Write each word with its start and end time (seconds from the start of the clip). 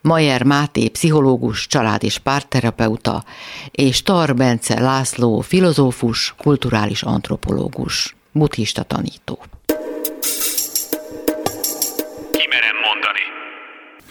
Majer 0.00 0.42
Máté, 0.42 0.88
pszichológus, 0.88 1.66
család- 1.66 2.02
és 2.02 2.18
párterapeuta, 2.18 3.24
és 3.70 4.02
Tar 4.02 4.34
Bence 4.34 4.80
László, 4.80 5.40
filozófus, 5.40 6.34
kulturális 6.38 7.02
antropológus, 7.02 8.16
buddhista 8.32 8.82
tanító. 8.82 9.38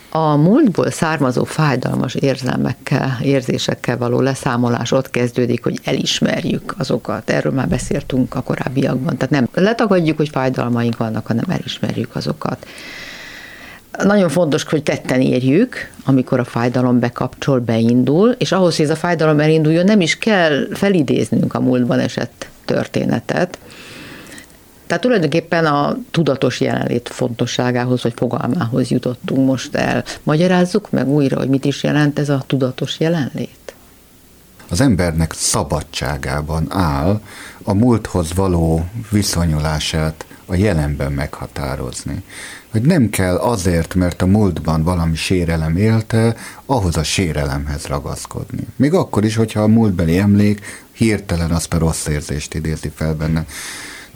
A 0.10 0.36
múltból 0.36 0.92
származó 0.92 1.44
fájdalmas 1.44 2.16
érzelmekkel, 2.16 3.18
érzésekkel 3.22 3.98
való 3.98 4.20
leszámolás 4.20 4.92
ott 4.92 5.10
kezdődik, 5.10 5.64
hogy 5.64 5.80
elismerjük 5.84 6.76
azokat. 6.78 7.30
Erről 7.30 7.54
már 7.54 7.68
beszéltünk 7.68 8.36
a 8.36 8.42
korábbiakban. 8.42 9.18
Tehát 9.18 9.30
nem 9.30 9.48
letagadjuk, 9.54 10.18
hogy 10.18 10.30
fájdalmaink 10.30 10.98
vannak, 10.98 11.28
hanem 11.28 11.46
elismerjük 11.48 12.16
azokat. 12.16 12.68
Nagyon 14.04 14.30
fontos, 14.30 14.64
hogy 14.64 14.84
tetten 14.84 15.22
érjük, 15.22 15.92
amikor 16.06 16.40
a 16.40 16.44
fájdalom 16.44 17.00
bekapcsol, 17.00 17.60
beindul, 17.60 18.36
és 18.38 18.52
ahhoz, 18.52 18.76
hogy 18.76 18.86
ez 18.86 18.92
a 18.92 18.96
fájdalom 18.96 19.40
elinduljon, 19.40 19.86
nem 19.86 20.02
is 20.02 20.18
kell 20.18 20.68
felidéznünk 20.74 21.54
a 21.54 21.60
múltban 21.60 22.00
esett 22.00 22.48
történetet, 22.66 23.58
tehát 24.88 25.04
tulajdonképpen 25.04 25.66
a 25.66 25.98
tudatos 26.12 26.62
jelenlét 26.62 27.10
fontosságához, 27.14 28.04
vagy 28.04 28.14
fogalmához 28.16 28.90
jutottunk 28.90 29.46
most 29.46 29.76
el. 29.76 30.04
Magyarázzuk 30.24 30.92
meg 30.92 31.08
újra, 31.08 31.38
hogy 31.38 31.50
mit 31.50 31.66
is 31.66 31.84
jelent 31.84 32.20
ez 32.20 32.30
a 32.30 32.44
tudatos 32.48 33.00
jelenlét? 33.00 33.76
Az 34.70 34.82
embernek 34.82 35.34
szabadságában 35.34 36.66
áll 36.70 37.22
a 37.64 37.74
múlthoz 37.74 38.34
való 38.34 38.86
viszonyulását 39.12 40.26
a 40.50 40.56
jelenben 40.56 41.12
meghatározni. 41.12 42.24
Hogy 42.72 42.82
nem 42.82 43.10
kell 43.10 43.36
azért, 43.36 43.96
mert 43.96 44.22
a 44.22 44.26
múltban 44.26 44.84
valami 44.84 45.16
sérelem 45.16 45.78
élte, 45.78 46.36
ahhoz 46.66 46.98
a 46.98 47.04
sérelemhez 47.04 47.86
ragaszkodni. 47.86 48.68
Még 48.76 48.94
akkor 48.94 49.26
is, 49.26 49.36
hogyha 49.36 49.62
a 49.62 49.68
múltbeli 49.68 50.18
emlék 50.18 50.62
hirtelen 50.92 51.52
azt 51.52 51.74
a 51.74 51.78
rossz 51.78 52.08
érzést 52.08 52.54
idézi 52.54 52.92
fel 52.96 53.14
benne 53.16 53.46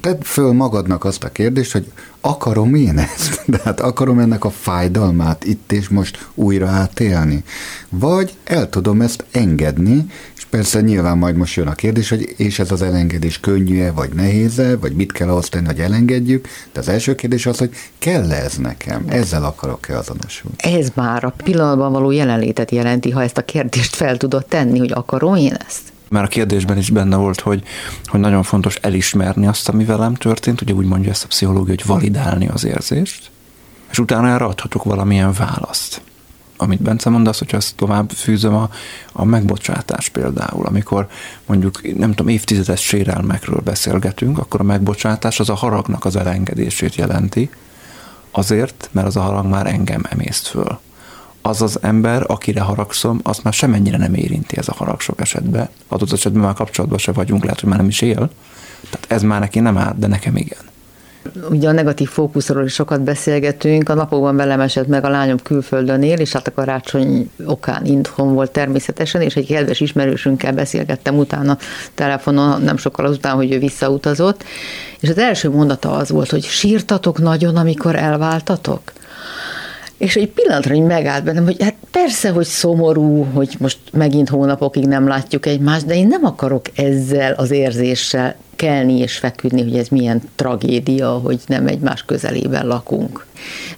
tedd 0.01 0.21
föl 0.21 0.51
magadnak 0.51 1.03
azt 1.03 1.23
a 1.23 1.31
kérdést, 1.31 1.71
hogy 1.71 1.91
akarom 2.21 2.75
én 2.75 2.97
ezt? 2.97 3.41
De 3.51 3.59
hát 3.63 3.79
akarom 3.79 4.19
ennek 4.19 4.43
a 4.43 4.49
fájdalmát 4.49 5.43
itt 5.43 5.71
és 5.71 5.89
most 5.89 6.27
újra 6.33 6.67
átélni? 6.67 7.43
Vagy 7.89 8.33
el 8.43 8.69
tudom 8.69 9.01
ezt 9.01 9.25
engedni, 9.31 10.05
persze 10.51 10.81
nyilván 10.81 11.17
majd 11.17 11.35
most 11.35 11.55
jön 11.55 11.67
a 11.67 11.73
kérdés, 11.73 12.09
hogy 12.09 12.33
és 12.37 12.59
ez 12.59 12.71
az 12.71 12.81
elengedés 12.81 13.39
könnyű-e, 13.39 13.91
vagy 13.91 14.09
nehéz-e, 14.13 14.75
vagy 14.77 14.93
mit 14.93 15.11
kell 15.11 15.29
ahhoz 15.29 15.49
tenni, 15.49 15.65
hogy 15.65 15.79
elengedjük? 15.79 16.47
De 16.73 16.79
az 16.79 16.87
első 16.87 17.15
kérdés 17.15 17.45
az, 17.45 17.57
hogy 17.57 17.69
kell-e 17.99 18.35
ez 18.35 18.57
nekem? 18.57 19.05
Ezzel 19.07 19.43
akarok-e 19.43 19.97
azonosulni? 19.97 20.55
Ez 20.57 20.87
már 20.93 21.23
a 21.23 21.33
pillanatban 21.43 21.91
való 21.91 22.11
jelenlétet 22.11 22.71
jelenti, 22.71 23.09
ha 23.09 23.21
ezt 23.23 23.37
a 23.37 23.45
kérdést 23.45 23.95
fel 23.95 24.17
tudod 24.17 24.45
tenni, 24.45 24.79
hogy 24.79 24.91
akarom 24.91 25.35
én 25.35 25.53
ezt? 25.67 25.81
Már 26.09 26.23
a 26.23 26.27
kérdésben 26.27 26.77
is 26.77 26.89
benne 26.89 27.15
volt, 27.15 27.39
hogy, 27.39 27.63
hogy 28.05 28.19
nagyon 28.19 28.43
fontos 28.43 28.75
elismerni 28.75 29.47
azt, 29.47 29.69
ami 29.69 29.85
velem 29.85 30.13
történt, 30.13 30.61
ugye 30.61 30.73
úgy 30.73 30.85
mondja 30.85 31.09
ezt 31.11 31.23
a 31.23 31.27
pszichológia, 31.27 31.75
hogy 31.75 31.85
validálni 31.85 32.47
az 32.47 32.63
érzést, 32.63 33.29
és 33.91 33.99
utána 33.99 34.27
erre 34.27 34.45
adhatok 34.45 34.83
valamilyen 34.83 35.33
választ. 35.33 36.01
Amit 36.61 36.81
Bence 36.81 37.09
mondasz, 37.09 37.39
hogyha 37.39 37.57
ezt 37.57 37.75
tovább 37.75 38.09
fűzöm, 38.09 38.55
a, 38.55 38.69
a 39.11 39.25
megbocsátás 39.25 40.09
például, 40.09 40.65
amikor 40.65 41.07
mondjuk, 41.45 41.97
nem 41.97 42.09
tudom, 42.09 42.27
évtizedes 42.27 42.81
sérelmekről 42.81 43.59
beszélgetünk, 43.63 44.37
akkor 44.37 44.59
a 44.59 44.63
megbocsátás 44.63 45.39
az 45.39 45.49
a 45.49 45.55
haragnak 45.55 46.05
az 46.05 46.15
elengedését 46.15 46.95
jelenti, 46.95 47.49
azért, 48.31 48.89
mert 48.91 49.07
az 49.07 49.15
a 49.15 49.21
harag 49.21 49.45
már 49.45 49.67
engem 49.67 50.03
emészt 50.09 50.47
föl 50.47 50.79
az 51.41 51.61
az 51.61 51.79
ember, 51.81 52.23
akire 52.27 52.61
haragszom, 52.61 53.19
azt 53.23 53.43
már 53.43 53.53
semennyire 53.53 53.97
nem 53.97 54.13
érinti 54.13 54.57
ez 54.57 54.67
a 54.67 54.73
harag 54.73 54.99
sok 54.99 55.21
esetben. 55.21 55.69
Adott 55.87 56.11
esetben 56.11 56.41
már 56.41 56.53
kapcsolatban 56.53 56.99
se 56.99 57.11
vagyunk, 57.11 57.43
lehet, 57.43 57.59
hogy 57.59 57.69
már 57.69 57.77
nem 57.77 57.87
is 57.87 58.01
él. 58.01 58.29
Tehát 58.89 59.05
ez 59.07 59.21
már 59.21 59.39
neki 59.39 59.59
nem 59.59 59.77
áll, 59.77 59.95
de 59.97 60.07
nekem 60.07 60.35
igen. 60.35 60.70
Ugye 61.49 61.67
a 61.67 61.71
negatív 61.71 62.09
fókuszról 62.09 62.65
is 62.65 62.73
sokat 62.73 63.01
beszélgetünk, 63.01 63.89
a 63.89 63.93
napokban 63.93 64.35
velem 64.35 64.59
esett 64.59 64.87
meg 64.87 65.03
a 65.03 65.09
lányom 65.09 65.37
külföldön 65.43 66.01
él, 66.01 66.19
és 66.19 66.31
hát 66.31 66.47
a 66.47 66.53
karácsony 66.53 67.31
okán 67.45 67.85
indhon 67.85 68.33
volt 68.33 68.51
természetesen, 68.51 69.21
és 69.21 69.35
egy 69.35 69.47
kedves 69.47 69.79
ismerősünkkel 69.79 70.53
beszélgettem 70.53 71.17
utána 71.17 71.57
telefonon, 71.95 72.61
nem 72.61 72.77
sokkal 72.77 73.05
azután, 73.05 73.35
hogy 73.35 73.51
ő 73.51 73.59
visszautazott, 73.59 74.43
és 74.99 75.09
az 75.09 75.17
első 75.17 75.49
mondata 75.49 75.91
az 75.91 76.09
volt, 76.09 76.29
hogy 76.29 76.43
sírtatok 76.43 77.19
nagyon, 77.19 77.55
amikor 77.55 77.95
elváltatok? 77.95 78.81
És 79.97 80.15
egy 80.15 80.29
pillanatra 80.29 80.75
hogy 80.75 80.83
megállt 80.83 81.23
bennem, 81.23 81.43
hogy 81.43 81.63
hát 81.63 81.75
persze, 81.91 82.29
hogy 82.29 82.45
szomorú, 82.45 83.23
hogy 83.23 83.55
most 83.59 83.77
megint 83.91 84.29
hónapokig 84.29 84.87
nem 84.87 85.07
látjuk 85.07 85.45
egymást, 85.45 85.85
de 85.85 85.95
én 85.95 86.07
nem 86.07 86.25
akarok 86.25 86.65
ezzel 86.75 87.33
az 87.33 87.51
érzéssel 87.51 88.35
kelni 88.61 88.97
és 88.97 89.17
feküdni, 89.17 89.61
hogy 89.61 89.77
ez 89.77 89.87
milyen 89.87 90.21
tragédia, 90.35 91.09
hogy 91.09 91.39
nem 91.47 91.67
egymás 91.67 92.03
közelében 92.05 92.67
lakunk. 92.67 93.25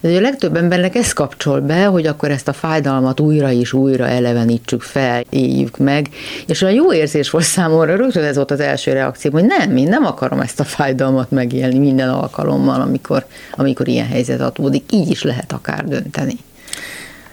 Ez 0.00 0.10
a 0.10 0.20
legtöbb 0.20 0.56
embernek 0.56 0.94
ez 0.94 1.12
kapcsol 1.12 1.60
be, 1.60 1.84
hogy 1.84 2.06
akkor 2.06 2.30
ezt 2.30 2.48
a 2.48 2.52
fájdalmat 2.52 3.20
újra 3.20 3.50
és 3.50 3.72
újra 3.72 4.06
elevenítsük 4.06 4.82
fel, 4.82 5.22
éljük 5.30 5.78
meg, 5.78 6.08
és 6.46 6.62
olyan 6.62 6.74
jó 6.74 6.92
érzés 6.92 7.30
volt 7.30 7.44
számomra, 7.44 7.96
rögtön 7.96 8.24
ez 8.24 8.36
volt 8.36 8.50
az 8.50 8.60
első 8.60 8.92
reakció, 8.92 9.30
hogy 9.30 9.44
nem, 9.44 9.76
én 9.76 9.88
nem 9.88 10.04
akarom 10.04 10.40
ezt 10.40 10.60
a 10.60 10.64
fájdalmat 10.64 11.30
megélni 11.30 11.78
minden 11.78 12.08
alkalommal, 12.08 12.80
amikor, 12.80 13.26
amikor 13.56 13.88
ilyen 13.88 14.06
helyzet 14.06 14.40
adódik. 14.40 14.84
Így 14.92 15.10
is 15.10 15.22
lehet 15.22 15.52
akár 15.52 15.84
dönteni. 15.84 16.36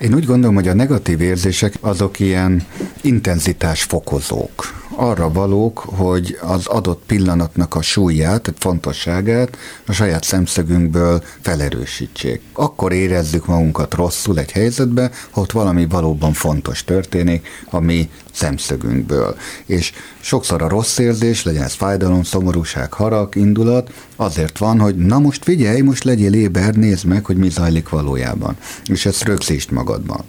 Én 0.02 0.14
úgy 0.14 0.26
gondolom, 0.26 0.56
hogy 0.56 0.68
a 0.68 0.74
negatív 0.74 1.22
érzések 1.22 1.74
azok 1.82 2.20
ilyen 2.20 2.62
intenzitásfokozók 3.02 4.82
arra 5.02 5.32
valók, 5.32 5.80
hogy 5.80 6.38
az 6.42 6.68
adott 6.68 7.04
pillanatnak 7.06 7.76
a 7.76 7.82
súlyát, 7.82 8.54
fontosságát 8.58 9.58
a 9.88 9.92
saját 9.92 10.24
szemszögünkből 10.24 11.24
felerősítsék. 11.42 12.42
Akkor 12.54 12.92
érezzük 12.92 13.46
magunkat 13.46 13.94
rosszul 13.94 14.40
egy 14.40 14.52
helyzetbe, 14.52 15.12
ha 15.30 15.42
ott 15.42 15.52
valami 15.52 15.88
valóban 15.88 16.34
fontos 16.34 16.84
történik 16.84 17.48
a 17.70 17.80
mi 17.80 18.10
szemszögünkből. 18.34 19.36
És 19.66 19.92
sokszor 20.20 20.62
a 20.62 20.70
rossz 20.70 20.98
érzés, 20.98 21.44
legyen 21.44 21.64
ez 21.64 21.74
fájdalom, 21.74 22.24
szomorúság, 22.24 22.94
harag, 22.94 23.36
indulat, 23.36 23.92
azért 24.16 24.58
van, 24.58 24.80
hogy 24.80 24.96
na 24.96 25.20
most 25.20 25.44
figyelj, 25.44 25.82
most 25.82 26.04
legyél 26.04 26.34
éber, 26.34 26.76
nézd 26.76 27.06
meg, 27.06 27.26
hogy 27.26 27.38
mi 27.38 27.50
zajlik 27.50 27.90
valójában. 27.90 28.58
És 28.86 29.06
ezt 29.06 29.24
rögzítsd 29.24 29.72
magadban. 29.72 30.24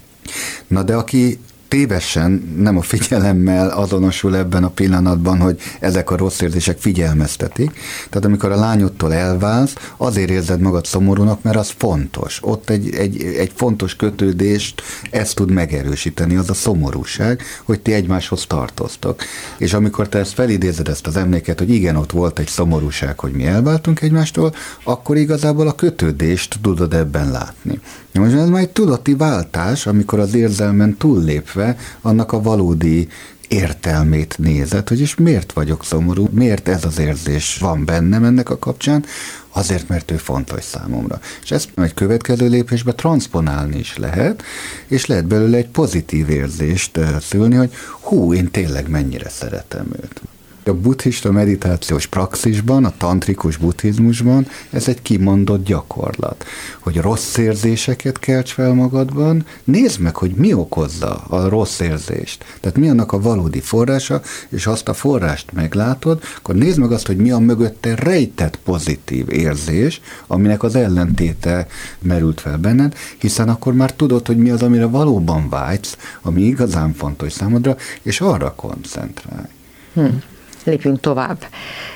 Na 0.67 0.83
de 0.83 0.95
aki 0.95 1.39
tévesen, 1.73 2.55
nem 2.57 2.77
a 2.77 2.83
figyelemmel 2.83 3.69
azonosul 3.69 4.37
ebben 4.37 4.65
a 4.65 4.69
pillanatban, 4.69 5.39
hogy 5.39 5.61
ezek 5.81 6.11
a 6.11 6.17
rossz 6.17 6.41
érzések 6.41 6.79
figyelmeztetik. 6.79 7.71
Tehát 8.09 8.25
amikor 8.25 8.51
a 8.53 8.57
lányodtól 8.57 9.15
elválsz, 9.15 9.75
azért 9.97 10.31
érzed 10.31 10.61
magad 10.61 10.85
szomorúnak, 10.85 11.43
mert 11.43 11.57
az 11.57 11.73
fontos. 11.77 12.39
Ott 12.43 12.71
egy, 12.71 12.95
egy, 12.95 13.23
egy 13.23 13.53
fontos 13.55 13.97
kötődést 13.97 14.83
ezt 15.11 15.35
tud 15.35 15.51
megerősíteni, 15.51 16.37
az 16.37 16.51
a 16.51 16.55
szomorúság, 16.55 17.43
hogy 17.65 17.81
ti 17.81 17.93
egymáshoz 17.93 18.47
tartoztok. 18.47 19.23
És 19.59 19.73
amikor 19.73 20.09
te 20.09 20.19
ezt 20.19 20.33
felidézed 20.33 20.89
ezt 20.89 21.07
az 21.07 21.17
emléket, 21.17 21.59
hogy 21.59 21.71
igen, 21.71 21.97
ott 21.97 22.11
volt 22.11 22.39
egy 22.39 22.49
szomorúság, 22.49 23.19
hogy 23.19 23.33
mi 23.33 23.47
elváltunk 23.47 24.01
egymástól, 24.01 24.55
akkor 24.85 25.17
igazából 25.17 25.69
a 25.69 25.75
kötődést 25.75 26.59
tudod 26.63 26.95
ebben 26.95 27.31
látni. 27.31 27.81
Most 28.13 28.35
ez 28.35 28.49
már 28.49 28.63
egy 28.63 28.71
tudati 28.71 29.15
váltás, 29.15 29.87
amikor 29.87 30.19
az 30.19 30.35
érzelmen 30.35 30.97
túllépve 30.97 31.77
annak 32.01 32.33
a 32.33 32.43
valódi 32.43 33.09
értelmét 33.49 34.39
nézed, 34.39 34.89
hogy 34.89 35.01
is 35.01 35.15
miért 35.15 35.53
vagyok 35.53 35.85
szomorú, 35.85 36.29
miért 36.31 36.69
ez 36.69 36.85
az 36.85 36.99
érzés 36.99 37.59
van 37.61 37.85
bennem 37.85 38.25
ennek 38.25 38.51
a 38.51 38.59
kapcsán, 38.59 39.05
azért, 39.49 39.89
mert 39.89 40.11
ő 40.11 40.17
fontos 40.17 40.65
számomra. 40.65 41.21
És 41.43 41.51
ezt 41.51 41.69
egy 41.75 41.95
következő 41.95 42.49
lépésbe 42.49 42.93
transponálni 42.93 43.79
is 43.79 43.97
lehet, 43.97 44.43
és 44.87 45.07
lehet 45.07 45.27
belőle 45.27 45.57
egy 45.57 45.69
pozitív 45.69 46.31
érzést 46.31 46.99
szülni, 47.21 47.55
hogy 47.55 47.73
hú, 48.01 48.35
én 48.35 48.51
tényleg 48.51 48.89
mennyire 48.89 49.29
szeretem 49.29 49.87
őt. 50.03 50.23
A 50.65 50.73
buddhista 50.73 51.33
meditációs 51.33 52.07
praxisban, 52.07 52.85
a 52.85 52.93
tantrikus 52.97 53.57
buddhizmusban 53.57 54.47
ez 54.71 54.89
egy 54.89 55.03
kimondott 55.03 55.65
gyakorlat, 55.65 56.45
hogy 56.81 56.97
rossz 56.97 57.37
érzéseket 57.37 58.19
kelts 58.19 58.53
fel 58.53 58.75
magadban, 58.75 59.47
nézd 59.65 60.01
meg, 60.01 60.17
hogy 60.17 60.31
mi 60.31 60.53
okozza 60.53 61.15
a 61.15 61.49
rossz 61.49 61.81
érzést. 61.81 62.45
Tehát 62.61 62.77
mi 62.77 62.89
annak 62.89 63.13
a 63.13 63.21
valódi 63.21 63.61
forrása, 63.61 64.23
és 64.49 64.67
azt 64.67 64.89
a 64.89 64.95
forrást 64.95 65.53
meglátod, 65.53 66.23
akkor 66.37 66.55
nézd 66.55 66.79
meg 66.79 66.93
azt, 66.93 67.07
hogy 67.07 67.17
mi 67.17 67.31
a 67.31 67.39
mögötte 67.39 67.95
rejtett 67.95 68.59
pozitív 68.65 69.31
érzés, 69.31 70.01
aminek 70.27 70.63
az 70.63 70.75
ellentéte 70.75 71.67
merült 71.99 72.41
fel 72.41 72.57
benned, 72.59 72.95
hiszen 73.19 73.49
akkor 73.49 73.75
már 73.75 73.93
tudod, 73.93 74.27
hogy 74.27 74.37
mi 74.37 74.51
az, 74.51 74.63
amire 74.63 74.87
valóban 74.87 75.49
vágysz, 75.49 75.97
ami 76.23 76.43
igazán 76.43 76.93
fontos 76.93 77.33
számodra, 77.33 77.77
és 78.03 78.21
arra 78.21 78.55
koncentrálj. 78.55 79.51
Hmm. 79.95 80.23
Lépjünk 80.65 81.01
tovább. 81.01 81.39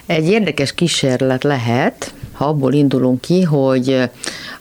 Egy 0.06 0.28
érdekes 0.28 0.74
kísérlet 0.74 1.44
lehet, 1.44 2.14
ha 2.32 2.44
abból 2.44 2.72
indulunk 2.72 3.20
ki, 3.20 3.42
hogy 3.42 4.10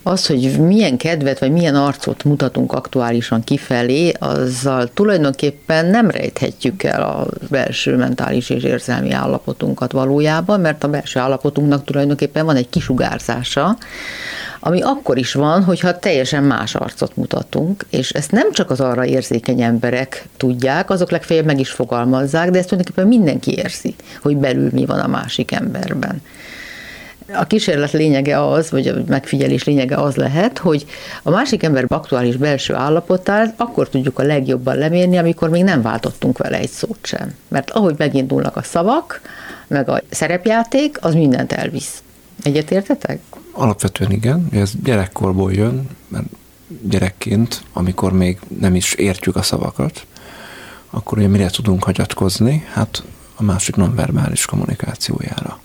az, 0.08 0.26
hogy 0.26 0.60
milyen 0.60 0.98
kedvet 0.98 1.40
vagy 1.40 1.52
milyen 1.52 1.76
arcot 1.76 2.24
mutatunk 2.24 2.74
aktuálisan 2.74 3.44
kifelé, 3.44 4.12
azzal 4.20 4.94
tulajdonképpen 4.94 5.86
nem 5.86 6.10
rejthetjük 6.10 6.84
el 6.84 7.02
a 7.02 7.28
belső 7.50 7.96
mentális 7.96 8.50
és 8.50 8.64
érzelmi 8.64 9.12
állapotunkat 9.12 9.92
valójában, 9.92 10.60
mert 10.60 10.84
a 10.84 10.88
belső 10.88 11.20
állapotunknak 11.20 11.84
tulajdonképpen 11.84 12.46
van 12.46 12.56
egy 12.56 12.70
kisugárzása, 12.70 13.78
ami 14.60 14.82
akkor 14.82 15.18
is 15.18 15.34
van, 15.34 15.64
hogyha 15.64 16.00
teljesen 16.00 16.44
más 16.44 16.76
arcot 16.76 17.16
mutatunk, 17.16 17.86
és 17.90 18.10
ezt 18.10 18.32
nem 18.32 18.52
csak 18.52 18.70
az 18.72 18.80
arra 18.80 19.06
érzékeny 19.06 19.62
emberek 19.62 20.28
tudják, 20.38 20.90
azok 20.90 21.12
legfeljebb 21.12 21.46
meg 21.46 21.60
is 21.60 21.70
fogalmazzák, 21.70 22.50
de 22.50 22.58
ezt 22.58 22.68
tulajdonképpen 22.68 23.08
mindenki 23.08 23.58
érzi, 23.58 23.96
hogy 24.22 24.38
belül 24.38 24.70
mi 24.72 24.86
van 24.86 25.00
a 25.00 25.08
másik 25.08 25.52
emberben. 25.52 26.22
A 27.34 27.46
kísérlet 27.46 27.92
lényege 27.92 28.48
az, 28.48 28.72
vagy 28.72 28.88
a 28.88 28.94
megfigyelés 29.08 29.64
lényege 29.64 29.96
az 29.96 30.16
lehet, 30.16 30.58
hogy 30.58 30.86
a 31.24 31.30
másik 31.30 31.64
ember 31.64 31.86
aktuális 31.88 32.36
belső 32.36 32.74
állapotát 32.74 33.54
akkor 33.58 33.90
tudjuk 33.90 34.20
a 34.20 34.24
legjobban 34.24 34.78
lemérni, 34.78 35.18
amikor 35.18 35.50
még 35.50 35.64
nem 35.64 35.82
váltottunk 35.82 36.38
vele 36.38 36.58
egy 36.58 36.70
szót 36.70 37.00
sem. 37.02 37.34
Mert 37.48 37.70
ahogy 37.70 37.96
megindulnak 37.98 38.56
a 38.56 38.64
szavak, 38.64 39.22
meg 39.68 39.90
a 39.90 40.02
szerepjáték, 40.10 40.98
az 41.02 41.14
mindent 41.14 41.52
elvisz. 41.52 42.04
Egyetértetek? 42.44 43.20
Alapvetően 43.52 44.12
igen, 44.12 44.48
ez 44.52 44.72
gyerekkorból 44.84 45.54
jön, 45.54 45.90
mert 46.08 46.26
gyerekként, 46.82 47.64
amikor 47.74 48.14
még 48.14 48.40
nem 48.60 48.76
is 48.76 48.94
értjük 48.94 49.36
a 49.36 49.42
szavakat, 49.42 50.06
akkor 50.90 51.18
ugye 51.18 51.28
mire 51.28 51.50
tudunk 51.50 51.84
hagyatkozni? 51.84 52.66
Hát 52.74 53.04
a 53.36 53.44
másik 53.44 53.76
nonverbális 53.76 54.46
kommunikációjára. 54.46 55.60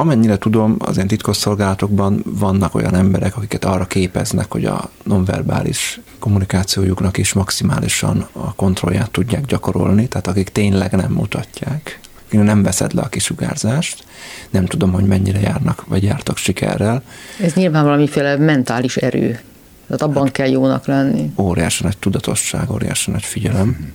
Amennyire 0.00 0.38
tudom, 0.38 0.76
az 0.78 0.94
ilyen 0.96 1.08
titkosszolgálatokban 1.08 2.22
vannak 2.24 2.74
olyan 2.74 2.94
emberek, 2.94 3.36
akiket 3.36 3.64
arra 3.64 3.84
képeznek, 3.84 4.52
hogy 4.52 4.64
a 4.64 4.90
nonverbális 5.02 6.00
kommunikációjuknak 6.18 7.16
is 7.16 7.32
maximálisan 7.32 8.28
a 8.32 8.54
kontrollját 8.54 9.10
tudják 9.10 9.44
gyakorolni, 9.44 10.08
tehát 10.08 10.26
akik 10.26 10.48
tényleg 10.48 10.92
nem 10.92 11.12
mutatják 11.12 12.00
nem 12.30 12.62
veszed 12.62 12.94
le 12.94 13.02
a 13.02 13.08
kisugárzást. 13.08 14.04
Nem 14.50 14.66
tudom, 14.66 14.92
hogy 14.92 15.04
mennyire 15.04 15.40
járnak, 15.40 15.84
vagy 15.86 16.02
jártak 16.02 16.36
sikerrel. 16.36 17.02
Ez 17.40 17.52
nyilván 17.52 17.84
valamiféle 17.84 18.36
mentális 18.36 18.96
erő. 18.96 19.40
Tehát 19.86 20.02
abban 20.02 20.24
hát, 20.24 20.32
kell 20.32 20.48
jónak 20.48 20.86
lenni. 20.86 21.32
Óriási 21.36 21.82
nagy 21.82 21.98
tudatosság, 21.98 22.70
óriási 22.70 23.10
nagy 23.10 23.24
figyelem. 23.24 23.92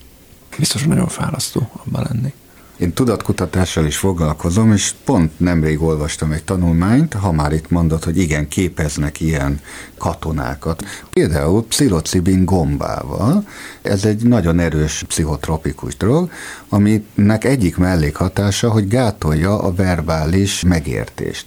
Biztos 0.57 0.83
nagyon 0.83 1.07
fárasztó 1.07 1.69
abban 1.85 2.07
lenni. 2.11 2.33
Én 2.77 2.93
tudatkutatással 2.93 3.85
is 3.85 3.97
foglalkozom, 3.97 4.71
és 4.71 4.93
pont 5.03 5.39
nemrég 5.39 5.81
olvastam 5.81 6.31
egy 6.31 6.43
tanulmányt, 6.43 7.13
ha 7.13 7.31
már 7.31 7.53
itt 7.53 7.69
mondod, 7.69 8.03
hogy 8.03 8.17
igen, 8.17 8.47
képeznek 8.47 9.21
ilyen 9.21 9.59
katonákat. 9.97 10.83
Például 11.09 11.65
pszilocibin 11.65 12.45
gombával, 12.45 13.47
ez 13.81 14.05
egy 14.05 14.23
nagyon 14.23 14.59
erős 14.59 15.03
pszichotropikus 15.07 15.97
drog, 15.97 16.29
aminek 16.69 17.43
egyik 17.43 17.77
mellékhatása, 17.77 18.69
hogy 18.69 18.87
gátolja 18.87 19.59
a 19.59 19.73
verbális 19.73 20.63
megértést. 20.63 21.45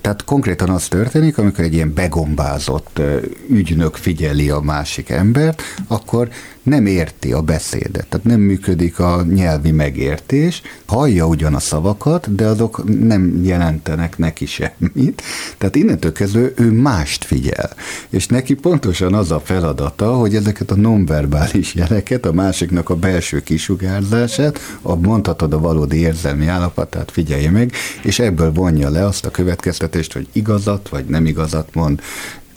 Tehát 0.00 0.24
konkrétan 0.24 0.70
az 0.70 0.88
történik, 0.88 1.38
amikor 1.38 1.64
egy 1.64 1.74
ilyen 1.74 1.94
begombázott 1.94 3.00
ügynök 3.48 3.96
figyeli 3.96 4.50
a 4.50 4.60
másik 4.60 5.08
embert, 5.08 5.62
akkor 5.86 6.28
nem 6.62 6.86
érti 6.86 7.32
a 7.32 7.40
beszédet, 7.40 8.06
tehát 8.08 8.26
nem 8.26 8.40
működik 8.40 8.98
a 8.98 9.22
nyelvi 9.22 9.70
megértés, 9.70 10.62
hallja 10.86 11.26
ugyan 11.26 11.54
a 11.54 11.58
szavakat, 11.58 12.34
de 12.34 12.46
azok 12.46 13.04
nem 13.04 13.44
jelentenek 13.44 14.18
neki 14.18 14.46
semmit, 14.46 15.22
tehát 15.58 15.76
innentől 15.76 16.12
kezdve 16.12 16.48
ő 16.56 16.70
mást 16.70 17.24
figyel, 17.24 17.70
és 18.10 18.26
neki 18.26 18.54
pontosan 18.54 19.14
az 19.14 19.30
a 19.30 19.40
feladata, 19.40 20.14
hogy 20.14 20.34
ezeket 20.34 20.70
a 20.70 20.76
nonverbális 20.76 21.74
jeleket, 21.74 22.26
a 22.26 22.32
másiknak 22.32 22.90
a 22.90 22.96
belső 22.96 23.42
kisugárzását, 23.42 24.58
a 24.82 24.94
mondhatod 24.94 25.52
a 25.52 25.58
valódi 25.60 25.96
érzelmi 25.96 26.46
állapotát 26.46 27.10
figyelje 27.10 27.50
meg, 27.50 27.72
és 28.02 28.18
ebből 28.18 28.52
vonja 28.52 28.90
le 28.90 29.06
azt 29.06 29.26
a 29.26 29.30
következtetést, 29.30 30.12
hogy 30.12 30.28
igazat 30.32 30.88
vagy 30.88 31.04
nem 31.04 31.26
igazat 31.26 31.74
mond, 31.74 32.00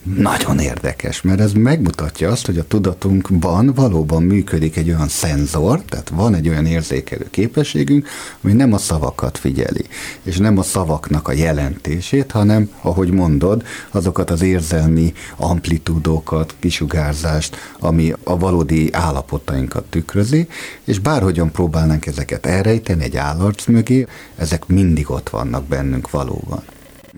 nagyon 0.03 0.59
érdekes, 0.59 1.21
mert 1.21 1.39
ez 1.39 1.53
megmutatja 1.53 2.31
azt, 2.31 2.45
hogy 2.45 2.57
a 2.57 2.67
tudatunkban 2.67 3.73
valóban 3.73 4.23
működik 4.23 4.75
egy 4.75 4.89
olyan 4.89 5.07
szenzor, 5.07 5.81
tehát 5.81 6.09
van 6.09 6.33
egy 6.33 6.49
olyan 6.49 6.65
érzékelő 6.65 7.27
képességünk, 7.31 8.07
ami 8.41 8.53
nem 8.53 8.73
a 8.73 8.77
szavakat 8.77 9.37
figyeli, 9.37 9.85
és 10.23 10.37
nem 10.37 10.57
a 10.57 10.63
szavaknak 10.63 11.27
a 11.27 11.31
jelentését, 11.31 12.31
hanem, 12.31 12.69
ahogy 12.81 13.11
mondod, 13.11 13.63
azokat 13.91 14.29
az 14.29 14.41
érzelmi 14.41 15.13
amplitúdókat, 15.35 16.55
kisugárzást, 16.59 17.55
ami 17.79 18.13
a 18.23 18.37
valódi 18.37 18.89
állapotainkat 18.93 19.83
tükrözi, 19.83 20.47
és 20.83 20.99
bárhogyan 20.99 21.51
próbálnánk 21.51 22.05
ezeket 22.05 22.45
elrejteni 22.45 23.03
egy 23.03 23.17
állarc 23.17 23.65
mögé, 23.65 24.05
ezek 24.35 24.67
mindig 24.67 25.09
ott 25.09 25.29
vannak 25.29 25.65
bennünk 25.65 26.09
valóban 26.09 26.63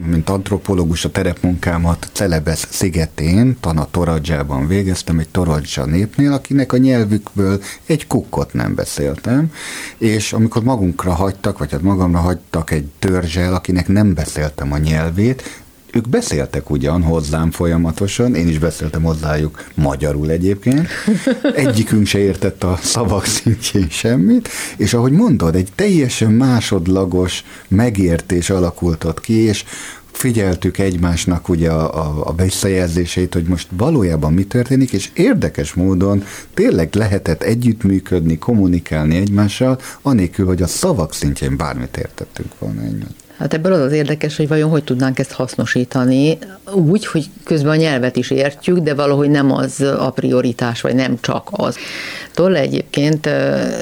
mint 0.04 0.30
antropológus 0.30 1.06
a 1.06 1.12
terepmunkámat 1.12 2.10
Celebesz 2.14 2.68
szigetén, 2.70 3.58
Tana 3.60 3.88
Toradzsában 3.92 4.68
végeztem, 4.68 5.20
egy 5.20 5.30
Toradzsa 5.30 5.86
népnél, 5.86 6.34
akinek 6.34 6.74
a 6.74 6.78
nyelvükből 6.78 7.62
egy 7.86 8.08
kukkot 8.08 8.54
nem 8.54 8.76
beszéltem, 8.76 9.52
és 9.98 10.34
amikor 10.34 10.64
magunkra 10.64 11.14
hagytak, 11.14 11.58
vagy 11.58 11.72
hát 11.72 11.82
magamra 11.82 12.20
hagytak 12.20 12.72
egy 12.72 12.86
törzsel, 13.00 13.54
akinek 13.54 13.88
nem 13.88 14.14
beszéltem 14.14 14.72
a 14.72 14.78
nyelvét, 14.78 15.64
ők 15.96 16.10
beszéltek 16.10 16.70
ugyan 16.70 17.04
hozzám 17.04 17.52
folyamatosan, 17.52 18.36
én 18.36 18.48
is 18.48 18.60
beszéltem 18.60 19.04
hozzájuk 19.04 19.64
magyarul 19.74 20.30
egyébként, 20.30 20.88
egyikünk 21.56 22.06
se 22.06 22.20
értett 22.20 22.64
a 22.64 22.80
szavak 22.82 23.26
szintjén 23.26 23.90
semmit, 23.90 24.50
és 24.78 24.94
ahogy 24.94 25.12
mondod, 25.12 25.56
egy 25.56 25.70
teljesen 25.76 26.32
másodlagos 26.32 27.44
megértés 27.68 28.50
alakult 28.50 29.04
ott 29.04 29.20
ki, 29.20 29.34
és 29.34 29.64
figyeltük 30.12 30.78
egymásnak 30.78 31.50
ugye 31.50 31.70
a, 31.72 32.06
a, 32.06 32.28
a 32.28 32.36
visszajelzéseit, 32.36 33.34
hogy 33.34 33.46
most 33.46 33.68
valójában 33.72 34.34
mi 34.34 34.44
történik, 34.44 34.94
és 34.94 35.10
érdekes 35.14 35.74
módon 35.74 36.24
tényleg 36.54 36.96
lehetett 36.96 37.44
együttműködni, 37.44 38.38
kommunikálni 38.38 39.16
egymással, 39.16 39.80
anélkül, 40.02 40.46
hogy 40.46 40.62
a 40.62 40.68
szavak 40.68 41.14
szintjén 41.14 41.58
bármit 41.58 41.98
értettünk 41.98 42.60
volna 42.60 42.82
egymást. 42.82 43.25
Hát 43.38 43.54
ebből 43.54 43.74
az 43.74 43.80
az 43.80 43.92
érdekes, 43.92 44.38
hogy 44.38 44.48
vajon 44.48 44.70
hogy 44.70 44.84
tudnánk 44.84 45.20
ezt 45.20 45.32
hasznosítani, 45.32 46.38
úgy, 46.74 47.06
hogy 47.06 47.26
közben 47.44 47.72
a 47.72 47.76
nyelvet 47.76 48.16
is 48.16 48.32
értjük, 48.32 48.78
de 48.78 48.94
valahogy 48.94 49.30
nem 49.30 49.52
az 49.52 49.82
a 49.82 50.12
prioritás, 50.12 50.82
vagy 50.82 50.96
nem 50.96 51.18
csak 51.22 51.48
az. 51.52 51.78
Tolle 52.36 52.60
egyébként 52.60 53.26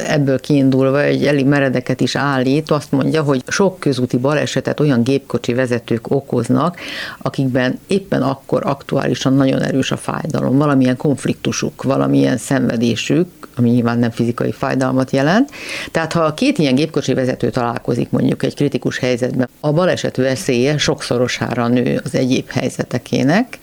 ebből 0.08 0.40
kiindulva 0.40 1.02
egy 1.02 1.26
elég 1.26 1.46
meredeket 1.46 2.02
is 2.02 2.16
állít, 2.16 2.72
azt 2.72 2.92
mondja, 2.92 3.22
hogy 3.22 3.44
sok 3.48 3.80
közúti 3.80 4.18
balesetet 4.18 4.80
olyan 4.80 5.04
gépkocsi 5.04 5.54
vezetők 5.54 6.12
okoznak, 6.12 6.78
akikben 7.18 7.80
éppen 7.88 8.22
akkor 8.22 8.62
aktuálisan 8.66 9.34
nagyon 9.34 9.62
erős 9.62 9.92
a 9.92 9.98
fájdalom, 9.98 10.58
valamilyen 10.58 10.98
konfliktusuk, 10.98 11.84
valamilyen 11.84 12.38
szenvedésük, 12.38 13.28
ami 13.56 13.70
nyilván 13.70 14.00
nem 14.00 14.12
fizikai 14.12 14.52
fájdalmat 14.52 15.12
jelent. 15.12 15.50
Tehát 15.92 16.14
ha 16.14 16.22
a 16.22 16.34
két 16.34 16.58
ilyen 16.58 16.76
gépkocsi 16.76 17.14
vezető 17.14 17.50
találkozik 17.50 18.10
mondjuk 18.10 18.44
egy 18.44 18.56
kritikus 18.56 18.98
helyzetben, 18.98 19.50
a 19.60 19.72
baleset 19.72 20.18
veszélye 20.18 20.78
sokszorosára 20.78 21.68
nő 21.68 22.02
az 22.04 22.16
egyéb 22.16 22.50
helyzetekének, 22.50 23.60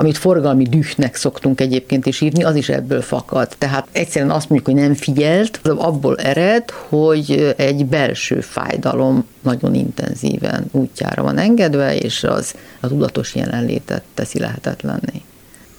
amit 0.00 0.18
forgalmi 0.18 0.64
dühnek 0.64 1.14
szoktunk 1.14 1.60
egyébként 1.60 2.06
is 2.06 2.20
írni, 2.20 2.44
az 2.44 2.56
is 2.56 2.68
ebből 2.68 3.02
fakad. 3.02 3.48
Tehát 3.58 3.88
egyszerűen 3.92 4.30
azt 4.30 4.48
mondjuk, 4.48 4.74
hogy 4.74 4.84
nem 4.84 4.94
figyelt, 4.94 5.60
az 5.62 5.70
abból 5.70 6.16
ered, 6.16 6.70
hogy 6.70 7.54
egy 7.56 7.86
belső 7.86 8.40
fájdalom 8.40 9.26
nagyon 9.42 9.74
intenzíven 9.74 10.64
útjára 10.70 11.22
van 11.22 11.38
engedve, 11.38 11.96
és 11.96 12.24
az 12.24 12.54
a 12.80 12.88
tudatos 12.88 13.34
jelenlétet 13.34 14.02
teszi 14.14 14.38
lehetetlenné. 14.38 15.22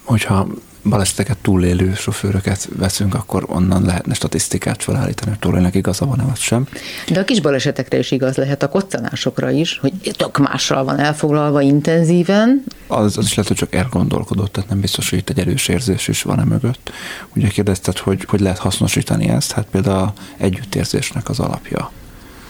Hogyha 0.04 0.48
baleseteket 0.90 1.38
túlélő 1.38 1.94
sofőröket 1.94 2.70
veszünk, 2.76 3.14
akkor 3.14 3.46
onnan 3.48 3.84
lehetne 3.84 4.14
statisztikát 4.14 4.84
felállítani, 4.84 5.30
hogy 5.30 5.40
túlélnek 5.40 5.76
igaza 5.76 6.06
van-e 6.06 6.24
vagy 6.24 6.38
sem. 6.38 6.68
De 7.08 7.20
a 7.20 7.24
kis 7.24 7.42
balesetekre 7.42 7.98
is 7.98 8.12
igaz 8.12 8.36
lehet, 8.36 8.64
a 8.64 8.70
koccanásokra 8.70 9.50
is, 9.50 9.78
hogy 9.78 9.94
tök 10.18 10.38
mással 10.38 10.84
van 10.84 11.00
elfoglalva 11.00 11.62
intenzíven. 11.62 12.64
Az, 12.88 13.18
az 13.18 13.26
is 13.26 13.30
lehet, 13.34 13.48
hogy 13.48 13.58
csak 13.58 13.76
elgondolkodott, 13.76 14.52
tehát 14.52 14.70
nem 14.70 14.80
biztos, 14.80 15.10
hogy 15.10 15.20
itt 15.20 15.30
egy 15.30 15.40
erős 15.40 15.68
érzés 15.68 16.08
is 16.08 16.22
van 16.22 16.40
e 16.40 16.44
mögött. 16.44 16.92
Ugye 17.36 17.48
kérdezted, 17.48 17.98
hogy 17.98 18.26
hogy 18.28 18.40
lehet 18.40 18.58
hasznosítani 18.58 19.28
ezt, 19.28 19.52
hát 19.52 19.66
például 19.72 20.14
együttérzésnek 20.38 21.30
az 21.30 21.40
alapja 21.40 21.92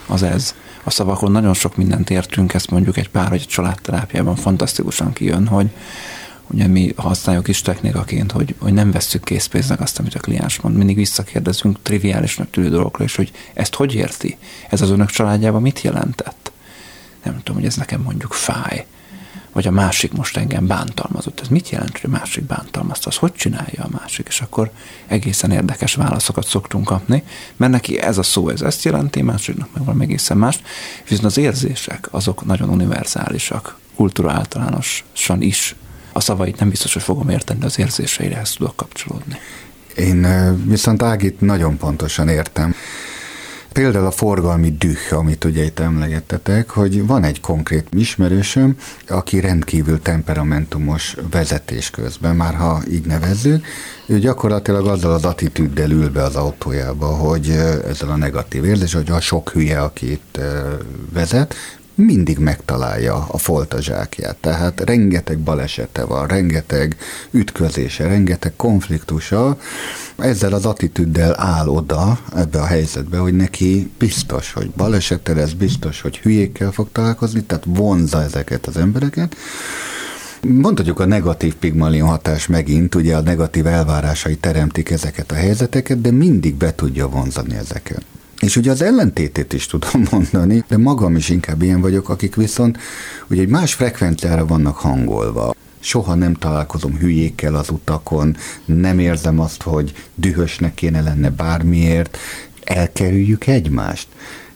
az 0.10 0.24
ez. 0.24 0.56
A 0.84 0.90
szavakon 0.90 1.32
nagyon 1.32 1.54
sok 1.54 1.76
mindent 1.76 2.10
értünk, 2.10 2.54
ezt 2.54 2.70
mondjuk 2.70 2.98
egy 2.98 3.10
pár, 3.10 3.32
egy 3.32 3.46
családterápiában 3.48 4.36
fantasztikusan 4.36 5.14
kijön, 5.14 5.48
hogy 5.48 5.70
ugye 6.52 6.68
mi 6.68 6.94
használjuk 6.96 7.48
is 7.48 7.62
technikaként, 7.62 8.32
hogy, 8.32 8.56
hogy 8.60 8.74
nem 8.74 8.92
vesszük 8.92 9.24
készpénznek 9.24 9.82
azt, 9.82 10.00
amit 10.00 10.16
a 10.16 10.20
kliens 10.20 10.62
mond. 10.62 10.76
Mindig 10.76 10.96
visszakérdezünk 10.96 11.82
triviálisnak 11.82 12.50
tűnő 12.50 12.70
dolgokra, 12.70 13.04
és 13.04 13.16
hogy 13.16 13.32
ezt 13.54 13.76
hogy 13.76 13.96
érti? 13.96 14.38
Ez 14.70 14.82
az 14.82 14.90
önök 14.90 15.10
családjában 15.10 15.62
mit 15.62 15.82
jelentett? 15.82 16.52
Nem 17.24 17.38
tudom, 17.38 17.56
hogy 17.56 17.66
ez 17.66 17.76
nekem 17.76 18.02
mondjuk 18.02 18.34
fáj. 18.34 18.86
Vagy 19.52 19.68
a 19.68 19.72
másik 19.72 20.14
most 20.14 20.38
engem 20.38 20.68
bántalmazott. 20.68 21.40
Ez 21.40 21.48
mit 21.48 21.70
jelent, 21.70 22.00
hogy 22.00 22.10
a 22.14 22.18
másik 22.18 22.44
bántalmazta? 22.44 23.10
Az 23.10 23.16
hogy 23.16 23.34
csinálja 23.34 23.84
a 23.84 23.98
másik? 24.00 24.28
És 24.28 24.42
akkor 24.42 24.72
egészen 25.08 25.52
érdekes 25.52 25.96
válaszokat 25.96 26.48
szoktunk 26.48 26.86
kapni, 26.86 27.24
mert 27.56 27.72
neki 27.72 28.00
ez 28.00 28.18
a 28.18 28.24
szó, 28.24 28.50
ez 28.50 28.62
ezt 28.62 28.84
jelenti, 28.84 29.22
másiknak 29.22 29.70
meg 29.74 29.84
valami 29.84 30.04
egészen 30.04 30.38
más. 30.38 30.60
Viszont 31.04 31.26
az 31.26 31.38
érzések, 31.38 32.08
azok 32.12 32.46
nagyon 32.46 32.70
univerzálisak, 32.70 33.78
kultúra 33.96 34.32
általánosan 34.32 35.42
is 35.42 35.76
a 36.12 36.20
szavait 36.20 36.60
nem 36.60 36.70
biztos, 36.70 36.94
hogy 36.94 37.04
fogom 37.04 37.30
érteni, 37.30 37.64
az 37.64 37.80
érzéseire 37.80 38.38
ezt 38.38 38.58
tudok 38.58 38.76
kapcsolódni. 38.76 39.38
Én 39.96 40.28
viszont 40.66 41.04
Ágit 41.04 41.42
nagyon 41.42 41.78
pontosan 41.78 42.28
értem. 42.28 42.76
Például 43.72 44.06
a 44.06 44.12
forgalmi 44.12 44.72
düh, 44.78 44.98
amit 45.12 45.44
ugye 45.44 45.64
itt 45.64 45.80
emlegettetek, 45.80 46.70
hogy 46.70 47.06
van 47.06 47.24
egy 47.24 47.42
konkrét 47.42 47.88
ismerősöm, 47.92 48.76
aki 49.08 49.40
rendkívül 49.40 50.02
temperamentumos 50.02 51.16
vezetés 51.32 51.90
közben, 51.90 52.36
már 52.36 52.56
ha 52.56 52.82
így 52.90 53.06
nevezzük, 53.06 53.66
ő 54.06 54.20
gyakorlatilag 54.20 54.88
azzal 54.88 55.12
az 55.12 55.26
attitűddel 55.26 55.92
ül 55.92 56.10
be 56.10 56.24
az 56.24 56.36
autójába, 56.36 57.08
hogy 57.08 57.50
ezzel 57.88 58.10
a 58.10 58.16
negatív 58.16 58.66
érzés, 58.66 58.94
hogy 58.94 59.12
a 59.12 59.20
sok 59.20 59.50
hülye, 59.50 59.82
aki 59.82 60.12
itt 60.12 60.40
vezet, 61.14 61.56
mindig 62.00 62.38
megtalálja 62.38 63.26
a 63.28 63.38
foltazsákját. 63.38 64.36
Tehát 64.36 64.82
rengeteg 64.82 65.38
balesete 65.40 66.04
van, 66.06 66.28
rengeteg 66.28 66.98
ütközése, 67.32 68.08
rengeteg 68.08 68.54
konfliktusa. 68.56 69.58
Ezzel 70.18 70.54
az 70.54 70.66
attitűddel 70.66 71.40
áll 71.40 71.68
oda 71.68 72.20
ebbe 72.36 72.60
a 72.60 72.66
helyzetbe, 72.66 73.18
hogy 73.18 73.34
neki 73.34 73.92
biztos, 73.98 74.54
hogy 74.54 74.70
balesete 74.70 75.34
lesz, 75.34 75.52
biztos, 75.52 76.02
hogy 76.02 76.18
hülyékkel 76.18 76.72
fog 76.72 76.88
találkozni, 76.92 77.44
tehát 77.44 77.64
vonza 77.68 78.24
ezeket 78.24 78.68
az 78.68 78.78
embereket. 78.78 79.36
Mondhatjuk 80.42 81.00
a 81.00 81.06
negatív 81.06 81.56
pigmalion 81.56 82.08
hatás 82.08 82.48
megint, 82.48 82.96
ugye 82.96 83.16
a 83.16 83.22
negatív 83.22 83.68
elvárásai 83.68 84.36
teremtik 84.36 84.90
ezeket 84.90 85.32
a 85.32 85.36
helyzeteket, 85.36 86.02
de 86.02 86.12
mindig 86.12 86.56
be 86.56 86.76
tudja 86.76 87.10
vonzani 87.10 87.56
ezeket. 87.56 88.06
És 88.40 88.56
ugye 88.56 88.72
az 88.72 88.82
ellentétét 88.82 89.54
is 89.54 89.66
tudom 89.66 90.04
mondani, 90.12 90.64
de 90.68 90.78
magam 90.78 91.16
is 91.16 91.30
inkább 91.30 91.62
ilyen 91.62 91.82
vagyok, 91.82 92.10
akik 92.10 92.36
viszont 92.36 92.78
ugye 93.28 93.42
egy 93.42 93.50
más 93.50 93.74
frekvenciára 93.74 94.46
vannak 94.46 94.78
hangolva. 94.78 95.56
Soha 95.80 96.16
nem 96.16 96.34
találkozom 96.34 96.98
hülyékkel 96.98 97.56
az 97.56 97.70
utakon, 97.70 98.36
nem 98.66 99.00
érzem 99.00 99.40
azt, 99.40 99.62
hogy 99.62 99.94
dühösnek 100.16 100.74
kéne 100.74 101.02
lenne 101.02 101.30
bármiért, 101.30 102.18
elkerüljük 102.64 103.48
egymást. 103.48 104.08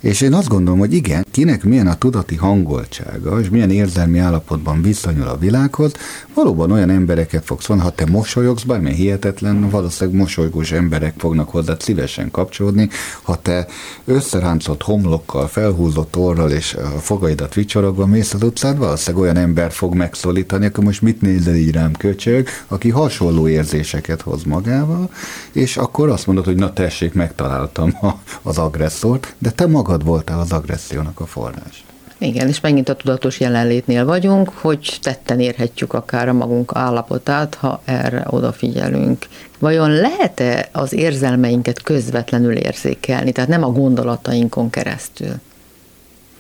És 0.03 0.21
én 0.21 0.33
azt 0.33 0.47
gondolom, 0.47 0.79
hogy 0.79 0.93
igen, 0.93 1.25
kinek 1.31 1.63
milyen 1.63 1.87
a 1.87 1.95
tudati 1.95 2.35
hangoltsága, 2.35 3.39
és 3.39 3.49
milyen 3.49 3.71
érzelmi 3.71 4.19
állapotban 4.19 4.81
viszonyul 4.81 5.27
a 5.27 5.37
világhoz, 5.37 5.91
valóban 6.33 6.71
olyan 6.71 6.89
embereket 6.89 7.45
fogsz 7.45 7.65
van, 7.65 7.79
ha 7.79 7.89
te 7.89 8.05
mosolyogsz, 8.05 8.63
bármilyen 8.63 8.95
hihetetlen, 8.95 9.69
valószínűleg 9.69 10.19
mosolygós 10.19 10.71
emberek 10.71 11.13
fognak 11.17 11.49
hozzád 11.49 11.81
szívesen 11.81 12.31
kapcsolódni, 12.31 12.89
ha 13.21 13.35
te 13.41 13.67
összeráncolt 14.05 14.81
homlokkal, 14.81 15.47
felhúzott 15.47 16.15
orral 16.15 16.51
és 16.51 16.73
a 16.73 16.99
fogaidat 16.99 17.53
vicsorogva 17.53 18.05
mész 18.05 18.33
az 18.33 18.43
utcán, 18.43 18.77
valószínűleg 18.77 19.23
olyan 19.23 19.37
ember 19.37 19.71
fog 19.71 19.95
megszólítani, 19.95 20.65
akkor 20.65 20.83
most 20.83 21.01
mit 21.01 21.21
nézel 21.21 21.55
így 21.55 21.71
rám 21.71 21.91
köcsög, 21.91 22.47
aki 22.67 22.89
hasonló 22.89 23.47
érzéseket 23.47 24.21
hoz 24.21 24.43
magával, 24.43 25.09
és 25.51 25.77
akkor 25.77 26.09
azt 26.09 26.25
mondod, 26.25 26.45
hogy 26.45 26.55
na 26.55 26.73
tessék, 26.73 27.13
megtaláltam 27.13 27.97
az 28.41 28.57
agresszort, 28.57 29.35
de 29.39 29.51
te 29.51 29.67
magad 29.67 29.91
magad 29.93 30.07
voltál 30.07 30.39
az 30.39 30.51
agressziónak 30.51 31.19
a 31.19 31.25
forrás. 31.25 31.83
Igen, 32.17 32.47
és 32.47 32.59
megint 32.59 32.89
a 32.89 32.95
tudatos 32.95 33.39
jelenlétnél 33.39 34.05
vagyunk, 34.05 34.49
hogy 34.49 34.97
tetten 35.01 35.39
érhetjük 35.39 35.93
akár 35.93 36.27
a 36.27 36.33
magunk 36.33 36.71
állapotát, 36.75 37.55
ha 37.55 37.81
erre 37.85 38.23
odafigyelünk. 38.29 39.27
Vajon 39.59 39.91
lehet-e 39.91 40.69
az 40.71 40.93
érzelmeinket 40.93 41.81
közvetlenül 41.81 42.55
érzékelni, 42.55 43.31
tehát 43.31 43.49
nem 43.49 43.63
a 43.63 43.71
gondolatainkon 43.71 44.69
keresztül? 44.69 45.33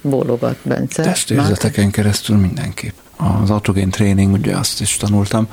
Bólogat 0.01 0.57
Bence. 0.63 1.03
Testérzeteken 1.03 1.91
keresztül 1.91 2.37
mindenképp. 2.37 2.95
Az 3.41 3.49
autogén 3.49 3.89
tréning, 3.89 4.33
ugye 4.33 4.55
azt 4.55 4.81
is 4.81 4.97
tanultam, 4.97 5.47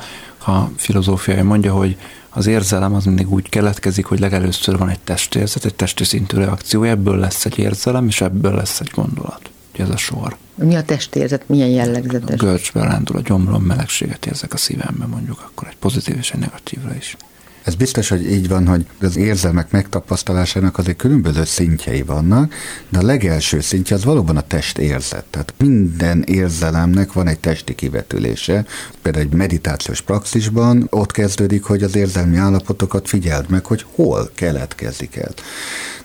a 0.46 0.58
filozófiai 0.76 1.42
mondja, 1.42 1.72
hogy 1.72 1.96
az 2.30 2.46
érzelem 2.46 2.94
az 2.94 3.04
mindig 3.04 3.32
úgy 3.32 3.48
keletkezik, 3.48 4.04
hogy 4.04 4.20
legelőször 4.20 4.78
van 4.78 4.88
egy 4.88 5.00
testérzet, 5.00 5.64
egy 5.64 5.74
testi 5.74 6.04
szintű 6.04 6.36
reakció, 6.36 6.82
ebből 6.82 7.18
lesz 7.18 7.44
egy 7.44 7.58
érzelem, 7.58 8.06
és 8.06 8.20
ebből 8.20 8.54
lesz 8.54 8.80
egy 8.80 8.90
gondolat. 8.94 9.50
Ugye 9.74 9.82
ez 9.82 9.90
a 9.90 9.96
sor. 9.96 10.36
Mi 10.54 10.74
a 10.74 10.82
testérzet, 10.82 11.48
milyen 11.48 11.68
jellegzetes? 11.68 12.40
A 12.40 12.44
görcsbe 12.44 12.82
rándul 12.82 13.16
a 13.16 13.20
gyomrom, 13.20 13.62
melegséget 13.62 14.26
érzek 14.26 14.52
a 14.52 14.56
szívemben, 14.56 15.08
mondjuk 15.08 15.42
akkor 15.46 15.68
egy 15.68 15.76
pozitív 15.76 16.16
és 16.16 16.30
egy 16.30 16.40
negatívra 16.40 16.94
is. 16.94 17.16
Ez 17.62 17.74
biztos, 17.74 18.08
hogy 18.08 18.30
így 18.30 18.48
van, 18.48 18.66
hogy 18.66 18.86
az 19.00 19.16
érzelmek 19.16 19.70
megtapasztalásának 19.70 20.78
azért 20.78 20.96
különböző 20.96 21.44
szintjei 21.44 22.02
vannak, 22.02 22.54
de 22.88 22.98
a 22.98 23.02
legelső 23.02 23.60
szintje 23.60 23.96
az 23.96 24.04
valóban 24.04 24.36
a 24.36 24.40
test 24.40 24.78
érzet. 24.78 25.24
Tehát 25.30 25.54
minden 25.58 26.22
érzelemnek 26.22 27.12
van 27.12 27.26
egy 27.26 27.40
testi 27.40 27.74
kivetülése. 27.74 28.64
Például 29.02 29.24
egy 29.24 29.32
meditációs 29.32 30.00
praxisban 30.00 30.86
ott 30.90 31.12
kezdődik, 31.12 31.62
hogy 31.62 31.82
az 31.82 31.96
érzelmi 31.96 32.36
állapotokat 32.36 33.08
figyeld 33.08 33.50
meg, 33.50 33.64
hogy 33.64 33.84
hol 33.94 34.30
keletkezik 34.34 35.16
el. 35.16 35.34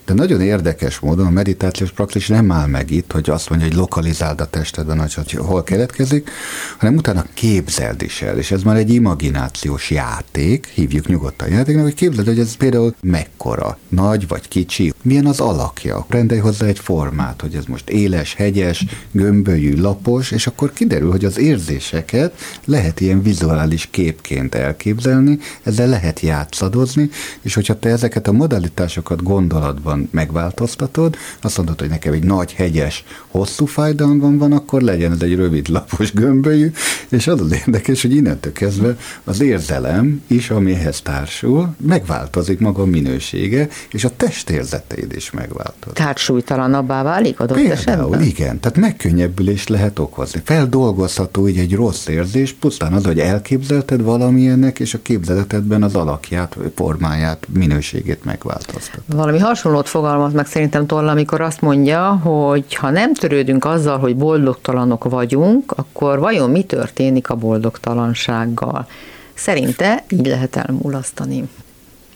De 0.06 0.14
nagyon 0.14 0.42
érdekes 0.42 1.00
módon 1.00 1.26
a 1.26 1.30
meditációs 1.30 1.92
praxis 1.92 2.28
nem 2.28 2.52
áll 2.52 2.68
meg 2.68 2.92
itt, 2.92 3.12
hogy 3.12 3.30
azt 3.30 3.50
mondja, 3.50 3.68
hogy 3.68 3.78
lokalizáld 3.78 4.42
a 4.42 4.50
testedben, 4.50 5.00
hogy 5.00 5.32
hol 5.32 5.64
keletkezik, 5.64 6.30
hanem 6.78 6.96
utána 6.96 7.26
képzeld 7.34 8.02
is 8.02 8.22
el, 8.22 8.38
és 8.38 8.52
ez 8.52 8.64
már 8.64 8.76
egy 8.76 8.90
imaginációs 8.90 9.90
játék, 9.90 10.66
hívjuk 10.66 11.08
nyugodtan 11.08 11.50
játéknak, 11.50 11.84
hogy 11.84 11.94
képzeld, 11.94 12.28
hogy 12.28 12.40
ez 12.40 12.56
például 12.56 12.96
mekkora, 13.02 13.78
nagy 13.88 14.28
vagy 14.28 14.48
kicsi, 14.48 14.94
milyen 15.02 15.26
az 15.26 15.40
alakja. 15.40 16.06
Rendelj 16.10 16.40
hozzá 16.40 16.66
egy 16.66 16.80
formát, 16.80 17.42
hogy 17.42 17.56
ez 17.56 17.66
most 17.66 17.90
éles, 17.90 18.34
hegyes, 18.34 18.86
gömbölyű, 19.12 19.82
lapos, 19.82 20.32
és 20.32 20.48
akkor 20.48 20.74
kiderül, 20.74 21.12
hogy 21.12 21.26
az 21.26 21.38
érzéseket 21.38 22.34
lehet 22.66 23.00
ilyen 23.00 23.22
vizuális 23.22 23.88
képként 23.92 24.56
elképzelni, 24.56 25.40
ezzel 25.64 25.88
lehet 25.88 26.20
játszadozni, 26.20 27.10
és 27.42 27.54
hogyha 27.54 27.80
te 27.80 27.90
ezeket 27.90 28.28
a 28.28 28.32
modalitásokat 28.32 29.24
gondolatban 29.24 29.95
van 29.96 30.10
megváltoztatod, 30.12 31.16
azt 31.42 31.58
mondod, 31.58 31.80
hogy 31.80 31.90
nekem 31.90 32.14
egy 32.14 32.24
nagy, 32.24 32.54
hegyes, 32.54 33.04
hosszú 33.28 33.66
fájdalmam 33.66 34.38
van, 34.38 34.52
akkor 34.52 34.82
legyen 34.82 35.12
ez 35.12 35.22
egy 35.22 35.36
rövid, 35.36 35.68
lapos 35.68 36.14
gömbölyű, 36.14 36.72
és 37.10 37.28
az 37.28 37.42
az 37.42 37.52
érdekes, 37.52 38.02
hogy 38.02 38.16
innentől 38.16 38.54
kezdve 38.54 38.98
az 39.24 39.42
érzelem 39.42 40.22
is, 40.28 40.50
amihez 40.50 41.02
társul, 41.02 41.76
megváltozik 41.88 42.60
maga 42.60 42.82
a 42.82 42.86
minősége, 42.86 43.68
és 43.92 44.04
a 44.04 44.10
testérzeteid 44.18 45.14
is 45.16 45.32
megváltozik. 45.32 45.94
Tehát 45.94 46.18
súlytalanabbá 46.18 47.04
válik 47.04 47.40
adott 47.40 47.58
Például, 47.58 47.78
esetben? 47.80 48.22
igen, 48.22 48.60
tehát 48.60 48.78
megkönnyebbülést 48.78 49.70
lehet 49.70 50.00
okozni. 50.00 50.42
Feldolgozható 50.44 51.48
így 51.48 51.58
egy 51.58 51.76
rossz 51.76 52.08
érzés, 52.08 52.54
pusztán 52.54 52.94
az, 52.94 53.06
hogy 53.06 53.20
elképzelted 53.20 54.02
valamilyennek, 54.02 54.80
és 54.80 54.94
a 54.94 55.02
képzeletedben 55.02 55.84
az 55.84 55.96
alakját, 55.96 56.58
formáját, 56.76 57.48
minőségét 57.54 58.24
megváltoztat. 58.24 59.02
Valami 59.06 59.40
hasonló 59.40 59.78
fogalmat 59.88 60.14
fogalmaz 60.16 60.34
meg 60.34 60.46
szerintem 60.46 60.86
Tolla, 60.86 61.12
amikor 61.12 61.42
azt 61.42 61.62
mondja, 61.62 62.10
hogy 62.10 62.76
ha 62.76 62.90
nem 62.90 63.14
törődünk 63.14 63.66
azzal, 63.66 64.00
hogy 64.00 64.16
boldogtalanok 64.16 65.04
vagyunk, 65.04 65.72
akkor 65.72 66.20
vajon 66.20 66.50
mi 66.50 66.64
történik 66.64 67.30
a 67.30 67.36
boldogtalansággal? 67.36 68.88
Szerinte 69.34 70.04
így 70.10 70.26
lehet 70.26 70.56
elmulasztani. 70.56 71.50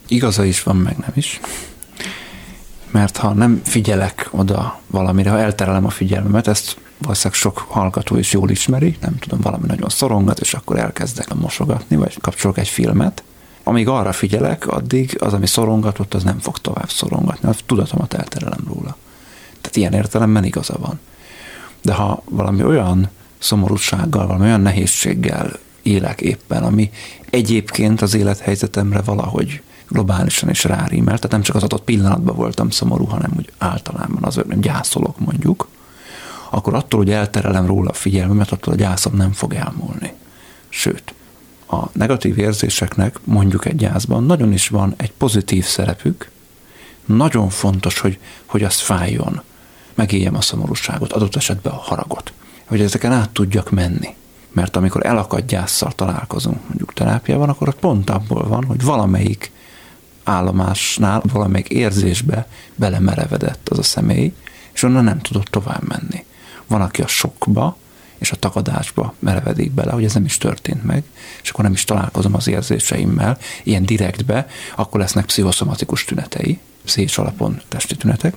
Igaza 0.08 0.44
is 0.44 0.62
van, 0.62 0.76
meg 0.76 0.96
nem 0.96 1.12
is. 1.14 1.40
Mert 2.90 3.16
ha 3.16 3.32
nem 3.32 3.60
figyelek 3.64 4.28
oda 4.30 4.80
valamire, 4.86 5.30
ha 5.30 5.38
elterelem 5.38 5.86
a 5.86 5.90
figyelmemet, 5.90 6.46
ezt 6.46 6.76
valószínűleg 6.98 7.40
sok 7.40 7.58
hallgató 7.58 8.16
is 8.16 8.32
jól 8.32 8.50
ismeri, 8.50 8.96
nem 9.00 9.16
tudom, 9.18 9.40
valami 9.40 9.66
nagyon 9.66 9.88
szorongat, 9.88 10.40
és 10.40 10.54
akkor 10.54 10.78
elkezdek 10.78 11.34
mosogatni, 11.34 11.96
vagy 11.96 12.20
kapcsolok 12.20 12.58
egy 12.58 12.68
filmet. 12.68 13.22
Amíg 13.70 13.88
arra 13.88 14.12
figyelek, 14.12 14.66
addig 14.66 15.16
az, 15.20 15.32
ami 15.32 15.46
szorongatott, 15.46 16.14
az 16.14 16.22
nem 16.22 16.38
fog 16.38 16.58
tovább 16.58 16.90
szorongatni, 16.90 17.48
a 17.48 17.54
tudatomat 17.66 18.14
elterelem 18.14 18.64
róla. 18.66 18.96
Tehát 19.60 19.76
ilyen 19.76 19.92
értelemben 19.92 20.44
igaza 20.44 20.78
van. 20.78 21.00
De 21.82 21.92
ha 21.92 22.22
valami 22.24 22.64
olyan 22.64 23.10
szomorúsággal, 23.38 24.26
valami 24.26 24.44
olyan 24.44 24.60
nehézséggel 24.60 25.52
élek 25.82 26.20
éppen, 26.20 26.62
ami 26.62 26.90
egyébként 27.30 28.00
az 28.00 28.14
élethelyzetemre 28.14 29.00
valahogy 29.00 29.62
globálisan 29.88 30.50
is 30.50 30.64
rárímel, 30.64 31.16
tehát 31.16 31.30
nem 31.30 31.42
csak 31.42 31.56
az 31.56 31.62
adott 31.62 31.84
pillanatban 31.84 32.36
voltam 32.36 32.70
szomorú, 32.70 33.04
hanem 33.04 33.32
úgy 33.36 33.52
általában 33.58 34.24
az 34.24 34.40
nem 34.48 34.60
gyászolok 34.60 35.18
mondjuk, 35.18 35.68
akkor 36.50 36.74
attól, 36.74 37.00
hogy 37.00 37.10
elterelem 37.10 37.66
róla 37.66 37.90
a 37.90 37.94
figyelmemet, 37.94 38.52
attól 38.52 38.72
a 38.72 38.76
gyászom 38.76 39.14
nem 39.14 39.32
fog 39.32 39.54
elmúlni. 39.54 40.12
Sőt, 40.68 41.14
a 41.70 41.88
negatív 41.92 42.38
érzéseknek 42.38 43.18
mondjuk 43.24 43.66
egy 43.66 43.76
gyászban 43.76 44.24
nagyon 44.24 44.52
is 44.52 44.68
van 44.68 44.94
egy 44.96 45.12
pozitív 45.12 45.64
szerepük, 45.64 46.30
nagyon 47.04 47.48
fontos, 47.48 47.98
hogy, 47.98 48.18
hogy 48.46 48.62
az 48.62 48.78
fájjon, 48.78 49.42
megéljem 49.94 50.34
a 50.34 50.40
szomorúságot, 50.40 51.12
adott 51.12 51.36
esetben 51.36 51.72
a 51.72 51.76
haragot, 51.76 52.32
hogy 52.64 52.80
ezeken 52.80 53.12
át 53.12 53.30
tudjak 53.30 53.70
menni. 53.70 54.14
Mert 54.52 54.76
amikor 54.76 55.06
elakadt 55.06 55.46
gyászsal 55.46 55.92
találkozunk 55.92 56.68
mondjuk 56.68 56.92
terápiában, 56.92 57.48
akkor 57.48 57.68
ott 57.68 57.78
pont 57.78 58.10
abból 58.10 58.48
van, 58.48 58.64
hogy 58.64 58.82
valamelyik 58.82 59.52
állomásnál, 60.24 61.22
valamelyik 61.32 61.68
érzésbe 61.68 62.48
belemerevedett 62.74 63.68
az 63.68 63.78
a 63.78 63.82
személy, 63.82 64.32
és 64.72 64.82
onnan 64.82 65.04
nem 65.04 65.18
tudott 65.18 65.46
tovább 65.46 65.82
menni. 65.88 66.24
Van, 66.66 66.80
aki 66.80 67.02
a 67.02 67.06
sokba 67.06 67.76
és 68.20 68.32
a 68.32 68.36
tagadásba 68.36 69.14
merevedik 69.18 69.72
bele, 69.72 69.92
hogy 69.92 70.04
ez 70.04 70.14
nem 70.14 70.24
is 70.24 70.38
történt 70.38 70.84
meg, 70.84 71.02
és 71.42 71.50
akkor 71.50 71.64
nem 71.64 71.72
is 71.72 71.84
találkozom 71.84 72.34
az 72.34 72.48
érzéseimmel, 72.48 73.38
ilyen 73.62 73.86
direktbe, 73.86 74.46
akkor 74.76 75.00
lesznek 75.00 75.24
pszichoszomatikus 75.24 76.04
tünetei, 76.04 76.58
szés 76.84 77.18
alapon 77.18 77.60
testi 77.68 77.96
tünetek. 77.96 78.34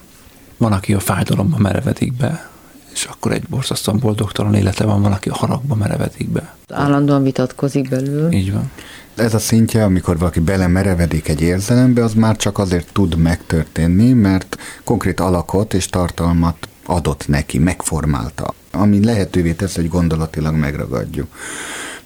Van, 0.58 0.72
aki 0.72 0.94
a 0.94 1.00
fájdalomba 1.00 1.58
merevedik 1.58 2.14
be, 2.14 2.50
és 2.94 3.04
akkor 3.04 3.32
egy 3.32 3.44
borzasztóan 3.50 4.00
boldogtalan 4.00 4.54
élete 4.54 4.84
van, 4.84 5.02
valaki 5.02 5.30
a 5.30 5.34
haragba 5.34 5.76
merevedik 5.76 6.30
be. 6.30 6.56
Állandóan 6.70 7.24
vitatkozik 7.24 7.90
belül. 7.90 8.32
Így 8.32 8.52
van. 8.52 8.72
Ez 9.16 9.34
a 9.34 9.40
szintje, 9.40 9.84
amikor 9.84 10.18
valaki 10.18 10.40
belemerevedik 10.40 11.28
egy 11.28 11.42
érzelembe, 11.42 12.04
az 12.04 12.14
már 12.14 12.36
csak 12.36 12.58
azért 12.58 12.94
tud 12.94 13.16
megtörténni, 13.16 14.14
mert 14.14 14.58
konkrét 14.84 15.20
alakot 15.20 15.74
és 15.74 15.88
tartalmat 15.88 16.68
adott 16.86 17.28
neki, 17.28 17.58
megformálta, 17.58 18.54
ami 18.76 19.04
lehetővé 19.04 19.52
tesz, 19.52 19.76
hogy 19.76 19.90
gondolatilag 19.90 20.56
megragadjuk. 20.56 21.28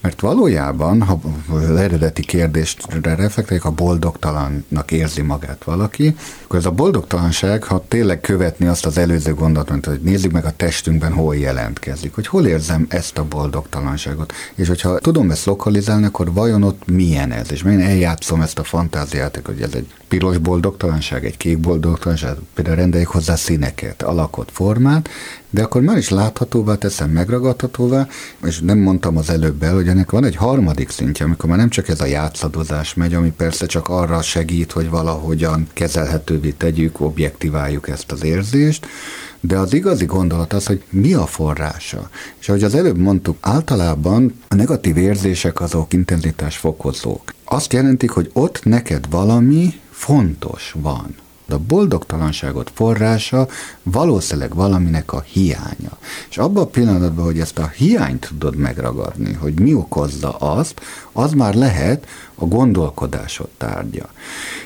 Mert 0.01 0.21
valójában, 0.21 1.01
ha 1.01 1.19
az 1.51 1.69
eredeti 1.69 2.21
kérdésre 2.21 3.15
reflektáljuk, 3.15 3.65
a 3.65 3.71
boldogtalannak 3.71 4.91
érzi 4.91 5.21
magát 5.21 5.63
valaki, 5.63 6.15
akkor 6.43 6.59
ez 6.59 6.65
a 6.65 6.71
boldogtalanság, 6.71 7.63
ha 7.63 7.85
tényleg 7.87 8.21
követni 8.21 8.67
azt 8.67 8.85
az 8.85 8.97
előző 8.97 9.33
gondolatot, 9.33 9.85
hogy 9.85 9.99
nézzük 10.01 10.31
meg 10.31 10.45
a 10.45 10.51
testünkben, 10.55 11.11
hol 11.11 11.35
jelentkezik, 11.35 12.13
hogy 12.13 12.27
hol 12.27 12.45
érzem 12.45 12.85
ezt 12.89 13.17
a 13.17 13.23
boldogtalanságot. 13.23 14.33
És 14.55 14.67
hogyha 14.67 14.99
tudom 14.99 15.31
ezt 15.31 15.45
lokalizálni, 15.45 16.05
akkor 16.05 16.33
vajon 16.33 16.63
ott 16.63 16.81
milyen 16.85 17.31
ez, 17.31 17.51
és 17.51 17.63
én 17.63 17.79
eljátszom 17.79 18.41
ezt 18.41 18.59
a 18.59 18.63
fantáziát, 18.63 19.41
hogy 19.45 19.61
ez 19.61 19.73
egy 19.73 19.87
piros 20.07 20.37
boldogtalanság, 20.37 21.25
egy 21.25 21.37
kék 21.37 21.59
boldogtalanság, 21.59 22.35
például 22.53 22.75
rendeljük 22.75 23.09
hozzá 23.09 23.35
színeket, 23.35 24.01
alakot, 24.01 24.49
formát, 24.51 25.09
de 25.49 25.63
akkor 25.63 25.81
már 25.81 25.97
is 25.97 26.09
láthatóvá 26.09 26.75
teszem, 26.75 27.09
megragadhatóvá, 27.09 28.07
és 28.45 28.59
nem 28.59 28.77
mondtam 28.77 29.17
az 29.17 29.29
előbb 29.29 29.63
el, 29.63 29.73
hogy 29.73 29.87
ennek 29.87 30.11
van 30.11 30.25
egy 30.25 30.35
harmadik 30.35 30.89
szintje, 30.89 31.25
amikor 31.25 31.49
már 31.49 31.57
nem 31.57 31.69
csak 31.69 31.87
ez 31.87 32.01
a 32.01 32.05
játszadozás 32.05 32.93
megy, 32.93 33.13
ami 33.13 33.31
persze 33.31 33.65
csak 33.65 33.87
arra 33.87 34.21
segít, 34.21 34.71
hogy 34.71 34.89
valahogyan 34.89 35.67
kezelhetővé 35.73 36.49
tegyük, 36.49 36.99
objektiváljuk 37.01 37.89
ezt 37.89 38.11
az 38.11 38.23
érzést, 38.23 38.87
de 39.39 39.57
az 39.57 39.73
igazi 39.73 40.05
gondolat 40.05 40.53
az, 40.53 40.65
hogy 40.65 40.83
mi 40.89 41.13
a 41.13 41.25
forrása. 41.25 42.09
És 42.39 42.49
ahogy 42.49 42.63
az 42.63 42.75
előbb 42.75 42.97
mondtuk, 42.97 43.37
általában 43.41 44.39
a 44.47 44.55
negatív 44.55 44.97
érzések 44.97 45.61
azok 45.61 45.93
intenzitásfokozók. 45.93 47.33
Azt 47.43 47.73
jelentik, 47.73 48.09
hogy 48.09 48.29
ott 48.33 48.63
neked 48.63 49.09
valami 49.09 49.73
fontos 49.97 50.75
van 50.77 51.15
a 51.49 51.57
boldogtalanságot 51.57 52.71
forrása 52.73 53.47
valószínűleg 53.83 54.55
valaminek 54.55 55.13
a 55.13 55.21
hiánya. 55.21 55.97
És 56.29 56.37
abban 56.37 56.63
a 56.63 56.67
pillanatban, 56.67 57.25
hogy 57.25 57.39
ezt 57.39 57.57
a 57.57 57.67
hiányt 57.67 58.27
tudod 58.27 58.55
megragadni, 58.55 59.33
hogy 59.33 59.59
mi 59.59 59.73
okozza 59.73 60.29
azt, 60.29 60.81
az 61.11 61.31
már 61.31 61.53
lehet 61.53 62.07
a 62.35 62.45
gondolkodásod 62.45 63.47
tárgya. 63.57 64.09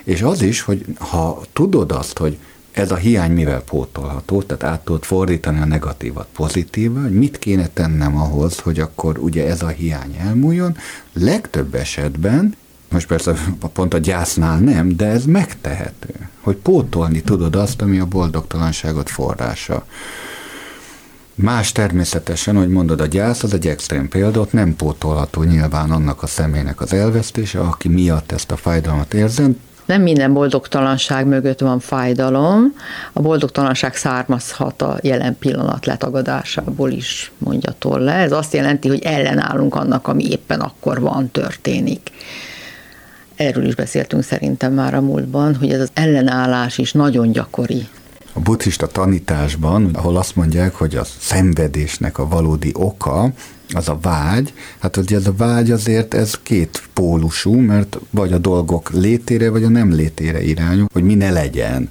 És 0.03 0.21
az 0.21 0.41
is, 0.41 0.61
hogy 0.61 0.85
ha 0.97 1.41
tudod 1.53 1.91
azt, 1.91 2.17
hogy 2.17 2.37
ez 2.71 2.91
a 2.91 2.95
hiány 2.95 3.31
mivel 3.31 3.61
pótolható, 3.61 4.41
tehát 4.41 4.63
át 4.63 4.83
tudod 4.83 5.03
fordítani 5.03 5.59
a 5.59 5.65
negatívat 5.65 6.27
pozitívra, 6.33 7.01
hogy 7.01 7.13
mit 7.13 7.39
kéne 7.39 7.67
tennem 7.67 8.17
ahhoz, 8.17 8.59
hogy 8.59 8.79
akkor 8.79 9.17
ugye 9.17 9.47
ez 9.47 9.61
a 9.61 9.67
hiány 9.67 10.15
elmúljon, 10.19 10.77
legtöbb 11.13 11.75
esetben 11.75 12.55
most 12.91 13.07
persze 13.07 13.33
pont 13.73 13.93
a 13.93 13.97
gyásznál 13.97 14.59
nem, 14.59 14.95
de 14.95 15.05
ez 15.05 15.25
megtehető, 15.25 16.13
hogy 16.41 16.55
pótolni 16.55 17.21
tudod 17.21 17.55
azt, 17.55 17.81
ami 17.81 17.99
a 17.99 18.05
boldogtalanságot 18.05 19.09
forrása. 19.09 19.85
Más 21.35 21.71
természetesen, 21.71 22.55
hogy 22.55 22.69
mondod, 22.69 23.01
a 23.01 23.05
gyász 23.05 23.43
az 23.43 23.53
egy 23.53 23.67
extrém 23.67 24.09
példa, 24.09 24.39
ott 24.39 24.53
nem 24.53 24.75
pótolható 24.75 25.43
nyilván 25.43 25.91
annak 25.91 26.23
a 26.23 26.27
személynek 26.27 26.81
az 26.81 26.93
elvesztése, 26.93 27.59
aki 27.59 27.87
miatt 27.87 28.31
ezt 28.31 28.51
a 28.51 28.57
fájdalmat 28.57 29.13
érzem, 29.13 29.57
nem 29.85 30.01
minden 30.01 30.33
boldogtalanság 30.33 31.25
mögött 31.25 31.59
van 31.59 31.79
fájdalom, 31.79 32.73
a 33.13 33.21
boldogtalanság 33.21 33.95
származhat 33.95 34.81
a 34.81 34.97
jelen 35.01 35.37
pillanat 35.39 35.85
letagadásából 35.85 36.91
is, 36.91 37.31
mondja 37.37 37.71
Tolle. 37.79 38.13
Ez 38.13 38.31
azt 38.31 38.53
jelenti, 38.53 38.87
hogy 38.87 39.01
ellenállunk 39.03 39.75
annak, 39.75 40.07
ami 40.07 40.29
éppen 40.29 40.59
akkor 40.59 40.99
van, 40.99 41.31
történik. 41.31 42.11
Erről 43.41 43.65
is 43.65 43.75
beszéltünk 43.75 44.23
szerintem 44.23 44.73
már 44.73 44.93
a 44.93 45.01
múltban, 45.01 45.55
hogy 45.55 45.71
ez 45.71 45.79
az 45.79 45.89
ellenállás 45.93 46.77
is 46.77 46.91
nagyon 46.91 47.31
gyakori. 47.31 47.87
A 48.33 48.39
buddhista 48.39 48.87
tanításban, 48.87 49.89
ahol 49.93 50.17
azt 50.17 50.35
mondják, 50.35 50.75
hogy 50.75 50.95
a 50.95 51.03
szenvedésnek 51.19 52.17
a 52.17 52.27
valódi 52.27 52.71
oka, 52.73 53.31
az 53.73 53.89
a 53.89 53.97
vágy, 54.01 54.53
hát 54.79 54.97
ugye 54.97 55.15
ez 55.15 55.27
a 55.27 55.33
vágy 55.37 55.71
azért 55.71 56.13
ez 56.13 56.39
két 56.43 56.83
pólusú, 56.93 57.53
mert 57.53 57.99
vagy 58.09 58.33
a 58.33 58.37
dolgok 58.37 58.89
létére, 58.89 59.49
vagy 59.49 59.63
a 59.63 59.69
nem 59.69 59.91
létére 59.91 60.43
irányul, 60.43 60.87
hogy 60.93 61.03
mi 61.03 61.13
ne 61.13 61.31
legyen. 61.31 61.89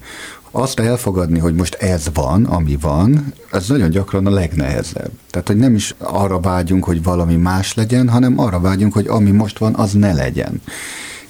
Azt 0.50 0.80
elfogadni, 0.80 1.38
hogy 1.38 1.54
most 1.54 1.74
ez 1.74 2.06
van, 2.14 2.44
ami 2.44 2.78
van, 2.80 3.32
ez 3.52 3.68
nagyon 3.68 3.90
gyakran 3.90 4.26
a 4.26 4.30
legnehezebb. 4.30 5.10
Tehát, 5.30 5.46
hogy 5.46 5.56
nem 5.56 5.74
is 5.74 5.94
arra 5.98 6.40
vágyunk, 6.40 6.84
hogy 6.84 7.02
valami 7.02 7.36
más 7.36 7.74
legyen, 7.74 8.08
hanem 8.08 8.38
arra 8.38 8.60
vágyunk, 8.60 8.92
hogy 8.92 9.06
ami 9.06 9.30
most 9.30 9.58
van, 9.58 9.74
az 9.74 9.92
ne 9.92 10.12
legyen. 10.12 10.60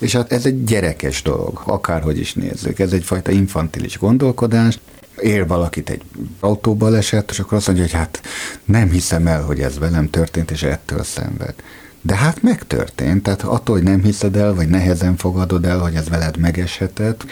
És 0.00 0.12
hát 0.12 0.32
ez 0.32 0.46
egy 0.46 0.64
gyerekes 0.64 1.22
dolog, 1.22 1.62
akárhogy 1.64 2.18
is 2.18 2.34
nézzük. 2.34 2.78
Ez 2.78 2.92
egyfajta 2.92 3.30
infantilis 3.30 3.98
gondolkodás, 3.98 4.78
ér 5.22 5.46
valakit 5.46 5.90
egy 5.90 6.02
autóba 6.40 6.96
esett, 6.96 7.30
és 7.30 7.38
akkor 7.38 7.58
azt 7.58 7.66
mondja, 7.66 7.84
hogy 7.84 7.94
hát 7.94 8.20
nem 8.64 8.90
hiszem 8.90 9.26
el, 9.26 9.42
hogy 9.42 9.60
ez 9.60 9.78
velem 9.78 10.10
történt, 10.10 10.50
és 10.50 10.62
ettől 10.62 11.02
szenved. 11.02 11.54
De 12.02 12.16
hát 12.16 12.42
megtörtént, 12.42 13.22
tehát 13.22 13.42
attól, 13.42 13.74
hogy 13.76 13.84
nem 13.84 14.02
hiszed 14.02 14.36
el, 14.36 14.54
vagy 14.54 14.68
nehezen 14.68 15.16
fogadod 15.16 15.64
el, 15.64 15.78
hogy 15.78 15.94
ez 15.94 16.08
veled 16.08 16.36
megeshetett, 16.36 17.24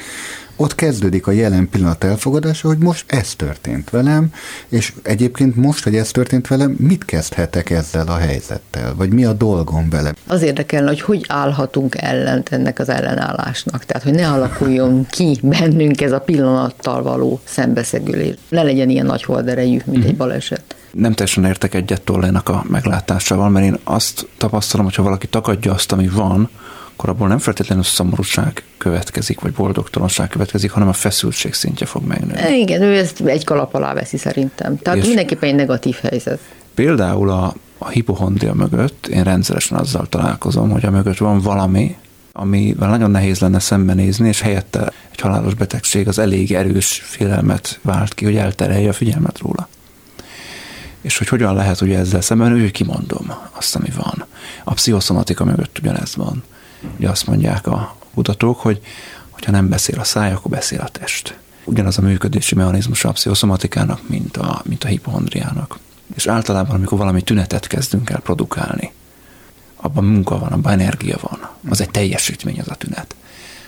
ott 0.60 0.74
kezdődik 0.74 1.26
a 1.26 1.30
jelen 1.30 1.68
pillanat 1.68 2.04
elfogadása, 2.04 2.68
hogy 2.68 2.78
most 2.78 3.04
ez 3.06 3.34
történt 3.34 3.90
velem, 3.90 4.32
és 4.68 4.92
egyébként 5.02 5.56
most, 5.56 5.84
hogy 5.84 5.96
ez 5.96 6.10
történt 6.10 6.46
velem, 6.46 6.74
mit 6.78 7.04
kezdhetek 7.04 7.70
ezzel 7.70 8.06
a 8.06 8.16
helyzettel, 8.16 8.94
vagy 8.94 9.12
mi 9.12 9.24
a 9.24 9.32
dolgom 9.32 9.90
vele. 9.90 10.12
Az 10.26 10.42
érdekelne, 10.42 10.88
hogy 10.88 11.00
hogy 11.00 11.24
állhatunk 11.28 11.94
ellent 11.98 12.48
ennek 12.48 12.78
az 12.78 12.88
ellenállásnak, 12.88 13.84
tehát 13.84 14.02
hogy 14.02 14.14
ne 14.14 14.28
alakuljon 14.28 15.06
ki 15.10 15.38
bennünk 15.42 16.00
ez 16.00 16.12
a 16.12 16.20
pillanattal 16.20 17.02
való 17.02 17.40
szembeszegülés. 17.44 18.34
Ne 18.48 18.62
legyen 18.62 18.88
ilyen 18.88 19.06
nagy 19.06 19.22
holderejű, 19.22 19.78
mint 19.84 20.04
egy 20.04 20.10
mhm. 20.10 20.18
baleset 20.18 20.76
nem 20.92 21.12
teljesen 21.12 21.44
értek 21.44 21.74
egyet 21.74 22.02
Tollénak 22.02 22.48
a 22.48 22.64
meglátásával, 22.68 23.48
mert 23.48 23.66
én 23.66 23.78
azt 23.84 24.26
tapasztalom, 24.36 24.86
hogy 24.86 24.94
ha 24.94 25.02
valaki 25.02 25.26
tagadja 25.26 25.72
azt, 25.72 25.92
ami 25.92 26.08
van, 26.08 26.50
akkor 26.98 27.10
abból 27.10 27.28
nem 27.28 27.38
feltétlenül 27.38 27.84
szomorúság 27.84 28.62
következik, 28.78 29.40
vagy 29.40 29.52
boldogtalanság 29.52 30.28
következik, 30.28 30.70
hanem 30.70 30.88
a 30.88 30.92
feszültség 30.92 31.54
szintje 31.54 31.86
fog 31.86 32.06
megnőni. 32.06 32.58
Igen, 32.58 32.82
ő 32.82 32.96
ezt 32.96 33.20
egy 33.20 33.44
kalap 33.44 33.74
alá 33.74 33.94
veszi 33.94 34.16
szerintem. 34.16 34.78
Tehát 34.78 34.98
És 34.98 35.06
mindenképpen 35.06 35.48
egy 35.48 35.54
negatív 35.54 35.96
helyzet. 36.02 36.38
Például 36.74 37.30
a, 37.30 37.54
a 37.78 37.88
hipohondria 37.88 38.54
mögött 38.54 39.06
én 39.06 39.22
rendszeresen 39.24 39.78
azzal 39.78 40.06
találkozom, 40.08 40.70
hogy 40.70 40.84
a 40.84 40.90
mögött 40.90 41.16
van 41.16 41.40
valami, 41.40 41.96
amivel 42.32 42.88
nagyon 42.88 43.10
nehéz 43.10 43.38
lenne 43.38 43.58
szembenézni, 43.58 44.28
és 44.28 44.40
helyette 44.40 44.92
egy 45.10 45.20
halálos 45.20 45.54
betegség 45.54 46.08
az 46.08 46.18
elég 46.18 46.52
erős 46.52 47.02
félelmet 47.04 47.78
vált 47.82 48.14
ki, 48.14 48.24
hogy 48.24 48.36
elterelje 48.36 48.88
a 48.88 48.92
figyelmet 48.92 49.38
róla. 49.38 49.68
És 51.00 51.18
hogy 51.18 51.28
hogyan 51.28 51.54
lehet 51.54 51.80
ugye 51.80 51.98
ezzel 51.98 52.20
szemben, 52.20 52.60
hogy 52.60 52.70
kimondom 52.70 53.32
azt, 53.52 53.76
ami 53.76 53.88
van. 53.96 54.24
A 54.64 54.74
pszichoszomatika 54.74 55.44
mögött 55.44 55.78
ugyanez 55.78 56.16
van. 56.16 56.42
Ugye 56.96 57.08
azt 57.08 57.26
mondják 57.26 57.66
a 57.66 57.96
kutatók, 58.14 58.60
hogy 58.60 58.80
ha 59.44 59.50
nem 59.50 59.68
beszél 59.68 59.98
a 59.98 60.04
száj, 60.04 60.32
akkor 60.32 60.50
beszél 60.50 60.80
a 60.80 60.88
test. 60.88 61.38
Ugyanaz 61.64 61.98
a 61.98 62.02
működési 62.02 62.54
mechanizmus 62.54 63.04
a 63.04 63.12
pszichoszomatikának, 63.12 64.08
mint 64.08 64.36
a, 64.36 64.62
mint 64.64 64.84
a 64.84 64.88
hipohondriának. 64.88 65.78
És 66.14 66.26
általában, 66.26 66.74
amikor 66.74 66.98
valami 66.98 67.22
tünetet 67.22 67.66
kezdünk 67.66 68.10
el 68.10 68.20
produkálni, 68.20 68.92
abban 69.76 70.04
munka 70.04 70.38
van, 70.38 70.52
abban 70.52 70.72
energia 70.72 71.16
van. 71.20 71.48
Az 71.68 71.80
egy 71.80 71.90
teljesítmény 71.90 72.60
az 72.60 72.68
a 72.68 72.74
tünet. 72.74 73.14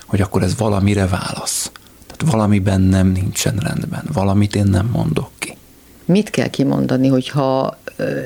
Hogy 0.05 0.21
akkor 0.21 0.43
ez 0.43 0.57
valamire 0.57 1.07
válasz. 1.07 1.71
Tehát 2.07 2.33
valamiben 2.33 2.81
nem 2.81 3.07
nincsen 3.07 3.55
rendben, 3.57 4.03
valamit 4.13 4.55
én 4.55 4.65
nem 4.65 4.89
mondok 4.91 5.29
ki. 5.37 5.57
Mit 6.05 6.29
kell 6.29 6.47
kimondani, 6.47 7.07
hogyha 7.07 7.77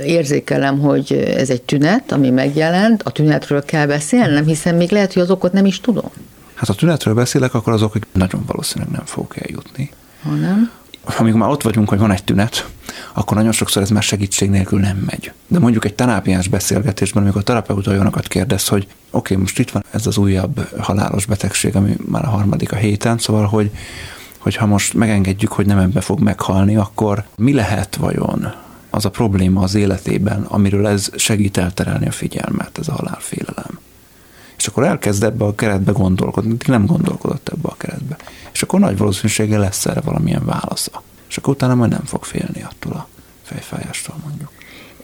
érzékelem, 0.06 0.80
hogy 0.80 1.14
ez 1.38 1.50
egy 1.50 1.62
tünet, 1.62 2.12
ami 2.12 2.30
megjelent, 2.30 3.04
a 3.04 3.12
tünetről 3.12 3.64
kell 3.64 3.86
beszélnem, 3.86 4.46
hiszen 4.46 4.76
még 4.76 4.92
lehet, 4.92 5.14
hogy 5.14 5.22
az 5.22 5.32
okot 5.32 5.52
nem 5.52 5.66
is 5.66 5.82
tudom. 5.82 6.12
Hát 6.54 6.68
ha 6.68 6.74
tünetről 6.74 7.14
beszélek, 7.14 7.54
akkor 7.54 7.74
azok 7.74 7.98
nagyon 8.12 8.44
valószínűleg 8.46 8.94
nem 8.94 9.06
fogok 9.06 9.38
eljutni. 9.38 9.90
Hanem? 10.24 10.72
Amikor 11.18 11.40
már 11.40 11.50
ott 11.50 11.62
vagyunk, 11.62 11.90
hogy 11.90 12.00
van 12.00 12.12
egy 12.12 12.24
tünet, 12.24 12.68
akkor 13.14 13.38
nagyon 13.38 13.52
sokszor 13.52 13.82
ez 13.82 13.90
már 13.90 14.04
segítség 14.04 14.50
nélkül 14.50 14.80
nem 14.80 14.98
megy. 14.98 15.32
De 15.48 15.60
mondjuk 15.60 15.86
egy 15.86 15.94
terápiás 15.94 16.48
beszélgetésben, 16.48 17.24
amikor 17.24 17.42
a 17.42 17.44
terapeuta 17.44 17.92
olyanokat 17.92 18.28
kérdez, 18.28 18.68
hogy 18.68 18.84
oké, 18.84 18.94
okay, 19.12 19.38
most 19.38 19.60
itt 19.60 19.72
van 19.72 19.84
ez 19.92 20.08
az 20.08 20.18
újabb 20.18 20.80
halálos 20.80 21.26
betegség, 21.26 21.76
ami 21.76 21.96
már 22.06 22.26
a 22.26 22.30
harmadik 22.30 22.72
a 22.72 22.76
héten, 22.76 23.18
szóval, 23.18 23.46
hogy 23.46 23.72
hogy 24.46 24.56
ha 24.56 24.66
most 24.66 24.94
megengedjük, 24.94 25.52
hogy 25.52 25.66
nem 25.66 25.78
ebbe 25.78 26.02
fog 26.02 26.20
meghalni, 26.20 26.76
akkor 26.76 27.24
mi 27.36 27.54
lehet 27.54 27.96
vajon 27.96 28.54
az 28.96 29.06
a 29.06 29.10
probléma 29.10 29.62
az 29.62 29.76
életében, 29.76 30.42
amiről 30.42 30.88
ez 30.88 31.10
segít 31.16 31.58
elterelni 31.58 32.08
a 32.08 32.12
figyelmet, 32.12 32.78
ez 32.78 32.88
a 32.88 32.94
halálfélelem. 32.94 33.80
És 34.58 34.68
akkor 34.68 34.84
elkezd 34.84 35.24
ebbe 35.24 35.46
a 35.46 35.56
keretbe 35.56 35.92
gondolkodni, 35.92 36.56
nem 36.68 36.86
gondolkodott 36.86 37.50
ebbe 37.50 37.68
a 37.68 37.76
keretbe. 37.78 38.18
És 38.54 38.62
akkor 38.64 38.80
nagy 38.80 38.98
valószínűséggel 38.98 39.60
lesz 39.60 39.86
erre 39.86 40.02
valamilyen 40.02 40.46
válasza. 40.46 41.04
És 41.30 41.38
akkor 41.38 41.54
utána 41.54 41.76
majd 41.76 41.92
nem 41.92 42.04
fog 42.06 42.24
félni 42.24 42.64
attól 42.64 42.92
a 42.92 43.08
fejfájástól 43.44 44.16
mondjuk 44.24 44.52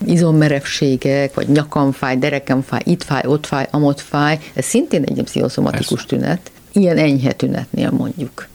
izommerevségek, 0.06 1.34
vagy 1.34 1.48
nyakam 1.48 1.92
fáj, 1.92 2.18
derekem 2.18 2.62
fáj, 2.62 2.82
itt 2.84 3.04
fáj, 3.04 3.22
ott 3.26 3.46
fáj, 3.46 3.68
amott 3.72 4.00
fáj, 4.00 4.40
ez 4.54 4.66
szintén 4.66 5.04
egy 5.04 5.24
pszichoszomatikus 5.24 6.06
tünet. 6.06 6.52
Ilyen 6.72 6.98
enyhe 6.98 7.32
tünetnél 7.32 7.92
mondjuk. 7.92 8.48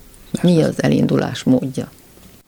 Mi 0.43 0.63
az 0.63 0.83
elindulás 0.83 1.43
módja? 1.43 1.91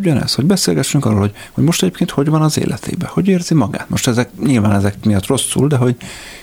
Ugyanez, 0.02 0.34
hogy 0.34 0.44
beszélgessünk 0.44 1.04
arról, 1.04 1.18
hogy, 1.18 1.34
hogy 1.52 1.64
most 1.64 1.82
egyébként 1.82 2.10
hogy 2.10 2.28
van 2.28 2.42
az 2.42 2.58
életében, 2.58 3.08
hogy 3.08 3.28
érzi 3.28 3.54
magát. 3.54 3.88
Most 3.88 4.06
ezek 4.06 4.30
nyilván 4.44 4.72
ezek 4.72 5.04
miatt 5.04 5.26
rosszul, 5.26 5.68
de 5.68 5.76
hogy 5.76 5.96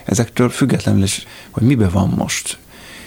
ezektől 0.05 0.49
függetlenül 0.49 1.03
is, 1.03 1.27
hogy 1.51 1.63
mibe 1.63 1.89
van 1.89 2.13
most. 2.17 2.57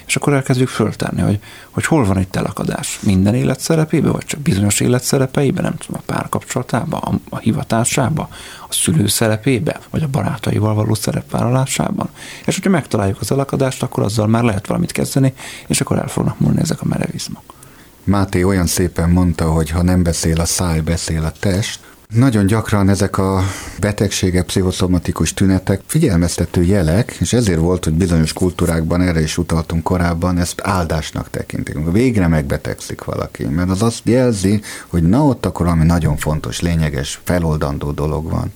És 0.07 0.15
akkor 0.15 0.33
elkezdjük 0.33 0.67
föltárni, 0.67 1.21
hogy, 1.21 1.39
hogy 1.69 1.85
hol 1.85 2.05
van 2.05 2.17
egy 2.17 2.27
telakadás. 2.27 2.99
Minden 3.01 3.35
életszerepében, 3.35 4.11
vagy 4.11 4.25
csak 4.25 4.39
bizonyos 4.39 4.79
életszerepeiben, 4.79 5.63
nem 5.63 5.75
tudom, 5.75 6.01
a 6.05 6.13
párkapcsolatában, 6.13 6.99
a, 7.01 7.35
a 7.35 7.37
hivatásában, 7.37 8.27
a 8.69 8.73
szülő 8.73 9.07
szerepében, 9.07 9.79
vagy 9.89 10.03
a 10.03 10.07
barátaival 10.07 10.73
való 10.73 10.93
szerepvállalásában. 10.93 12.09
És 12.45 12.55
hogyha 12.55 12.69
megtaláljuk 12.69 13.21
az 13.21 13.31
elakadást, 13.31 13.83
akkor 13.83 14.03
azzal 14.03 14.27
már 14.27 14.43
lehet 14.43 14.67
valamit 14.67 14.91
kezdeni, 14.91 15.33
és 15.67 15.81
akkor 15.81 15.97
el 15.97 16.07
fognak 16.07 16.39
múlni 16.39 16.59
ezek 16.59 16.81
a 16.81 16.85
merevizmok. 16.85 17.57
Máté 18.03 18.43
olyan 18.43 18.65
szépen 18.65 19.09
mondta, 19.09 19.51
hogy 19.51 19.69
ha 19.69 19.81
nem 19.81 20.03
beszél 20.03 20.39
a 20.39 20.45
száj, 20.45 20.79
beszél 20.79 21.23
a 21.23 21.31
test. 21.39 21.79
Nagyon 22.15 22.45
gyakran 22.45 22.89
ezek 22.89 23.17
a 23.17 23.43
betegségek, 23.79 24.45
pszichoszomatikus 24.45 25.33
tünetek 25.33 25.81
figyelmeztető 25.85 26.63
jelek, 26.63 27.17
és 27.19 27.33
ezért 27.33 27.59
volt, 27.59 27.83
hogy 27.83 27.93
bizonyos 27.93 28.33
kultúrákban, 28.33 29.01
erre 29.01 29.21
is 29.21 29.37
utaltunk 29.37 29.83
korábban, 29.83 30.37
ezt 30.37 30.61
áldásnak 30.63 31.29
tekintik. 31.29 31.77
Végre 31.91 32.27
megbetegszik 32.27 33.03
valaki, 33.03 33.43
mert 33.45 33.69
az 33.69 33.81
azt 33.81 34.01
jelzi, 34.03 34.61
hogy 34.87 35.03
na 35.03 35.23
ott 35.23 35.45
akkor 35.45 35.65
valami 35.65 35.85
nagyon 35.85 36.17
fontos, 36.17 36.61
lényeges, 36.61 37.21
feloldandó 37.23 37.91
dolog 37.91 38.29
van. 38.29 38.53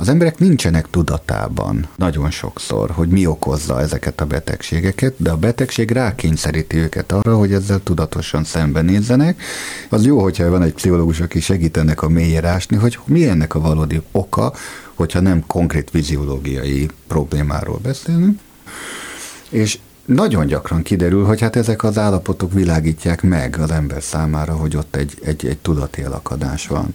Az 0.00 0.08
emberek 0.08 0.38
nincsenek 0.38 0.90
tudatában 0.90 1.88
nagyon 1.96 2.30
sokszor, 2.30 2.90
hogy 2.90 3.08
mi 3.08 3.26
okozza 3.26 3.80
ezeket 3.80 4.20
a 4.20 4.26
betegségeket, 4.26 5.14
de 5.16 5.30
a 5.30 5.36
betegség 5.36 5.90
rákényszeríti 5.90 6.76
őket 6.76 7.12
arra, 7.12 7.36
hogy 7.36 7.52
ezzel 7.52 7.82
tudatosan 7.82 8.44
szembenézzenek. 8.44 9.42
Az 9.88 10.04
jó, 10.04 10.22
hogyha 10.22 10.50
van 10.50 10.62
egy 10.62 10.72
pszichológus, 10.72 11.20
aki 11.20 11.40
segítenek 11.40 12.02
a 12.02 12.08
mélyére 12.08 12.48
ásni, 12.48 12.76
hogy 12.76 12.98
mi 13.04 13.28
ennek 13.28 13.54
a 13.54 13.60
valódi 13.60 14.02
oka, 14.12 14.52
hogyha 14.94 15.20
nem 15.20 15.46
konkrét 15.46 15.90
fiziológiai 15.90 16.88
problémáról 17.06 17.78
beszélünk. 17.82 18.40
És 19.48 19.78
nagyon 20.04 20.46
gyakran 20.46 20.82
kiderül, 20.82 21.24
hogy 21.24 21.40
hát 21.40 21.56
ezek 21.56 21.84
az 21.84 21.98
állapotok 21.98 22.52
világítják 22.52 23.22
meg 23.22 23.58
az 23.58 23.70
ember 23.70 24.02
számára, 24.02 24.56
hogy 24.56 24.76
ott 24.76 24.96
egy, 24.96 25.18
egy, 25.22 25.46
egy 25.46 25.58
tudati 25.58 26.02
elakadás 26.02 26.66
van. 26.66 26.92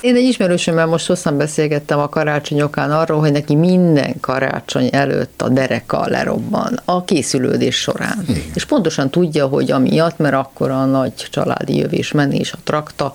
Én 0.00 0.16
egy 0.16 0.22
ismerősömmel 0.24 0.86
most 0.86 1.06
hosszan 1.06 1.36
beszélgettem 1.36 1.98
a 1.98 2.08
karácsonyokán 2.08 2.90
arról, 2.90 3.20
hogy 3.20 3.32
neki 3.32 3.54
minden 3.54 4.14
karácsony 4.20 4.88
előtt 4.92 5.42
a 5.42 5.48
dereka 5.48 6.06
lerobban 6.08 6.80
a 6.84 7.04
készülődés 7.04 7.76
során. 7.76 8.24
Igen. 8.28 8.42
És 8.54 8.64
pontosan 8.64 9.10
tudja, 9.10 9.46
hogy 9.46 9.70
amiatt, 9.70 10.18
mert 10.18 10.34
akkor 10.34 10.70
a 10.70 10.84
nagy 10.84 11.12
családi 11.14 11.76
jövés 11.76 12.12
menés, 12.12 12.52
a 12.52 12.58
trakta, 12.64 13.12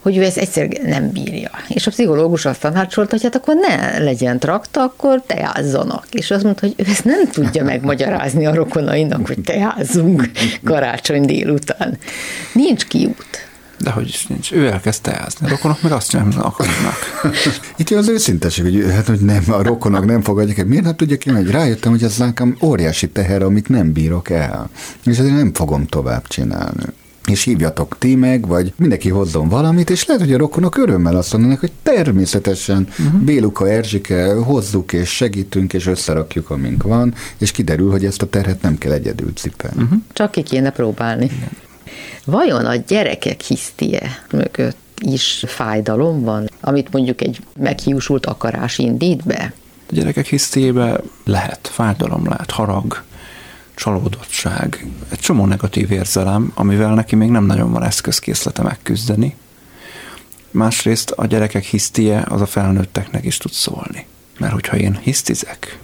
hogy 0.00 0.16
ő 0.16 0.22
ezt 0.22 0.36
egyszer 0.36 0.68
nem 0.68 1.10
bírja. 1.10 1.50
És 1.68 1.86
a 1.86 1.90
pszichológus 1.90 2.44
azt 2.44 2.60
tanácsolta, 2.60 3.10
hogy 3.10 3.22
hát 3.22 3.34
akkor 3.34 3.54
ne 3.54 3.98
legyen 3.98 4.38
trakta, 4.38 4.82
akkor 4.82 5.22
teázzanak. 5.26 6.06
És 6.10 6.30
azt 6.30 6.42
mondta, 6.42 6.66
hogy 6.66 6.74
ő 6.76 6.90
ezt 6.90 7.04
nem 7.04 7.30
tudja 7.30 7.64
megmagyarázni 7.64 8.46
a 8.46 8.54
rokonainak, 8.54 9.26
hogy 9.26 9.40
teázzunk 9.40 10.30
karácsony 10.64 11.24
délután. 11.24 11.98
Nincs 12.52 12.86
kiút. 12.86 13.43
De 13.78 13.90
hogy 13.90 14.08
is 14.08 14.26
nincs. 14.26 14.52
Ő 14.52 14.66
elkezd 14.66 15.02
teázni. 15.02 15.46
A 15.46 15.48
rokonok 15.48 15.82
meg 15.82 15.92
azt 15.92 16.12
nem 16.12 16.32
akarnak. 16.36 16.96
Itt 17.76 17.90
az 17.90 18.08
őszinteség, 18.08 18.64
hogy, 18.64 18.92
hát, 18.92 19.06
hogy 19.06 19.20
nem, 19.20 19.44
a 19.48 19.62
rokonok 19.62 20.04
nem 20.04 20.22
fogadják 20.22 20.66
Miért 20.66 20.84
nem 20.84 20.96
tudja 20.96 21.16
ki, 21.16 21.30
hogy 21.30 21.50
rájöttem, 21.50 21.90
hogy 21.90 22.02
ez 22.02 22.16
nekem 22.16 22.56
óriási 22.62 23.08
teher, 23.08 23.42
amit 23.42 23.68
nem 23.68 23.92
bírok 23.92 24.30
el. 24.30 24.70
És 25.04 25.18
ezért 25.18 25.36
nem 25.36 25.54
fogom 25.54 25.86
tovább 25.86 26.26
csinálni 26.26 26.84
és 27.26 27.42
hívjatok 27.42 27.96
ti 27.98 28.14
meg, 28.14 28.46
vagy 28.46 28.72
mindenki 28.76 29.08
hozzon 29.08 29.48
valamit, 29.48 29.90
és 29.90 30.06
lehet, 30.06 30.22
hogy 30.22 30.32
a 30.32 30.38
rokonok 30.38 30.76
örömmel 30.76 31.16
azt 31.16 31.32
mondanak, 31.32 31.60
hogy 31.60 31.72
természetesen 31.82 32.88
uh-huh. 32.98 33.20
Béluka, 33.20 33.68
Erzsike, 33.68 34.34
hozzuk 34.34 34.92
és 34.92 35.08
segítünk, 35.08 35.72
és 35.72 35.86
összerakjuk, 35.86 36.50
amink 36.50 36.82
van, 36.82 37.14
és 37.38 37.50
kiderül, 37.50 37.90
hogy 37.90 38.04
ezt 38.04 38.22
a 38.22 38.26
terhet 38.26 38.62
nem 38.62 38.78
kell 38.78 38.92
egyedül 38.92 39.32
cipelni. 39.34 39.82
Uh-huh. 39.82 39.98
Csak 40.12 40.30
ki 40.30 40.42
kéne 40.42 40.70
próbálni. 40.70 41.24
Igen. 41.24 41.63
Vajon 42.24 42.66
a 42.66 42.74
gyerekek 42.74 43.40
hisztie 43.40 44.24
mögött 44.30 44.76
is 45.00 45.44
fájdalom 45.46 46.22
van, 46.22 46.50
amit 46.60 46.92
mondjuk 46.92 47.20
egy 47.20 47.40
meghiúsult 47.56 48.26
akarás 48.26 48.78
indít 48.78 49.24
be? 49.24 49.52
A 49.88 49.94
gyerekek 49.94 50.26
hisztiébe 50.26 51.00
lehet, 51.24 51.68
fájdalom 51.72 52.28
lehet, 52.28 52.50
harag, 52.50 53.02
csalódottság, 53.74 54.86
egy 55.10 55.18
csomó 55.18 55.46
negatív 55.46 55.90
érzelem, 55.90 56.52
amivel 56.54 56.94
neki 56.94 57.16
még 57.16 57.28
nem 57.28 57.44
nagyon 57.44 57.72
van 57.72 57.82
eszközkészlete 57.82 58.62
megküzdeni. 58.62 59.36
Másrészt 60.50 61.10
a 61.10 61.26
gyerekek 61.26 61.64
hisztie 61.64 62.24
az 62.28 62.40
a 62.40 62.46
felnőtteknek 62.46 63.24
is 63.24 63.36
tud 63.36 63.52
szólni. 63.52 64.06
Mert 64.38 64.52
hogyha 64.52 64.76
én 64.76 64.98
hisztizek, 65.02 65.78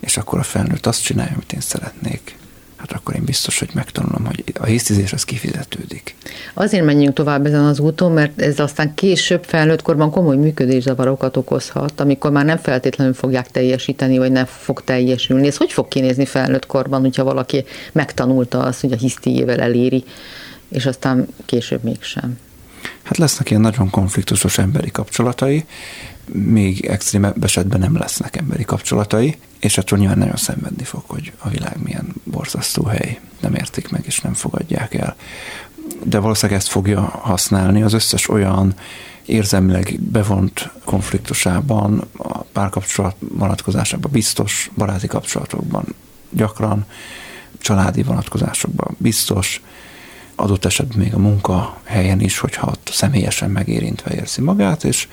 és 0.00 0.16
akkor 0.16 0.38
a 0.38 0.42
felnőtt 0.42 0.86
azt 0.86 1.02
csinálja, 1.02 1.32
amit 1.32 1.52
én 1.52 1.60
szeretnék, 1.60 2.36
hát 2.76 2.92
akkor 2.92 3.14
én 3.14 3.24
biztos, 3.24 3.58
hogy 3.58 3.68
megtanulom, 3.74 4.24
hogy 4.24 4.44
a 4.60 4.64
hisztizés 4.64 5.12
az 5.12 5.24
kifizetődik. 5.24 6.14
Azért 6.54 6.84
menjünk 6.84 7.14
tovább 7.14 7.46
ezen 7.46 7.64
az 7.64 7.78
úton, 7.78 8.12
mert 8.12 8.40
ez 8.40 8.58
aztán 8.58 8.94
később 8.94 9.44
felnőtt 9.44 9.82
korban 9.82 10.10
komoly 10.10 10.36
működészavarokat 10.36 11.36
okozhat, 11.36 12.00
amikor 12.00 12.30
már 12.30 12.44
nem 12.44 12.56
feltétlenül 12.56 13.14
fogják 13.14 13.50
teljesíteni, 13.50 14.18
vagy 14.18 14.32
nem 14.32 14.46
fog 14.46 14.84
teljesülni. 14.84 15.46
Ez 15.46 15.56
hogy 15.56 15.72
fog 15.72 15.88
kinézni 15.88 16.24
felnőtt 16.24 16.66
korban, 16.66 17.00
hogyha 17.00 17.24
valaki 17.24 17.64
megtanulta 17.92 18.62
azt, 18.62 18.80
hogy 18.80 18.92
a 18.92 18.96
hisztiével 18.96 19.60
eléri, 19.60 20.04
és 20.68 20.86
aztán 20.86 21.26
később 21.44 21.82
mégsem? 21.82 22.38
Hát 23.02 23.16
lesznek 23.16 23.50
ilyen 23.50 23.62
nagyon 23.62 23.90
konfliktusos 23.90 24.58
emberi 24.58 24.90
kapcsolatai, 24.90 25.64
még 26.32 26.84
extrém 26.84 27.32
esetben 27.40 27.80
nem 27.80 27.96
lesznek 27.96 28.36
emberi 28.36 28.64
kapcsolatai, 28.64 29.36
és 29.60 29.78
attól 29.78 29.98
nyilván 29.98 30.18
nagyon 30.18 30.36
szenvedni 30.36 30.84
fog, 30.84 31.02
hogy 31.06 31.32
a 31.38 31.48
világ 31.48 31.82
milyen 31.82 32.14
borzasztó 32.24 32.84
hely, 32.84 33.20
nem 33.40 33.54
értik 33.54 33.88
meg 33.88 34.02
és 34.06 34.20
nem 34.20 34.34
fogadják 34.34 34.94
el. 34.94 35.16
De 36.04 36.18
valószínűleg 36.18 36.60
ezt 36.60 36.68
fogja 36.68 37.00
használni 37.00 37.82
az 37.82 37.92
összes 37.92 38.28
olyan 38.28 38.74
érzelmileg 39.26 40.00
bevont 40.00 40.70
konfliktusában, 40.84 42.08
a 42.16 42.38
párkapcsolat 42.38 43.16
vonatkozásában 43.18 44.10
biztos, 44.10 44.70
baráti 44.76 45.06
kapcsolatokban 45.06 45.84
gyakran, 46.30 46.84
családi 47.58 48.02
vonatkozásokban 48.02 48.96
biztos, 48.98 49.62
adott 50.34 50.64
esetben 50.64 50.98
még 50.98 51.14
a 51.14 51.18
munkahelyen 51.18 52.20
is, 52.20 52.38
hogyha 52.38 52.66
ott 52.66 52.90
személyesen 52.92 53.50
megérintve 53.50 54.14
érzi 54.14 54.40
magát, 54.40 54.84
és 54.84 55.08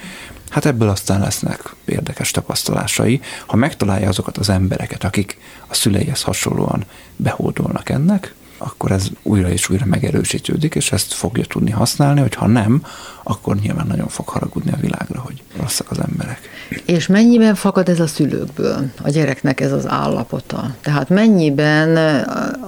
hát 0.53 0.65
ebből 0.65 0.89
aztán 0.89 1.19
lesznek 1.19 1.75
érdekes 1.85 2.31
tapasztalásai, 2.31 3.21
ha 3.45 3.55
megtalálja 3.55 4.07
azokat 4.07 4.37
az 4.37 4.49
embereket, 4.49 5.03
akik 5.03 5.37
a 5.67 5.73
szüleihez 5.73 6.21
hasonlóan 6.21 6.83
behódolnak 7.15 7.89
ennek, 7.89 8.33
akkor 8.57 8.91
ez 8.91 9.07
újra 9.23 9.49
és 9.49 9.69
újra 9.69 9.85
megerősítődik, 9.85 10.75
és 10.75 10.91
ezt 10.91 11.13
fogja 11.13 11.45
tudni 11.45 11.71
használni, 11.71 12.19
hogy 12.19 12.35
ha 12.35 12.47
nem, 12.47 12.85
akkor 13.23 13.55
nyilván 13.55 13.87
nagyon 13.87 14.07
fog 14.07 14.27
haragudni 14.27 14.71
a 14.71 14.81
világra, 14.81 15.19
hogy 15.19 15.41
rosszak 15.59 15.91
az 15.91 15.99
emberek. 15.99 16.39
És 16.85 17.07
mennyiben 17.07 17.55
fakad 17.55 17.89
ez 17.89 17.99
a 17.99 18.07
szülőkből, 18.07 18.85
a 19.01 19.09
gyereknek 19.09 19.59
ez 19.59 19.71
az 19.71 19.87
állapota? 19.87 20.75
Tehát 20.81 21.09
mennyiben 21.09 21.97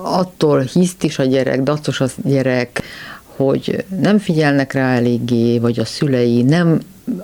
attól 0.01 0.61
hiszt 0.61 1.03
is 1.03 1.19
a 1.19 1.23
gyerek, 1.23 1.61
dacos 1.61 2.01
a 2.01 2.07
gyerek, 2.23 2.81
hogy 3.23 3.85
nem 4.01 4.17
figyelnek 4.17 4.73
rá 4.73 4.95
eléggé, 4.95 5.59
vagy 5.59 5.79
a 5.79 5.85
szülei 5.85 6.41
nem 6.41 6.79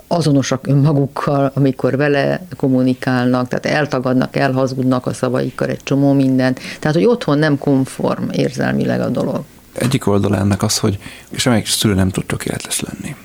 azonosak 0.06 0.66
önmagukkal, 0.66 1.50
amikor 1.54 1.96
vele 1.96 2.46
kommunikálnak, 2.56 3.48
tehát 3.48 3.66
eltagadnak, 3.66 4.36
elhazudnak 4.36 5.06
a 5.06 5.12
szavaikkal 5.12 5.68
egy 5.68 5.82
csomó 5.82 6.12
mindent. 6.12 6.60
Tehát, 6.80 6.96
hogy 6.96 7.06
otthon 7.06 7.38
nem 7.38 7.58
konform 7.58 8.30
érzelmileg 8.30 9.00
a 9.00 9.08
dolog. 9.08 9.44
Egyik 9.72 10.06
oldala 10.06 10.36
ennek 10.36 10.62
az, 10.62 10.78
hogy 10.78 10.98
semmelyik 11.32 11.66
szülő 11.66 11.94
nem 11.94 12.10
tud 12.10 12.26
tökéletes 12.26 12.80
lenni. 12.80 13.16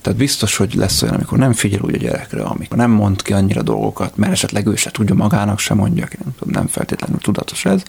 Tehát 0.00 0.18
biztos, 0.18 0.56
hogy 0.56 0.74
lesz 0.74 1.02
olyan, 1.02 1.14
amikor 1.14 1.38
nem 1.38 1.52
figyel 1.52 1.80
úgy 1.80 1.94
a 1.94 1.98
gyerekre, 1.98 2.42
amikor 2.42 2.76
nem 2.76 2.90
mond 2.90 3.22
ki 3.22 3.32
annyira 3.32 3.62
dolgokat, 3.62 4.16
mert 4.16 4.32
esetleg 4.32 4.66
ő 4.66 4.74
se 4.74 4.90
tudja 4.90 5.14
magának, 5.14 5.58
sem 5.58 5.76
mondja 5.76 6.08
nem, 6.24 6.34
nem 6.52 6.66
feltétlenül 6.66 7.18
tudatos 7.18 7.64
ez, 7.64 7.82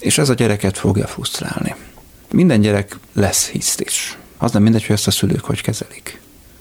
és 0.00 0.18
ez 0.18 0.28
a 0.28 0.34
gyereket 0.34 0.78
fogja 0.78 1.06
frusztrálni. 1.06 1.74
Minden 2.30 2.60
gyerek 2.60 2.98
lesz 3.12 3.48
hisztis. 3.48 4.18
Az 4.38 4.52
nem 4.52 4.62
mindegy, 4.62 4.86
hogy 4.86 4.94
ezt 4.94 5.06
a 5.06 5.10
szülők 5.10 5.44
hogy 5.44 5.60
kezelik. 5.60 6.20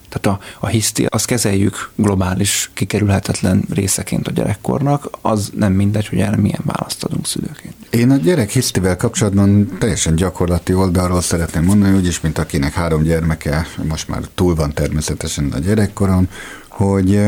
Tehát 0.10 0.39
a, 0.39 0.45
a 0.60 0.67
hiszti, 0.67 1.06
azt 1.10 1.26
kezeljük 1.26 1.91
globális, 1.95 2.72
kikerülhetetlen 2.74 3.63
részeként 3.74 4.28
a 4.28 4.32
gyerekkornak, 4.32 5.10
az 5.22 5.52
nem 5.56 5.74
mindegy, 5.74 6.08
hogy 6.08 6.19
erre 6.19 6.38
milyen 6.38 6.62
választ 6.63 7.04
adunk 7.04 7.26
szülőként. 7.26 7.76
Én 7.89 8.12
a 8.12 8.15
gyerek 8.15 8.50
hisztivel 8.50 8.98
kapcsolatban 8.98 9.78
teljesen 9.80 10.15
gyakorlati 10.15 10.74
oldalról 10.74 11.22
szeretném 11.22 11.63
mondani, 11.63 11.98
úgyis, 11.98 12.22
mint 12.22 12.38
akinek 12.38 12.74
három 12.74 13.04
gyermeke, 13.04 13.67
most 13.88 14.08
már 14.08 14.22
túl 14.36 14.56
van 14.56 14.74
természetesen 14.74 15.52
a 15.52 15.60
gyerekkoron, 15.60 16.30
hogy 16.67 17.19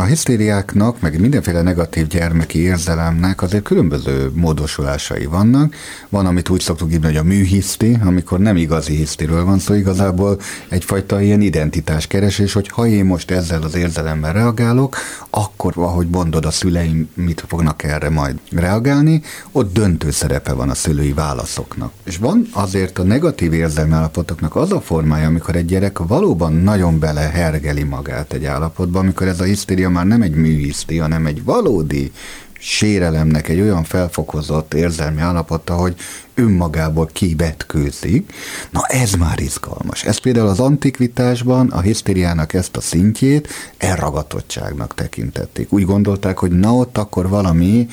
a 0.00 0.04
hisztériáknak, 0.04 1.00
meg 1.00 1.20
mindenféle 1.20 1.62
negatív 1.62 2.06
gyermeki 2.06 2.58
érzelemnek 2.58 3.42
azért 3.42 3.62
különböző 3.62 4.30
módosulásai 4.34 5.24
vannak. 5.24 5.74
Van, 6.08 6.26
amit 6.26 6.48
úgy 6.48 6.60
szoktuk 6.60 6.90
hívni, 6.90 7.06
hogy 7.06 7.16
a 7.16 7.22
műhiszti, 7.22 7.98
amikor 8.04 8.38
nem 8.38 8.56
igazi 8.56 8.94
hisztiről 8.94 9.44
van 9.44 9.58
szó, 9.58 9.74
igazából 9.74 10.40
egyfajta 10.68 11.20
ilyen 11.20 11.40
identitáskeresés, 11.40 12.52
hogy 12.52 12.68
ha 12.68 12.86
én 12.86 13.04
most 13.04 13.30
ezzel 13.30 13.62
az 13.62 13.74
érzelemmel 13.74 14.32
reagálok, 14.32 14.96
akkor, 15.30 15.72
ahogy 15.76 16.08
mondod, 16.08 16.44
a 16.44 16.50
szüleim 16.50 17.08
mit 17.14 17.44
fognak 17.48 17.82
erre 17.82 18.10
majd 18.10 18.38
reagálni, 18.50 19.22
ott 19.52 19.72
döntő 19.72 20.10
szerepe 20.10 20.52
van 20.52 20.70
a 20.70 20.74
szülői 20.74 21.12
válaszoknak. 21.12 21.92
És 22.04 22.16
van 22.16 22.48
azért 22.52 22.98
a 22.98 23.02
negatív 23.02 23.52
érzelmi 23.52 23.92
állapotoknak 23.92 24.56
az 24.56 24.72
a 24.72 24.80
formája, 24.80 25.26
amikor 25.26 25.56
egy 25.56 25.66
gyerek 25.66 25.98
valóban 25.98 26.52
nagyon 26.52 26.98
belehergeli 26.98 27.82
magát 27.82 28.32
egy 28.32 28.44
állapotba, 28.44 28.98
amikor 28.98 29.26
ez 29.26 29.40
a 29.40 29.44
hisztéria 29.44 29.86
hisztéria 29.88 29.90
már 29.90 30.06
nem 30.06 30.22
egy 30.22 30.34
műhiszti, 30.34 30.96
hanem 30.98 31.26
egy 31.26 31.44
valódi 31.44 32.12
sérelemnek 32.60 33.48
egy 33.48 33.60
olyan 33.60 33.84
felfokozott 33.84 34.74
érzelmi 34.74 35.20
állapota, 35.20 35.74
hogy 35.74 35.94
önmagából 36.34 37.06
kivetkőzik. 37.12 38.32
Na 38.70 38.80
ez 38.86 39.12
már 39.12 39.40
izgalmas. 39.40 40.04
Ez 40.04 40.18
például 40.18 40.48
az 40.48 40.60
antikvitásban 40.60 41.70
a 41.70 41.80
hisztériának 41.80 42.52
ezt 42.54 42.76
a 42.76 42.80
szintjét 42.80 43.48
elragatottságnak 43.78 44.94
tekintették. 44.94 45.72
Úgy 45.72 45.84
gondolták, 45.84 46.38
hogy 46.38 46.50
na 46.50 46.72
ott 46.72 46.98
akkor 46.98 47.28
valami 47.28 47.88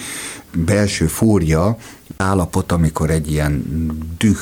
belső 0.53 1.08
fúrja 1.08 1.77
állapot, 2.17 2.71
amikor 2.71 3.10
egy 3.10 3.31
ilyen 3.31 3.63
düh 4.17 4.38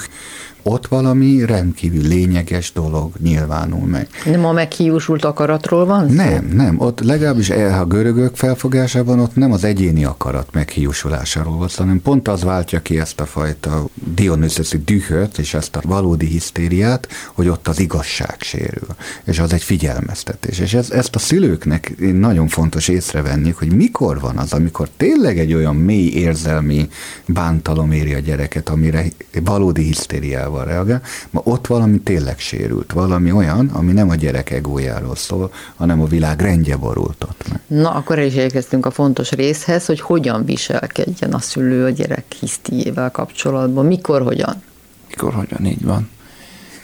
ott 0.63 0.87
valami 0.87 1.45
rendkívül 1.45 2.07
lényeges 2.07 2.71
dolog 2.71 3.11
nyilvánul 3.21 3.87
meg. 3.87 4.07
Nem 4.25 4.45
a 4.45 4.51
meghiúsult 4.51 5.25
akaratról 5.25 5.85
van 5.85 6.09
szó? 6.09 6.15
Nem, 6.15 6.49
nem. 6.53 6.79
Ott 6.79 6.99
legalábbis 6.99 7.49
a 7.49 7.85
görögök 7.85 8.35
felfogásában 8.35 9.19
ott 9.19 9.35
nem 9.35 9.51
az 9.51 9.63
egyéni 9.63 10.03
akarat 10.03 10.47
meghiúsulásáról 10.51 11.57
volt, 11.57 11.75
hanem 11.75 12.01
pont 12.01 12.27
az 12.27 12.43
váltja 12.43 12.81
ki 12.81 12.99
ezt 12.99 13.19
a 13.19 13.25
fajta 13.25 13.85
Dionysoszi 14.15 14.77
dühöt 14.77 15.37
és 15.37 15.53
ezt 15.53 15.75
a 15.75 15.81
valódi 15.83 16.25
hisztériát, 16.25 17.07
hogy 17.33 17.47
ott 17.47 17.67
az 17.67 17.79
igazság 17.79 18.35
sérül. 18.39 18.87
És 19.23 19.39
az 19.39 19.53
egy 19.53 19.63
figyelmeztetés. 19.63 20.59
És 20.59 20.73
ez, 20.73 20.91
ezt 20.91 21.15
a 21.15 21.19
szülőknek 21.19 21.93
nagyon 22.13 22.47
fontos 22.47 22.87
észrevenni, 22.87 23.53
hogy 23.57 23.75
mikor 23.75 24.19
van 24.19 24.37
az, 24.37 24.53
amikor 24.53 24.89
tényleg 24.97 25.39
egy 25.39 25.53
olyan 25.53 25.75
mély 25.75 26.07
érzelmi 26.07 26.89
bántalom 27.25 27.91
éri 27.91 28.13
a 28.13 28.19
gyereket, 28.19 28.69
amire 28.69 29.05
valódi 29.43 29.83
hisztériával 29.83 30.52
egójával 30.53 30.65
reagál, 30.65 31.01
ma 31.29 31.41
ott 31.43 31.67
valami 31.67 31.99
tényleg 31.99 32.39
sérült, 32.39 32.91
valami 32.91 33.31
olyan, 33.31 33.67
ami 33.67 33.91
nem 33.91 34.09
a 34.09 34.15
gyerek 34.15 34.49
egójáról 34.49 35.15
szól, 35.15 35.51
hanem 35.75 36.01
a 36.01 36.05
világ 36.05 36.41
rendje 36.41 36.75
borult 36.75 37.23
ott 37.23 37.49
meg. 37.49 37.59
Na, 37.67 37.91
akkor 37.91 38.19
is 38.19 38.35
érkeztünk 38.35 38.85
a 38.85 38.91
fontos 38.91 39.31
részhez, 39.31 39.85
hogy 39.85 39.99
hogyan 39.99 40.45
viselkedjen 40.45 41.33
a 41.33 41.39
szülő 41.39 41.85
a 41.85 41.89
gyerek 41.89 42.25
hisztiével 42.39 43.11
kapcsolatban, 43.11 43.85
mikor, 43.85 44.21
hogyan? 44.21 44.63
Mikor, 45.09 45.33
hogyan, 45.33 45.65
így 45.65 45.83
van. 45.83 46.09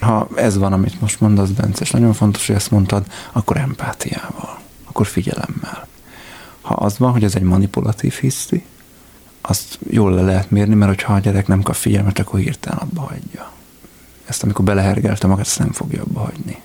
Ha 0.00 0.28
ez 0.34 0.58
van, 0.58 0.72
amit 0.72 1.00
most 1.00 1.20
mondasz, 1.20 1.48
Bence, 1.48 1.82
és 1.82 1.90
nagyon 1.90 2.12
fontos, 2.12 2.46
hogy 2.46 2.56
ezt 2.56 2.70
mondtad, 2.70 3.04
akkor 3.32 3.56
empátiával, 3.56 4.58
akkor 4.84 5.06
figyelemmel. 5.06 5.88
Ha 6.60 6.74
az 6.74 6.98
van, 6.98 7.12
hogy 7.12 7.24
ez 7.24 7.34
egy 7.34 7.42
manipulatív 7.42 8.12
hiszti, 8.12 8.64
azt 9.40 9.78
jól 9.90 10.14
le 10.14 10.22
lehet 10.22 10.50
mérni, 10.50 10.74
mert 10.74 10.90
hogyha 10.90 11.12
a 11.12 11.18
gyerek 11.18 11.46
nem 11.46 11.62
kap 11.62 11.74
figyelmet, 11.74 12.18
akkor 12.18 12.40
hirtelen 12.40 12.78
abba 12.78 13.00
hagyja 13.00 13.50
ezt 14.30 14.42
amikor 14.42 14.64
belehergelte 14.64 15.26
magát, 15.26 15.46
ezt 15.46 15.58
nem 15.58 15.72
fogja 15.72 16.02
abba 16.02 16.20
hagyni. 16.20 16.56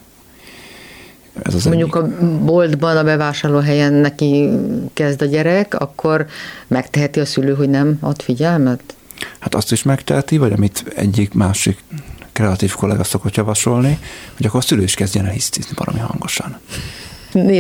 Ez 1.44 1.54
az 1.54 1.66
Mondjuk 1.66 1.96
egyik. 1.96 2.22
a 2.22 2.44
boltban, 2.44 2.98
a 2.98 3.04
bevásárlóhelyen 3.04 3.94
neki 3.94 4.50
kezd 4.94 5.22
a 5.22 5.26
gyerek, 5.26 5.74
akkor 5.74 6.26
megteheti 6.68 7.20
a 7.20 7.26
szülő, 7.26 7.54
hogy 7.54 7.70
nem 7.70 7.98
ad 8.00 8.22
figyelmet? 8.22 8.96
Hát 9.40 9.56
azt 9.56 9.72
is 9.72 9.84
megteheti, 9.84 10.38
vagy 10.38 10.52
amit 10.52 10.84
egyik 10.96 11.34
másik 11.34 11.84
kreatív 12.32 12.74
kollega 12.74 13.04
szokott 13.04 13.36
javasolni, 13.36 14.00
hogy 14.36 14.46
akkor 14.46 14.60
a 14.60 14.64
szülő 14.64 14.84
is 14.84 14.94
kezdjen 14.94 15.26
el 15.26 15.32
hisztizni 15.32 15.72
valami 15.76 16.00
hangosan. 16.00 16.58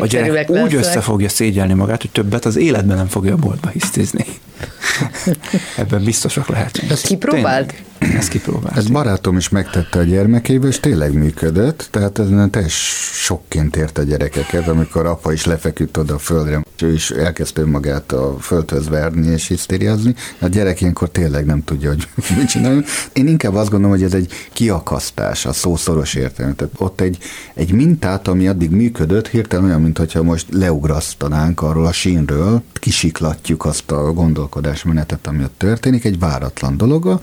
A 0.01 0.05
gyerek 0.05 0.49
úgy 0.49 0.75
össze 0.75 1.01
fogja 1.01 1.29
szégyelni 1.29 1.73
magát, 1.73 2.01
hogy 2.01 2.11
többet 2.11 2.45
az 2.45 2.55
életben 2.55 2.97
nem 2.97 3.07
fogja 3.07 3.33
a 3.33 3.37
boltba 3.37 3.69
hisztizni. 3.69 4.25
Ebben 5.77 6.03
biztosak 6.03 6.47
lehet. 6.47 6.77
Ezt 6.89 7.05
kipróbált? 7.05 7.73
Ezt 7.99 8.29
kipróbált. 8.29 8.77
Ez 8.77 8.87
barátom 8.87 9.37
is 9.37 9.49
megtette 9.49 9.99
a 9.99 10.03
gyermekébe, 10.03 10.67
és 10.67 10.79
tényleg 10.79 11.13
működött, 11.13 11.87
tehát 11.91 12.19
ez 12.19 12.27
teljes 12.51 12.73
sokként 13.13 13.75
ért 13.75 13.97
a 13.97 14.03
gyerekeket, 14.03 14.67
amikor 14.67 15.05
apa 15.05 15.33
is 15.33 15.45
lefeküdt 15.45 15.97
oda 15.97 16.13
a 16.13 16.17
földre, 16.17 16.63
és 16.75 16.81
ő 16.81 16.93
is 16.93 17.09
elkezdte 17.09 17.65
magát 17.65 18.11
a 18.11 18.35
földhöz 18.39 18.89
verni 18.89 19.27
és 19.27 19.47
hisztériázni. 19.47 20.15
A 20.39 20.47
gyerek 20.47 20.81
ilyenkor 20.81 21.09
tényleg 21.09 21.45
nem 21.45 21.63
tudja, 21.63 21.89
hogy 21.89 22.07
mit 22.37 22.47
csinálni. 22.47 22.83
Én 23.13 23.27
inkább 23.27 23.55
azt 23.55 23.69
gondolom, 23.69 23.95
hogy 23.95 24.05
ez 24.05 24.13
egy 24.13 24.31
kiakasztás 24.53 25.45
a 25.45 25.53
szó 25.53 25.75
szoros 25.75 26.13
értelme. 26.13 26.53
Tehát 26.53 26.73
ott 26.77 27.01
egy, 27.01 27.17
egy 27.53 27.71
mintát, 27.71 28.27
ami 28.27 28.47
addig 28.47 28.69
működött, 28.69 29.27
hirtelen 29.27 29.65
olyan, 29.65 29.81
mintha 29.81 30.23
most 30.23 30.47
leugrasztanánk 30.51 31.61
arról 31.61 31.85
a 31.85 31.91
sínről, 31.91 32.63
kisiklatjuk 32.85 33.65
azt 33.65 33.91
a 33.91 34.13
gondolkodásmenetet, 34.13 35.27
ami 35.27 35.43
ott 35.43 35.57
történik, 35.57 36.05
egy 36.05 36.19
váratlan 36.19 36.77
dologa, 36.77 37.21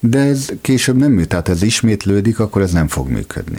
de 0.00 0.18
ez 0.18 0.48
később 0.60 0.96
nem 0.96 1.08
működik, 1.08 1.28
tehát 1.28 1.48
ez 1.48 1.62
ismétlődik, 1.62 2.38
akkor 2.38 2.62
ez 2.62 2.72
nem 2.72 2.88
fog 2.88 3.08
működni. 3.08 3.58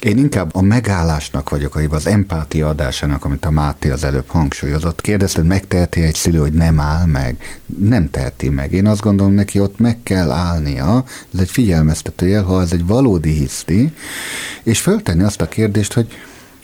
Én 0.00 0.18
inkább 0.18 0.54
a 0.54 0.60
megállásnak 0.60 1.50
vagyok, 1.50 1.74
vagy 1.74 1.88
az 1.90 2.06
empátia 2.06 2.68
adásának, 2.68 3.24
amit 3.24 3.44
a 3.44 3.50
Máté 3.50 3.90
az 3.90 4.04
előbb 4.04 4.28
hangsúlyozott. 4.28 5.00
Kérdezted, 5.00 5.46
megteheti 5.46 6.02
egy 6.02 6.14
szülő, 6.14 6.38
hogy 6.38 6.52
nem 6.52 6.80
áll 6.80 7.06
meg? 7.06 7.60
Nem 7.78 8.10
teheti 8.10 8.48
meg. 8.48 8.72
Én 8.72 8.86
azt 8.86 9.00
gondolom 9.00 9.32
neki, 9.32 9.60
ott 9.60 9.78
meg 9.78 9.98
kell 10.02 10.30
állnia. 10.30 11.04
Ez 11.34 11.40
egy 11.40 11.50
figyelmeztető 11.50 12.26
jel, 12.26 12.42
ha 12.42 12.60
ez 12.60 12.72
egy 12.72 12.86
valódi 12.86 13.30
hiszti, 13.30 13.92
és 14.62 14.80
föltenni 14.80 15.22
azt 15.22 15.40
a 15.40 15.48
kérdést, 15.48 15.92
hogy 15.92 16.06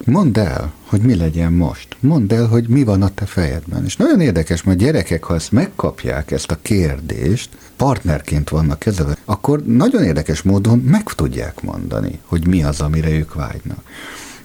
Mondd 0.05 0.39
el, 0.39 0.73
hogy 0.87 1.01
mi 1.01 1.15
legyen 1.15 1.53
most. 1.53 1.97
Mondd 2.01 2.33
el, 2.33 2.47
hogy 2.47 2.69
mi 2.69 2.85
van 2.85 3.03
a 3.03 3.09
te 3.15 3.27
fejedben. 3.27 3.85
És 3.85 3.97
nagyon 3.97 4.21
érdekes, 4.21 4.63
mert 4.63 4.79
gyerekek, 4.79 5.25
ha 5.25 5.35
ezt 5.35 5.53
megkapják, 5.53 6.31
ezt 6.31 6.51
a 6.51 6.59
kérdést, 6.63 7.49
partnerként 7.77 8.49
vannak 8.49 8.79
kezelve, 8.79 9.17
akkor 9.25 9.63
nagyon 9.65 10.03
érdekes 10.03 10.43
módon 10.43 10.79
meg 10.79 11.03
tudják 11.03 11.63
mondani, 11.63 12.19
hogy 12.25 12.47
mi 12.47 12.63
az, 12.63 12.81
amire 12.81 13.11
ők 13.11 13.35
vágynak. 13.35 13.83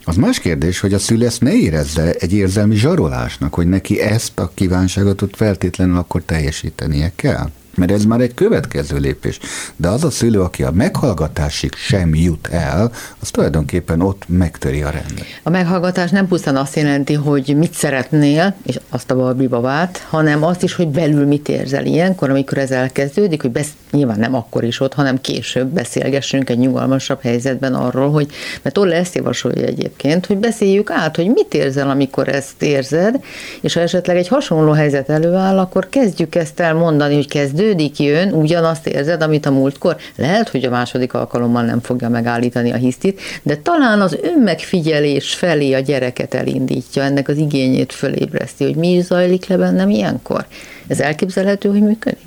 Az 0.05 0.15
más 0.15 0.39
kérdés, 0.39 0.79
hogy 0.79 0.93
a 0.93 0.99
szülő 0.99 1.25
ezt 1.25 1.41
ne 1.41 1.53
érezze 1.53 2.11
egy 2.11 2.33
érzelmi 2.33 2.75
zsarolásnak, 2.75 3.53
hogy 3.53 3.67
neki 3.67 3.99
ezt 4.01 4.39
a 4.39 4.51
kívánságot 4.53 5.35
feltétlenül 5.35 5.97
akkor 5.97 6.21
teljesítenie 6.21 7.11
kell. 7.15 7.49
Mert 7.75 7.91
ez 7.91 8.05
már 8.05 8.19
egy 8.19 8.33
következő 8.33 8.97
lépés. 8.97 9.39
De 9.75 9.87
az 9.89 10.03
a 10.03 10.09
szülő, 10.09 10.41
aki 10.41 10.63
a 10.63 10.71
meghallgatásig 10.71 11.73
sem 11.75 12.15
jut 12.15 12.47
el, 12.47 12.91
az 13.19 13.29
tulajdonképpen 13.31 14.01
ott 14.01 14.23
megtöri 14.27 14.81
a 14.81 14.89
rendet. 14.89 15.25
A 15.43 15.49
meghallgatás 15.49 16.09
nem 16.09 16.27
pusztán 16.27 16.55
azt 16.55 16.75
jelenti, 16.75 17.13
hogy 17.13 17.55
mit 17.57 17.73
szeretnél, 17.73 18.55
és 18.65 18.79
azt 18.89 19.11
a 19.11 19.15
balbi 19.15 19.47
babát, 19.47 20.05
hanem 20.09 20.43
azt 20.43 20.63
is, 20.63 20.73
hogy 20.73 20.87
belül 20.87 21.25
mit 21.25 21.49
érzel 21.49 21.85
ilyenkor, 21.85 22.29
amikor 22.29 22.57
ez 22.57 22.71
elkezdődik, 22.71 23.41
hogy 23.41 23.51
besz- 23.51 23.75
nyilván 23.91 24.19
nem 24.19 24.35
akkor 24.35 24.63
is 24.63 24.79
ott, 24.79 24.93
hanem 24.93 25.21
később 25.21 25.67
beszélgessünk 25.67 26.49
egy 26.49 26.57
nyugalmasabb 26.57 27.21
helyzetben 27.21 27.73
arról, 27.73 28.11
hogy, 28.11 28.27
mert 28.61 28.75
Tolle 28.75 28.95
ezt 28.95 29.15
javasolja 29.15 29.65
egyébként, 29.65 30.25
hogy 30.25 30.37
beszéljük 30.37 30.91
át, 30.91 31.15
hogy 31.15 31.27
mit 31.27 31.53
érzel, 31.53 31.89
amikor 31.89 32.27
ezt 32.27 32.63
érzed, 32.63 33.23
és 33.61 33.73
ha 33.73 33.79
esetleg 33.79 34.17
egy 34.17 34.27
hasonló 34.27 34.71
helyzet 34.71 35.09
előáll, 35.09 35.59
akkor 35.59 35.89
kezdjük 35.89 36.35
ezt 36.35 36.59
el 36.59 36.73
mondani, 36.73 37.15
hogy 37.15 37.27
kezdő 37.27 37.62
kezdődik, 37.63 37.99
jön, 37.99 38.31
ugyanazt 38.31 38.87
érzed, 38.87 39.21
amit 39.21 39.45
a 39.45 39.51
múltkor. 39.51 39.95
Lehet, 40.15 40.49
hogy 40.49 40.63
a 40.63 40.69
második 40.69 41.13
alkalommal 41.13 41.63
nem 41.63 41.81
fogja 41.81 42.09
megállítani 42.09 42.71
a 42.71 42.75
hisztit, 42.75 43.21
de 43.43 43.57
talán 43.57 44.01
az 44.01 44.17
önmegfigyelés 44.21 45.33
felé 45.33 45.73
a 45.73 45.79
gyereket 45.79 46.33
elindítja, 46.33 47.03
ennek 47.03 47.27
az 47.27 47.37
igényét 47.37 47.93
fölébreszti, 47.93 48.63
hogy 48.63 48.75
mi 48.75 48.93
is 48.93 49.03
zajlik 49.03 49.47
le 49.47 49.57
bennem 49.57 49.89
ilyenkor. 49.89 50.45
Ez 50.87 50.99
elképzelhető, 50.99 51.69
hogy 51.69 51.81
működik? 51.81 52.25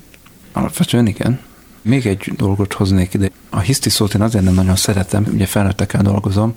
Alapvetően 0.52 1.06
igen. 1.06 1.40
Még 1.82 2.06
egy 2.06 2.32
dolgot 2.36 2.72
hoznék 2.72 3.14
ide. 3.14 3.30
A 3.50 3.58
hiszti 3.58 3.90
szót 3.90 4.14
én 4.14 4.20
azért 4.20 4.44
nem 4.44 4.54
nagyon 4.54 4.76
szeretem, 4.76 5.26
ugye 5.32 5.46
felnőttekkel 5.46 6.02
dolgozom, 6.02 6.54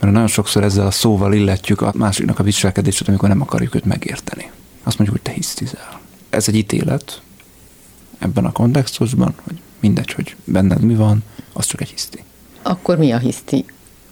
mert 0.00 0.12
nagyon 0.12 0.28
sokszor 0.28 0.62
ezzel 0.62 0.86
a 0.86 0.90
szóval 0.90 1.32
illetjük 1.32 1.80
a 1.80 1.92
másiknak 1.94 2.38
a 2.38 2.42
viselkedését, 2.42 3.08
amikor 3.08 3.28
nem 3.28 3.40
akarjuk 3.40 3.74
őt 3.74 3.84
megérteni. 3.84 4.50
Azt 4.82 4.98
mondjuk, 4.98 5.22
hogy 5.22 5.32
te 5.32 5.38
hisztizel. 5.40 6.00
Ez 6.30 6.48
egy 6.48 6.56
ítélet, 6.56 7.20
ebben 8.18 8.44
a 8.44 8.52
kontextusban, 8.52 9.34
hogy 9.42 9.60
mindegy, 9.80 10.12
hogy 10.12 10.36
benned 10.44 10.80
mi 10.80 10.94
van, 10.94 11.22
az 11.52 11.66
csak 11.66 11.80
egy 11.80 11.88
hiszti. 11.88 12.24
Akkor 12.62 12.98
mi 12.98 13.12
a 13.12 13.18
hiszti? 13.18 13.64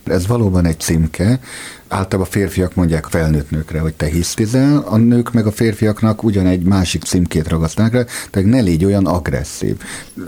Ez 0.05 0.27
valóban 0.27 0.67
egy 0.67 0.81
címke. 0.81 1.41
Általában 1.89 2.21
a 2.21 2.31
férfiak 2.31 2.75
mondják 2.75 3.07
felnőtt 3.07 3.51
nőkre, 3.51 3.81
hogy 3.81 3.95
te 3.95 4.07
hisztizel, 4.07 4.79
a 4.79 4.97
nők 4.97 5.33
meg 5.33 5.47
a 5.47 5.53
férfiaknak 5.53 6.23
ugyanegy 6.23 6.63
másik 6.63 7.03
címkét 7.03 7.49
ragasztanak 7.49 7.93
rá, 7.93 8.05
tehát 8.31 8.49
ne 8.49 8.61
légy 8.61 8.85
olyan 8.85 9.07
agresszív. 9.07 9.77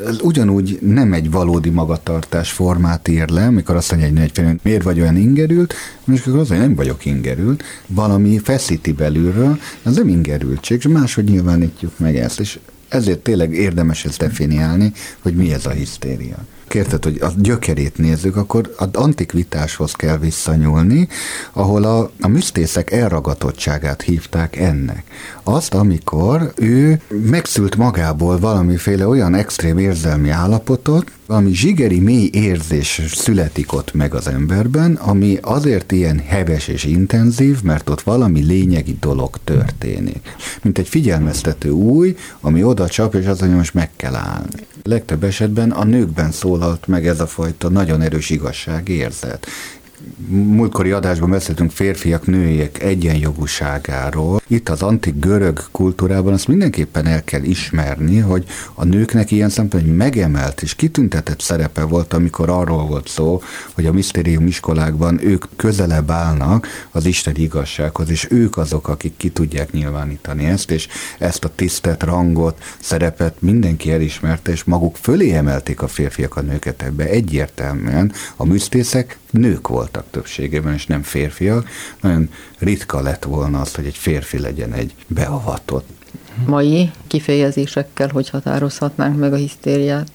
Ez 0.07 0.21
ugyanúgy 0.21 0.79
nem 0.83 1.13
egy 1.13 1.31
valódi 1.31 1.71
magatartás 1.71 2.51
formát 2.51 3.09
ír 3.09 3.29
le, 3.29 3.51
mikor 3.51 3.77
azt 3.77 3.91
mondja 3.91 4.23
egy 4.23 4.33
nő, 4.35 4.59
miért 4.63 4.83
vagy 4.83 5.01
olyan 5.01 5.17
ingerült, 5.17 5.75
és 6.13 6.27
akkor 6.27 6.39
az, 6.39 6.49
hogy 6.49 6.59
nem 6.59 6.75
vagyok 6.75 7.05
ingerült, 7.05 7.63
valami 7.87 8.39
feszíti 8.39 8.93
belülről, 8.93 9.59
ez 9.83 9.97
nem 9.97 10.09
ingerültség, 10.09 10.79
és 10.79 10.89
máshogy 10.89 11.25
nyilvánítjuk 11.25 11.99
meg 11.99 12.17
ezt, 12.17 12.41
és 12.41 12.59
ezért 12.89 13.19
tényleg 13.19 13.53
érdemes 13.53 14.05
ezt 14.05 14.19
definiálni, 14.19 14.93
hogy 15.23 15.35
mi 15.35 15.53
ez 15.53 15.67
a 15.67 15.71
hisztéria. 15.71 16.37
Kérted, 16.69 17.05
hogy 17.05 17.19
a 17.21 17.33
gyökerét 17.37 17.99
nézzük, 17.99 18.37
akkor 18.37 18.75
az 18.77 18.89
antikvitáshoz 18.93 19.93
kell 19.93 20.19
visszanyúlni, 20.19 21.09
ahol 21.53 21.85
a, 21.85 22.11
a 22.21 22.29
misztészek 22.29 22.91
elragatottságát 22.93 24.03
hívták 24.03 24.57
ennek. 24.57 25.05
Azt, 25.43 25.75
amikor 25.75 26.53
ő 26.57 27.01
megszült 27.09 27.77
magából 27.77 28.39
valamiféle 28.39 29.07
olyan 29.07 29.35
extrém 29.35 29.79
érzelmi 29.79 30.29
állapotot, 30.29 31.11
valami 31.27 31.55
zsigeri 31.55 32.01
mély 32.01 32.31
érzés 32.33 33.01
születik 33.07 33.73
ott 33.73 33.95
meg 33.95 34.15
az 34.15 34.29
emberben, 34.29 34.95
ami 34.95 35.39
azért 35.43 35.93
ilyen 35.93 36.19
heves 36.19 36.69
és 36.69 36.85
intenzív, 36.85 37.63
mert 37.63 37.91
ott 37.91 38.01
valami 38.01 38.43
lényegi 38.43 38.97
dolog 39.01 39.39
történik. 39.45 40.35
Mint 40.63 40.79
egy 40.79 40.89
figyelmeztető 40.89 41.71
új, 41.71 42.17
ami 42.41 42.63
oda 42.63 42.89
csap, 42.89 43.15
és 43.15 43.27
az, 43.27 43.41
hogy 43.41 43.55
most 43.55 43.75
meg 43.75 43.91
kell 43.97 44.15
állni. 44.15 44.67
Legtöbb 44.83 45.25
esetben 45.25 45.71
a 45.71 45.85
nőkben 45.85 46.33
szólalt 46.33 46.87
meg 46.87 47.07
ez 47.07 47.21
a 47.21 47.27
fajta 47.27 47.69
nagyon 47.69 48.01
erős 48.01 48.31
igazságérzet 48.31 49.47
múltkori 50.29 50.91
adásban 50.91 51.31
beszéltünk 51.31 51.71
férfiak, 51.71 52.27
nőiek 52.27 52.83
egyenjogúságáról. 52.83 54.41
Itt 54.47 54.69
az 54.69 54.83
antik 54.83 55.19
görög 55.19 55.63
kultúrában 55.71 56.33
azt 56.33 56.49
mindenképpen 56.49 57.07
el 57.07 57.25
kell 57.25 57.43
ismerni, 57.43 58.19
hogy 58.19 58.45
a 58.75 58.85
nőknek 58.85 59.31
ilyen 59.31 59.49
szempontból 59.49 59.91
egy 59.91 59.97
megemelt 59.97 60.63
és 60.63 60.75
kitüntetett 60.75 61.41
szerepe 61.41 61.83
volt, 61.83 62.13
amikor 62.13 62.49
arról 62.51 62.87
volt 62.87 63.09
szó, 63.09 63.43
hogy 63.75 63.87
a 63.87 63.93
misztérium 63.93 64.47
iskolákban 64.47 65.19
ők 65.23 65.45
közelebb 65.57 66.11
állnak 66.11 66.67
az 66.91 67.05
Isten 67.05 67.35
igazsághoz, 67.37 68.11
és 68.11 68.27
ők 68.31 68.57
azok, 68.57 68.89
akik 68.89 69.17
ki 69.17 69.31
tudják 69.31 69.73
nyilvánítani 69.73 70.45
ezt, 70.45 70.71
és 70.71 70.89
ezt 71.19 71.45
a 71.45 71.55
tisztet, 71.55 72.03
rangot, 72.03 72.63
szerepet 72.81 73.35
mindenki 73.39 73.93
elismerte, 73.93 74.53
és 74.53 74.65
maguk 74.65 74.97
fölé 74.97 75.33
emelték 75.33 75.83
a 75.83 75.89
férfiak 75.89 76.37
a 76.37 76.41
nőket 76.41 76.83
ebbe 76.83 77.05
egyértelműen. 77.05 78.13
A 78.37 78.45
műsztészek 78.45 79.19
nők 79.37 79.69
voltak 79.69 80.05
többségében, 80.11 80.75
és 80.75 80.87
nem 80.87 81.03
férfiak. 81.03 81.69
Nagyon 82.01 82.29
ritka 82.59 83.01
lett 83.01 83.25
volna 83.25 83.61
az, 83.61 83.75
hogy 83.75 83.87
egy 83.87 83.97
férfi 83.97 84.39
legyen 84.39 84.73
egy 84.73 84.95
beavatott. 85.07 85.89
Mai 86.47 86.91
kifejezésekkel, 87.07 88.09
hogy 88.09 88.29
határozhatnánk 88.29 89.19
meg 89.19 89.33
a 89.33 89.37
hisztériát? 89.37 90.11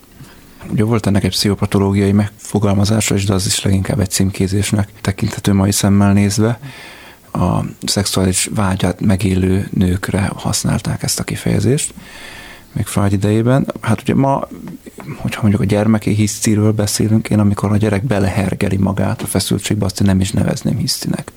Ugye 0.72 0.84
volt 0.84 1.06
ennek 1.06 1.24
egy 1.24 1.32
pszichopatológiai 1.32 2.12
megfogalmazása 2.12 3.16
is, 3.16 3.26
de 3.26 3.34
az 3.34 3.46
is 3.46 3.62
leginkább 3.62 4.00
egy 4.00 4.10
címkézésnek 4.10 4.90
tekinthető 5.02 5.54
mai 5.54 5.72
szemmel 5.72 6.14
nézve. 6.14 6.60
A 7.34 7.60
szexuális 7.86 8.50
vágyat 8.56 9.02
megélő 9.02 9.68
nőkre 9.74 10.32
használták 10.36 11.04
ezt 11.04 11.20
a 11.20 11.24
kifejezést 11.24 11.94
még 12.72 12.86
Freud 12.86 13.12
idejében. 13.12 13.68
Hát 13.82 14.02
ugye 14.02 14.16
ma, 14.16 14.48
hogyha 15.16 15.42
mondjuk 15.42 15.62
a 15.62 15.66
gyermeki 15.66 16.14
hisztiről 16.14 16.72
beszélünk, 16.72 17.30
én 17.30 17.40
amikor 17.40 17.72
a 17.72 17.78
gyerek 17.78 18.04
belehergeli 18.04 18.78
magát 18.78 19.22
a 19.22 19.26
feszültségbe, 19.26 19.86
azt 19.86 20.00
én 20.00 20.08
nem 20.08 20.20
is 20.20 20.32
nevezném 20.32 20.78
hisztinek. 20.78 21.32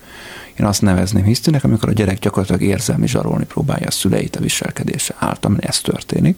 Én 0.59 0.67
azt 0.67 0.83
nevezném 0.83 1.25
hisztinek, 1.25 1.65
amikor 1.65 1.89
a 1.89 1.93
gyerek 1.93 2.19
gyakorlatilag 2.19 2.63
érzelmi 2.63 3.07
zsarolni 3.07 3.45
próbálja 3.45 3.87
a 3.87 3.91
szüleit 3.91 4.37
a 4.37 4.41
viselkedése 4.41 5.15
által, 5.19 5.57
ez 5.61 5.81
történik. 5.81 6.37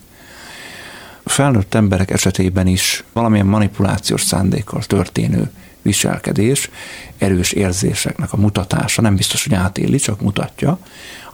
A 1.23 1.29
felnőtt 1.29 1.75
emberek 1.75 2.11
esetében 2.11 2.67
is 2.67 3.05
valamilyen 3.13 3.47
manipulációs 3.47 4.23
szándékkal 4.23 4.83
történő 4.83 5.51
viselkedés, 5.83 6.71
erős 7.19 7.53
érzéseknek 7.53 8.33
a 8.33 8.37
mutatása, 8.37 9.03
nem 9.03 9.17
biztos, 9.17 9.45
hogy 9.45 9.55
átéli, 9.55 9.99
csak 9.99 10.21
mutatja, 10.21 10.79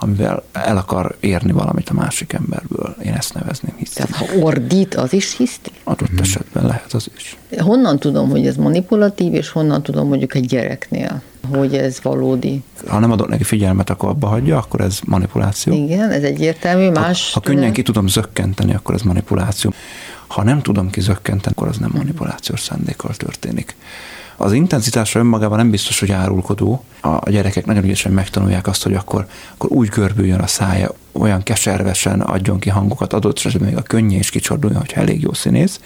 amivel 0.03 0.43
el 0.53 0.77
akar 0.77 1.17
érni 1.21 1.53
valamit 1.53 1.89
a 1.89 1.95
másik 1.95 2.33
emberből. 2.33 2.97
Én 3.05 3.13
ezt 3.13 3.35
nevezném 3.35 3.75
hiszti. 3.77 3.95
Tehát 3.95 4.17
ha 4.17 4.39
ordít, 4.41 4.95
az 4.95 5.13
is 5.13 5.37
hiszti? 5.37 5.71
Adott 5.85 6.09
hmm. 6.09 6.19
esetben 6.19 6.67
lehet 6.67 6.93
az 6.93 7.11
is. 7.17 7.37
Honnan 7.59 7.99
tudom, 7.99 8.31
hogy 8.31 8.47
ez 8.47 8.57
manipulatív, 8.57 9.35
és 9.35 9.49
honnan 9.49 9.83
tudom 9.83 10.09
mondjuk 10.09 10.35
egy 10.35 10.47
gyereknél, 10.47 11.23
hogy 11.51 11.77
ez 11.77 11.99
valódi? 12.03 12.63
Ha 12.87 12.99
nem 12.99 13.11
adok 13.11 13.29
neki 13.29 13.45
figyelmet, 13.45 13.91
akkor 13.91 14.09
abba 14.09 14.27
hagyja, 14.27 14.57
akkor 14.57 14.81
ez 14.81 14.99
manipuláció. 15.05 15.73
Igen, 15.73 16.11
ez 16.11 16.23
egyértelmű. 16.23 16.91
Más 16.91 17.33
ha, 17.33 17.41
ha 17.41 17.47
könnyen 17.47 17.73
ki 17.73 17.83
tudom 17.83 18.07
zökkenteni, 18.07 18.75
akkor 18.75 18.95
ez 18.95 19.03
manipuláció. 19.03 19.73
Ha 20.27 20.43
nem 20.43 20.63
tudom 20.63 20.91
kizökkenteni, 20.91 21.55
akkor 21.57 21.69
az 21.69 21.77
nem 21.77 21.91
manipulációs 21.95 22.61
szándékkal 22.61 23.15
történik. 23.15 23.77
Az 24.43 24.53
intenzitása 24.53 25.19
önmagában 25.19 25.59
nem 25.59 25.71
biztos, 25.71 26.01
hogy 26.01 26.13
árulkodó. 26.13 26.85
A 27.01 27.31
gyerekek 27.31 27.67
nagyon 27.67 27.85
ügyesen 27.85 28.13
megtanulják 28.13 28.67
azt, 28.67 28.83
hogy 28.83 28.95
akkor, 28.95 29.27
akkor 29.55 29.73
úgy 29.73 29.89
görbüljön 29.89 30.41
a 30.41 30.47
szája, 30.47 30.95
olyan 31.13 31.43
keservesen 31.43 32.21
adjon 32.21 32.59
ki 32.59 32.69
hangokat, 32.69 33.13
adott 33.13 33.39
esetben 33.39 33.69
még 33.69 33.79
a 33.79 33.83
könnyé 33.83 34.17
is 34.17 34.31
kicsorduljon, 34.31 34.81
hogyha 34.81 35.01
elég 35.01 35.21
jó 35.21 35.33
színész. 35.33 35.81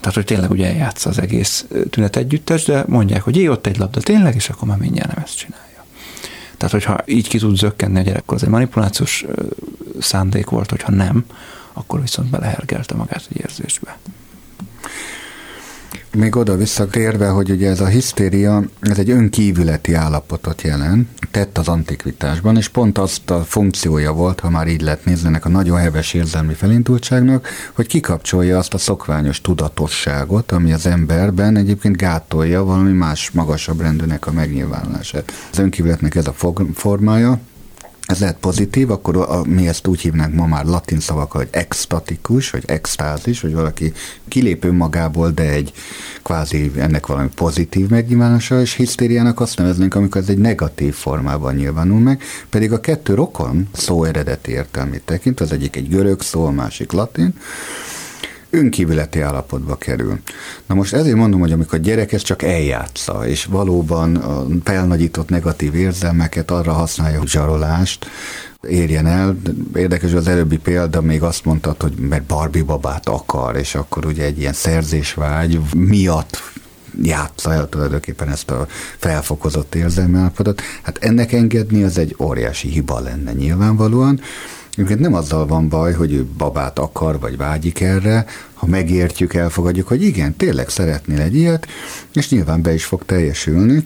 Tehát, 0.00 0.14
hogy 0.14 0.24
tényleg 0.24 0.50
ugye 0.50 0.66
eljátsza 0.66 1.10
az 1.10 1.18
egész 1.18 1.66
tünet 1.90 2.16
együttes, 2.16 2.64
de 2.64 2.84
mondják, 2.86 3.22
hogy 3.22 3.36
jé, 3.36 3.48
ott 3.48 3.66
egy 3.66 3.78
labda 3.78 4.00
tényleg, 4.00 4.34
és 4.34 4.48
akkor 4.48 4.68
már 4.68 4.78
mindjárt 4.78 5.14
nem 5.14 5.24
ezt 5.24 5.36
csinálja. 5.36 5.84
Tehát, 6.56 6.74
hogyha 6.74 6.98
így 7.06 7.28
ki 7.28 7.38
tud 7.38 7.56
zökkenni 7.56 7.98
a 7.98 8.02
gyerek, 8.02 8.22
akkor 8.22 8.36
az 8.36 8.42
egy 8.42 8.48
manipulációs 8.48 9.24
szándék 10.00 10.50
volt, 10.50 10.70
hogyha 10.70 10.92
nem, 10.92 11.24
akkor 11.72 12.00
viszont 12.00 12.30
belehergelte 12.30 12.94
magát 12.94 13.28
egy 13.30 13.40
érzésbe. 13.40 13.98
Még 16.16 16.36
oda 16.36 16.56
visszatérve, 16.56 17.28
hogy 17.28 17.50
ugye 17.50 17.68
ez 17.68 17.80
a 17.80 17.86
hisztéria, 17.86 18.62
ez 18.80 18.98
egy 18.98 19.10
önkívületi 19.10 19.94
állapotot 19.94 20.62
jelent, 20.62 21.08
tett 21.30 21.58
az 21.58 21.68
antikvitásban, 21.68 22.56
és 22.56 22.68
pont 22.68 22.98
azt 22.98 23.30
a 23.30 23.44
funkciója 23.44 24.12
volt, 24.12 24.40
ha 24.40 24.50
már 24.50 24.68
így 24.68 24.80
lehet 24.80 25.04
nézni 25.04 25.26
ennek 25.26 25.44
a 25.44 25.48
nagyon 25.48 25.78
heves 25.78 26.14
érzelmi 26.14 26.54
felindultságnak, 26.54 27.48
hogy 27.72 27.86
kikapcsolja 27.86 28.58
azt 28.58 28.74
a 28.74 28.78
szokványos 28.78 29.40
tudatosságot, 29.40 30.52
ami 30.52 30.72
az 30.72 30.86
emberben 30.86 31.56
egyébként 31.56 31.96
gátolja 31.96 32.64
valami 32.64 32.92
más 32.92 33.30
magasabb 33.30 33.80
rendűnek 33.80 34.26
a 34.26 34.32
megnyilvánulását. 34.32 35.32
Az 35.52 35.58
önkívületnek 35.58 36.14
ez 36.14 36.26
a 36.26 36.34
formája, 36.74 37.40
ez 38.10 38.20
lehet 38.20 38.36
pozitív, 38.40 38.90
akkor 38.90 39.16
a, 39.16 39.42
mi 39.44 39.68
ezt 39.68 39.86
úgy 39.86 40.00
hívnánk 40.00 40.34
ma 40.34 40.46
már 40.46 40.64
latin 40.64 41.00
szavakkal, 41.00 41.40
hogy 41.40 41.50
extatikus, 41.50 42.50
vagy 42.50 42.62
extázis, 42.66 43.40
hogy 43.40 43.54
valaki 43.54 43.92
kilépő 44.28 44.72
magából, 44.72 45.30
de 45.30 45.50
egy 45.50 45.72
kvázi 46.22 46.72
ennek 46.76 47.06
valami 47.06 47.28
pozitív 47.34 47.88
megnyilvánulása, 47.88 48.60
és 48.60 48.74
hisztériának 48.74 49.40
azt 49.40 49.58
neveznénk, 49.58 49.94
amikor 49.94 50.20
ez 50.20 50.28
egy 50.28 50.38
negatív 50.38 50.94
formában 50.94 51.54
nyilvánul 51.54 52.00
meg, 52.00 52.22
pedig 52.48 52.72
a 52.72 52.80
kettő 52.80 53.14
rokon 53.14 53.68
szó 53.72 54.04
eredeti 54.04 54.50
értelmét 54.50 55.02
tekint, 55.04 55.40
az 55.40 55.52
egyik 55.52 55.76
egy 55.76 55.88
görög 55.88 56.20
szó, 56.20 56.46
a 56.46 56.50
másik 56.50 56.92
latin, 56.92 57.34
önkívületi 58.50 59.20
állapotba 59.20 59.76
kerül. 59.76 60.18
Na 60.66 60.74
most 60.74 60.94
ezért 60.94 61.16
mondom, 61.16 61.40
hogy 61.40 61.52
amikor 61.52 61.78
a 61.78 61.82
gyerek 61.82 62.12
ezt 62.12 62.24
csak 62.24 62.42
eljátsza, 62.42 63.26
és 63.26 63.44
valóban 63.44 64.16
a 64.16 64.46
felnagyított 64.64 65.28
negatív 65.28 65.74
érzelmeket 65.74 66.50
arra 66.50 66.72
használja, 66.72 67.18
hogy 67.18 67.28
zsarolást, 67.28 68.06
érjen 68.68 69.06
el. 69.06 69.36
Érdekes, 69.74 70.12
az 70.12 70.28
előbbi 70.28 70.56
példa 70.56 71.00
még 71.00 71.22
azt 71.22 71.44
mondtad, 71.44 71.82
hogy 71.82 71.92
mert 71.92 72.22
Barbie 72.22 72.64
babát 72.64 73.08
akar, 73.08 73.56
és 73.56 73.74
akkor 73.74 74.06
ugye 74.06 74.24
egy 74.24 74.38
ilyen 74.38 74.52
szerzésvágy 74.52 75.60
miatt 75.74 76.42
játsza 77.02 77.52
el 77.52 77.68
tulajdonképpen 77.68 78.28
ezt 78.28 78.50
a 78.50 78.66
felfokozott 78.98 79.74
érzelmi 79.74 80.18
állapotot. 80.18 80.62
Hát 80.82 80.98
ennek 80.98 81.32
engedni 81.32 81.82
az 81.82 81.98
egy 81.98 82.16
óriási 82.18 82.68
hiba 82.68 83.00
lenne 83.00 83.32
nyilvánvalóan, 83.32 84.20
Egyébként 84.72 85.00
nem 85.00 85.14
azzal 85.14 85.46
van 85.46 85.68
baj, 85.68 85.92
hogy 85.92 86.12
ő 86.12 86.26
babát 86.38 86.78
akar, 86.78 87.20
vagy 87.20 87.36
vágyik 87.36 87.80
erre, 87.80 88.26
ha 88.54 88.66
megértjük, 88.66 89.34
elfogadjuk, 89.34 89.88
hogy 89.88 90.02
igen, 90.02 90.36
tényleg 90.36 90.68
szeretnél 90.68 91.20
egy 91.20 91.36
ilyet, 91.36 91.66
és 92.12 92.30
nyilván 92.30 92.62
be 92.62 92.74
is 92.74 92.84
fog 92.84 93.04
teljesülni, 93.04 93.84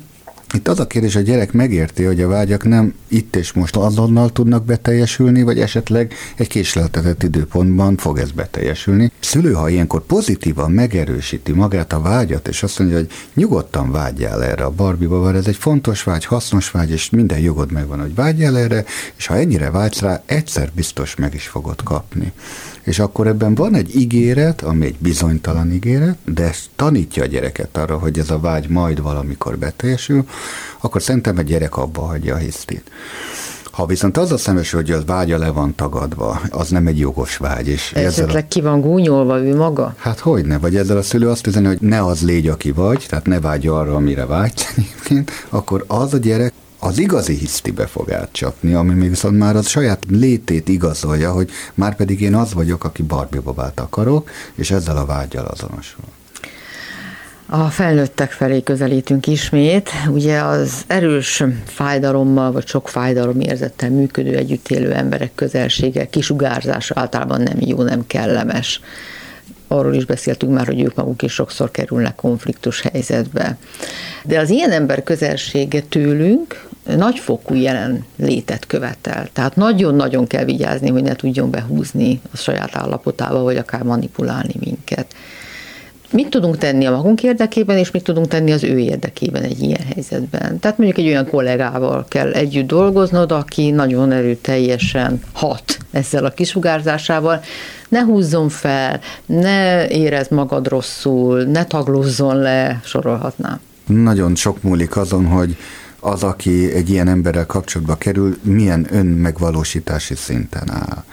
itt 0.55 0.69
az 0.69 0.81
a 0.81 0.87
kérdés, 0.87 1.17
a 1.17 1.21
gyerek 1.21 1.53
megérti, 1.53 2.03
hogy 2.05 2.21
a 2.21 2.29
vágyak 2.29 2.65
nem 2.65 2.95
itt 3.09 3.37
és 3.37 3.53
most 3.53 3.77
azonnal 3.77 4.33
tudnak 4.33 4.65
beteljesülni, 4.65 5.43
vagy 5.43 5.61
esetleg 5.61 6.15
egy 6.37 6.47
késleltetett 6.47 7.23
időpontban 7.23 7.97
fog 7.97 8.19
ez 8.19 8.31
beteljesülni. 8.31 9.13
Szülő, 9.21 9.53
ha 9.53 9.69
ilyenkor 9.69 10.03
pozitívan 10.03 10.71
megerősíti 10.71 11.53
magát 11.53 11.93
a 11.93 12.01
vágyat, 12.01 12.49
és 12.49 12.63
azt 12.63 12.79
mondja, 12.79 12.97
hogy 12.97 13.11
nyugodtan 13.35 13.91
vágyjál 13.91 14.45
erre 14.45 14.65
a 14.65 14.71
Barbie-ba, 14.71 15.21
mert 15.21 15.37
ez 15.37 15.47
egy 15.47 15.57
fontos 15.57 16.03
vágy, 16.03 16.25
hasznos 16.25 16.71
vágy, 16.71 16.91
és 16.91 17.11
minden 17.11 17.39
jogod 17.39 17.73
megvan, 17.73 18.01
hogy 18.01 18.15
vágyjál 18.15 18.59
erre, 18.59 18.85
és 19.17 19.27
ha 19.27 19.37
ennyire 19.37 19.71
vágysz 19.71 20.01
rá, 20.01 20.23
egyszer 20.27 20.71
biztos 20.75 21.15
meg 21.15 21.35
is 21.35 21.47
fogod 21.47 21.83
kapni 21.83 22.33
és 22.85 22.99
akkor 22.99 23.27
ebben 23.27 23.55
van 23.55 23.75
egy 23.75 23.97
ígéret, 23.97 24.63
ami 24.63 24.87
egy 24.87 24.97
bizonytalan 24.99 25.73
ígéret, 25.73 26.19
de 26.25 26.43
ez 26.43 26.59
tanítja 26.77 27.23
a 27.23 27.27
gyereket 27.27 27.77
arra, 27.77 27.99
hogy 27.99 28.19
ez 28.19 28.31
a 28.31 28.39
vágy 28.39 28.69
majd 28.69 29.03
valamikor 29.03 29.59
beteljesül, 29.59 30.25
akkor 30.81 31.03
szerintem 31.03 31.39
egy 31.39 31.47
gyerek 31.47 31.77
abba 31.77 32.01
hagyja 32.01 32.35
a 32.35 32.39
hisztit. 32.39 32.91
Ha 33.75 33.87
viszont 33.87 34.17
az 34.17 34.33
a 34.33 34.37
szembesül, 34.37 34.81
hogy 34.81 34.91
az 34.91 35.05
vágya 35.07 35.39
le 35.39 35.51
van 35.51 35.75
tagadva, 35.75 36.41
az 36.51 36.69
nem 36.69 36.87
egy 36.87 36.99
jogos 36.99 37.37
vágy. 37.37 37.69
És 37.69 37.93
Esetleg 37.93 38.45
a... 38.45 38.49
ki 38.49 38.61
van 38.61 38.81
gúnyolva 38.81 39.41
ő 39.41 39.57
maga? 39.57 39.95
Hát 39.99 40.19
hogy 40.19 40.45
ne, 40.45 40.59
vagy 40.59 40.77
ezzel 40.77 40.97
a 40.97 41.03
szülő 41.03 41.29
azt 41.29 41.47
üzeni, 41.47 41.67
hogy 41.67 41.81
ne 41.81 42.05
az 42.05 42.23
légy, 42.23 42.49
aki 42.49 42.71
vagy, 42.73 43.07
tehát 43.09 43.27
ne 43.27 43.41
vágy 43.41 43.67
arra, 43.67 43.95
amire 43.95 44.27
vágysz 44.27 44.73
egyébként, 44.77 45.31
akkor 45.49 45.85
az 45.87 46.15
a 46.15 46.19
gyerek 46.19 46.53
az 46.85 46.99
igazi 46.99 47.35
hisztibe 47.35 47.87
fog 47.87 48.13
átcsapni, 48.13 48.75
ami 48.75 48.95
még 48.95 49.09
viszont 49.09 49.39
már 49.39 49.57
az 49.57 49.69
saját 49.69 50.05
létét 50.09 50.69
igazolja, 50.69 51.33
hogy 51.33 51.51
már 51.75 51.97
pedig 51.97 52.21
én 52.21 52.35
az 52.35 52.55
vagyok, 52.55 52.85
aki 52.85 53.03
Barbie 53.03 53.41
babát 53.41 53.81
akarok, 53.81 54.31
és 54.55 54.71
ezzel 54.71 54.97
a 54.97 55.05
vágyal 55.05 55.45
azonosul. 55.45 56.05
A 57.47 57.65
felnőttek 57.65 58.31
felé 58.31 58.63
közelítünk 58.63 59.27
ismét. 59.27 59.91
Ugye 60.09 60.39
az 60.41 60.85
erős 60.87 61.43
fájdalommal, 61.65 62.53
vagy 62.53 62.67
sok 62.67 62.89
fájdalom 62.89 63.41
érzettel 63.41 63.91
működő, 63.91 64.37
együtt 64.37 64.69
élő 64.69 64.93
emberek 64.93 65.35
közelsége, 65.35 66.07
kisugárzása 66.07 66.95
általában 66.97 67.41
nem 67.41 67.57
jó, 67.61 67.83
nem 67.83 68.07
kellemes. 68.07 68.81
Arról 69.69 69.95
is 69.95 70.05
beszéltünk 70.05 70.53
már, 70.53 70.67
hogy 70.67 70.81
ők 70.81 70.95
maguk 70.95 71.23
is 71.23 71.33
sokszor 71.33 71.71
kerülnek 71.71 72.15
konfliktus 72.15 72.81
helyzetbe. 72.81 73.57
De 74.25 74.39
az 74.39 74.51
ilyen 74.51 74.71
ember 74.71 75.03
közelsége 75.03 75.81
tőlünk 75.81 76.73
nagyfokú 76.85 77.55
jelen 77.55 78.05
létet 78.17 78.67
követel. 78.67 79.29
Tehát 79.33 79.57
nagyon-nagyon 79.57 80.27
kell 80.27 80.45
vigyázni, 80.45 80.91
hogy 80.91 81.03
ne 81.03 81.15
tudjon 81.15 81.51
behúzni 81.51 82.21
a 82.33 82.37
saját 82.37 82.77
állapotába, 82.77 83.43
vagy 83.43 83.57
akár 83.57 83.83
manipulálni 83.83 84.55
minket. 84.61 85.07
Mit 86.11 86.29
tudunk 86.29 86.59
tenni 86.59 86.85
a 86.85 86.91
magunk 86.91 87.23
érdekében, 87.23 87.79
és 87.79 87.91
mit 87.91 88.03
tudunk 88.03 88.29
tenni 88.29 88.53
az 88.53 88.65
ő 88.65 88.79
érdekében 88.79 89.43
egy 89.43 89.63
ilyen 89.63 89.81
helyzetben? 89.95 90.59
Tehát 90.59 90.79
mondjuk 90.79 90.99
egy 90.99 91.07
olyan 91.07 91.29
kollégával 91.29 92.05
kell 92.09 92.33
együtt 92.33 92.67
dolgoznod, 92.67 93.33
aki 93.33 93.71
nagyon 93.71 94.13
erőteljesen 94.13 95.21
hat 95.33 95.79
ezzel 95.91 96.25
a 96.25 96.31
kisugárzásával. 96.31 97.41
Ne 97.89 98.03
húzzon 98.03 98.49
fel, 98.49 99.01
ne 99.27 99.89
érezd 99.89 100.31
magad 100.31 100.69
rosszul, 100.69 101.43
ne 101.43 101.65
taglózzon 101.65 102.37
le, 102.37 102.81
sorolhatnám. 102.85 103.61
Nagyon 103.87 104.35
sok 104.35 104.63
múlik 104.63 104.97
azon, 104.97 105.27
hogy 105.27 105.57
az, 106.05 106.23
aki 106.23 106.73
egy 106.73 106.91
ilyen 106.91 107.09
emberrel 107.09 107.47
kapcsolatba 107.47 107.95
kerül, 107.95 108.39
milyen 108.43 108.87
önmegvalósítási 108.91 110.15
szinten 110.15 110.71
áll. 110.71 111.05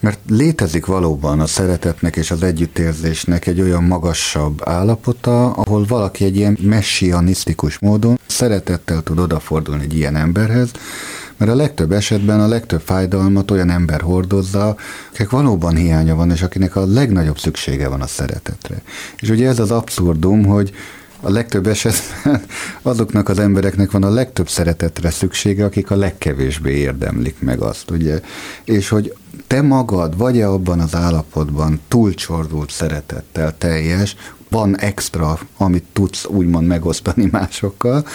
Mert 0.00 0.18
létezik 0.28 0.86
valóban 0.86 1.40
a 1.40 1.46
szeretetnek 1.46 2.16
és 2.16 2.30
az 2.30 2.42
együttérzésnek 2.42 3.46
egy 3.46 3.60
olyan 3.60 3.84
magasabb 3.84 4.60
állapota, 4.64 5.50
ahol 5.50 5.84
valaki 5.88 6.24
egy 6.24 6.36
ilyen 6.36 6.58
messianisztikus 6.60 7.78
módon 7.78 8.18
szeretettel 8.26 9.02
tud 9.02 9.18
odafordulni 9.18 9.82
egy 9.82 9.94
ilyen 9.94 10.16
emberhez, 10.16 10.70
mert 11.36 11.50
a 11.50 11.54
legtöbb 11.54 11.92
esetben 11.92 12.40
a 12.40 12.46
legtöbb 12.46 12.80
fájdalmat 12.80 13.50
olyan 13.50 13.70
ember 13.70 14.00
hordozza, 14.00 14.76
akik 15.12 15.30
valóban 15.30 15.76
hiánya 15.76 16.14
van, 16.14 16.30
és 16.30 16.42
akinek 16.42 16.76
a 16.76 16.86
legnagyobb 16.86 17.38
szüksége 17.38 17.88
van 17.88 18.00
a 18.00 18.06
szeretetre. 18.06 18.82
És 19.20 19.28
ugye 19.28 19.48
ez 19.48 19.58
az 19.58 19.70
abszurdum, 19.70 20.44
hogy 20.44 20.72
a 21.24 21.30
legtöbb 21.30 21.66
esetben 21.66 22.42
azoknak 22.82 23.28
az 23.28 23.38
embereknek 23.38 23.90
van 23.90 24.02
a 24.02 24.10
legtöbb 24.10 24.48
szeretetre 24.48 25.10
szüksége, 25.10 25.64
akik 25.64 25.90
a 25.90 25.96
legkevésbé 25.96 26.76
érdemlik 26.76 27.36
meg 27.40 27.60
azt, 27.60 27.90
ugye? 27.90 28.20
És 28.64 28.88
hogy 28.88 29.14
te 29.46 29.62
magad 29.62 30.16
vagy-e 30.16 30.48
abban 30.48 30.80
az 30.80 30.94
állapotban 30.94 31.80
túlcsordult 31.88 32.70
szeretettel 32.70 33.58
teljes, 33.58 34.16
van 34.48 34.78
extra, 34.78 35.38
amit 35.56 35.84
tudsz 35.92 36.24
úgymond 36.24 36.66
megosztani 36.66 37.28
másokkal, 37.32 38.06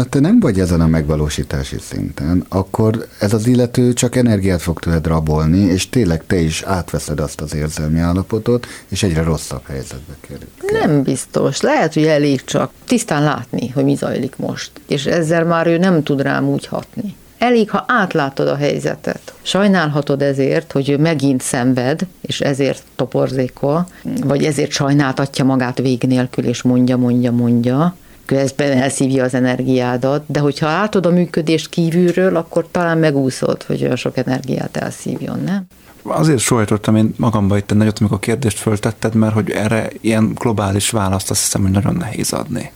ha 0.00 0.06
te 0.06 0.20
nem 0.20 0.40
vagy 0.40 0.60
ezen 0.60 0.80
a 0.80 0.86
megvalósítási 0.86 1.76
szinten, 1.80 2.44
akkor 2.48 3.06
ez 3.18 3.32
az 3.32 3.46
illető 3.46 3.92
csak 3.92 4.16
energiát 4.16 4.62
fog 4.62 4.78
tőled 4.78 5.06
rabolni, 5.06 5.58
és 5.58 5.88
tényleg 5.88 6.26
te 6.26 6.36
is 6.36 6.62
átveszed 6.62 7.20
azt 7.20 7.40
az 7.40 7.54
érzelmi 7.54 7.98
állapotot, 7.98 8.66
és 8.88 9.02
egyre 9.02 9.22
rosszabb 9.22 9.62
helyzetbe 9.66 10.14
kerül. 10.20 10.80
Nem 10.80 11.02
biztos. 11.02 11.60
Lehet, 11.60 11.94
hogy 11.94 12.04
elég 12.04 12.44
csak 12.44 12.70
tisztán 12.86 13.22
látni, 13.22 13.68
hogy 13.68 13.84
mi 13.84 13.94
zajlik 13.94 14.36
most, 14.36 14.70
és 14.88 15.06
ezzel 15.06 15.44
már 15.44 15.66
ő 15.66 15.78
nem 15.78 16.02
tud 16.02 16.22
rám 16.22 16.48
úgy 16.48 16.66
hatni. 16.66 17.14
Elég, 17.38 17.70
ha 17.70 17.84
átlátod 17.88 18.48
a 18.48 18.56
helyzetet. 18.56 19.34
Sajnálhatod 19.42 20.22
ezért, 20.22 20.72
hogy 20.72 20.90
ő 20.90 20.98
megint 20.98 21.42
szenved, 21.42 22.00
és 22.20 22.40
ezért 22.40 22.82
toporzékol, 22.96 23.88
vagy 24.24 24.44
ezért 24.44 24.70
sajnáltatja 24.70 25.44
magát 25.44 25.78
vég 25.78 26.02
nélkül, 26.02 26.44
és 26.44 26.62
mondja, 26.62 26.96
mondja, 26.96 27.32
mondja, 27.32 27.94
közben 28.36 28.72
elszívja 28.72 29.24
az 29.24 29.34
energiádat, 29.34 30.24
de 30.26 30.40
hogyha 30.40 30.66
látod 30.66 31.06
a 31.06 31.10
működést 31.10 31.68
kívülről, 31.68 32.36
akkor 32.36 32.66
talán 32.70 32.98
megúszod, 32.98 33.62
hogy 33.62 33.82
olyan 33.82 33.96
sok 33.96 34.16
energiát 34.16 34.76
elszívjon, 34.76 35.40
nem? 35.44 35.66
Azért 36.02 36.38
sóhajtottam 36.38 36.96
én 36.96 37.14
magamba 37.16 37.56
itt 37.56 37.74
nagyot, 37.74 37.98
amikor 37.98 38.16
a 38.16 38.20
kérdést 38.20 38.58
föltetted, 38.58 39.14
mert 39.14 39.34
hogy 39.34 39.50
erre 39.50 39.90
ilyen 40.00 40.32
globális 40.34 40.90
választ 40.90 41.30
azt 41.30 41.42
hiszem, 41.42 41.62
hogy 41.62 41.70
nagyon 41.70 41.94
nehéz 41.94 42.32
adni 42.32 42.72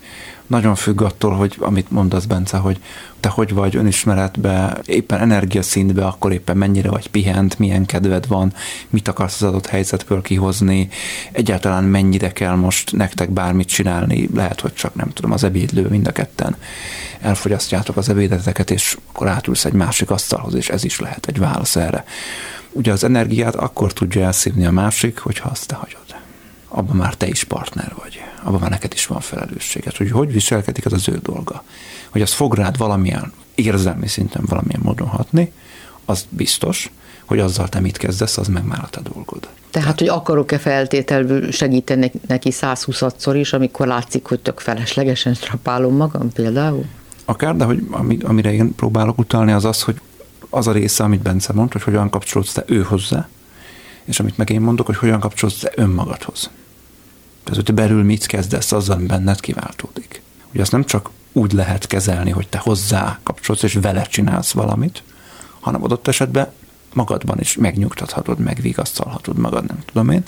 nagyon 0.47 0.75
függ 0.75 1.03
attól, 1.03 1.33
hogy 1.33 1.57
amit 1.59 1.91
mondasz, 1.91 2.25
Bence, 2.25 2.57
hogy 2.57 2.81
te 3.21 3.29
hogy 3.29 3.55
vagy 3.55 3.77
önismeretbe, 3.77 4.81
éppen 4.85 5.21
energiaszintbe, 5.21 6.07
akkor 6.07 6.33
éppen 6.33 6.57
mennyire 6.57 6.91
vagy 6.91 7.09
pihent, 7.09 7.59
milyen 7.59 7.87
kedved 7.87 8.27
van, 8.27 8.53
mit 8.91 9.09
akarsz 9.09 9.43
az 9.43 9.49
adott 9.49 9.67
helyzetből 9.67 10.23
kihozni, 10.23 10.89
egyáltalán 11.33 11.85
mennyire 11.85 12.33
kell 12.33 12.55
most 12.55 12.93
nektek 12.93 13.31
bármit 13.31 13.69
csinálni, 13.69 14.29
lehet, 14.35 14.61
hogy 14.61 14.75
csak 14.75 14.95
nem 14.95 15.11
tudom, 15.11 15.33
az 15.33 15.45
ebédlő 15.45 15.89
mind 15.89 16.07
a 16.07 16.13
ketten 16.13 16.57
elfogyasztjátok 17.21 17.97
az 17.97 18.09
ebédeteket, 18.09 18.71
és 18.71 18.97
akkor 19.09 19.29
átülsz 19.29 19.65
egy 19.65 19.73
másik 19.73 20.11
asztalhoz, 20.11 20.55
és 20.55 20.69
ez 20.69 20.85
is 20.85 21.01
lehet 21.01 21.27
egy 21.27 21.39
válasz 21.39 21.77
erre. 21.77 22.05
Ugye 22.73 22.93
az 22.93 23.05
energiát 23.05 23.55
akkor 23.55 23.93
tudja 23.93 24.25
elszívni 24.25 24.67
a 24.67 24.71
másik, 24.71 25.19
hogyha 25.19 25.49
azt 25.49 25.67
te 25.67 25.75
hagyod 25.75 26.04
abban 26.77 26.97
már 26.97 27.15
te 27.15 27.27
is 27.27 27.45
partner 27.45 27.95
vagy, 28.03 28.21
abban 28.43 28.61
már 28.61 28.71
neked 28.71 28.93
is 28.93 29.07
van 29.07 29.21
felelősséget, 29.21 29.97
hogy 29.97 30.11
hogy 30.11 30.33
viselkedik, 30.33 30.87
az 30.87 30.93
az 30.93 31.09
ő 31.09 31.19
dolga. 31.23 31.65
Hogy 32.11 32.23
az 32.23 32.33
fog 32.33 32.55
rád 32.55 32.77
valamilyen 32.77 33.33
érzelmi 33.55 34.07
szinten 34.07 34.45
valamilyen 34.47 34.81
módon 34.85 35.09
hatni, 35.09 35.53
az 36.05 36.27
biztos, 36.29 36.91
hogy 37.25 37.39
azzal 37.39 37.69
te 37.69 37.81
mit 37.81 37.97
kezdesz, 37.97 38.37
az 38.39 38.49
meg 38.49 38.65
már 38.65 38.81
a 38.83 38.89
te 38.89 39.01
dolgod. 39.01 39.49
Tehát, 39.71 39.99
hogy 39.99 40.09
akarok-e 40.09 40.59
feltételből 40.59 41.51
segíteni 41.51 42.13
neki 42.27 42.51
120-szor 42.53 43.35
is, 43.35 43.53
amikor 43.53 43.87
látszik, 43.87 44.27
hogy 44.27 44.41
tök 44.41 44.61
feleslegesen 44.61 45.35
strapálom 45.35 45.97
magam 45.97 46.33
például? 46.33 46.85
Akár, 47.25 47.57
de 47.57 47.65
hogy 47.65 47.87
amire 48.23 48.53
én 48.53 48.75
próbálok 48.75 49.19
utalni, 49.19 49.53
az 49.53 49.65
az, 49.65 49.83
hogy 49.83 50.01
az 50.51 50.67
a 50.67 50.73
része, 50.73 51.05
amit 51.05 51.23
Bence 51.23 51.53
mond, 51.53 51.73
hogy 51.73 51.83
hogyan 51.83 52.11
kapcsolódsz 52.11 52.53
te 52.53 52.65
ő 52.67 52.83
hozzá, 52.83 53.29
és 54.05 54.21
amit 54.21 54.37
meg 54.37 54.51
én 54.51 54.61
mondok, 54.61 54.87
hogy 54.87 54.97
hogyan 54.97 55.21
kapcsolódsz 55.21 55.59
te 55.59 55.73
önmagadhoz. 55.75 56.51
Tehát, 57.45 57.75
belül 57.75 58.03
mit 58.03 58.27
kezdesz, 58.27 58.73
azzal 58.73 58.97
benned 58.97 59.41
kiváltódik. 59.41 60.23
Ugye 60.53 60.63
azt 60.63 60.73
nem 60.73 60.85
csak 60.85 61.11
úgy 61.33 61.53
lehet 61.53 61.87
kezelni, 61.87 62.31
hogy 62.31 62.49
te 62.49 62.59
hozzá 62.59 63.19
kapcsolsz, 63.23 63.63
és 63.63 63.75
vele 63.75 64.03
csinálsz 64.03 64.53
valamit, 64.53 65.03
hanem 65.61 65.85
adott 65.85 66.09
esetben 66.09 66.53
magadban 66.93 67.41
is 67.41 67.57
megnyugtathatod, 67.57 68.39
megvigasztalhatod 68.39 69.39
magad, 69.39 69.67
nem 69.67 69.79
tudom 69.87 70.11
én, 70.11 70.23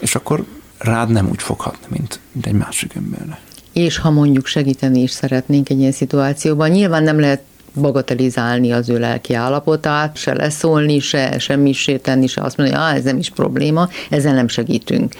és 0.00 0.14
akkor 0.14 0.44
rád 0.78 1.10
nem 1.10 1.28
úgy 1.28 1.42
foghatni, 1.42 1.86
mint, 1.88 2.20
mint 2.32 2.46
egy 2.46 2.52
másik 2.52 2.94
emberre. 2.94 3.40
És 3.72 3.98
ha 3.98 4.10
mondjuk 4.10 4.46
segíteni 4.46 5.00
is 5.00 5.10
szeretnénk 5.10 5.68
egy 5.68 5.78
ilyen 5.78 5.92
szituációban, 5.92 6.70
nyilván 6.70 7.02
nem 7.02 7.20
lehet 7.20 7.42
bagatelizálni 7.74 8.72
az 8.72 8.88
ő 8.88 8.98
lelki 8.98 9.34
állapotát, 9.34 10.16
se 10.16 10.34
leszólni, 10.34 10.98
se 10.98 11.38
semmi 11.38 11.74
tenni, 12.02 12.26
se 12.26 12.40
azt 12.42 12.56
mondani, 12.56 12.82
hogy 12.82 12.96
ez 12.96 13.04
nem 13.04 13.18
is 13.18 13.30
probléma, 13.30 13.88
ezzel 14.10 14.34
nem 14.34 14.48
segítünk. 14.48 15.14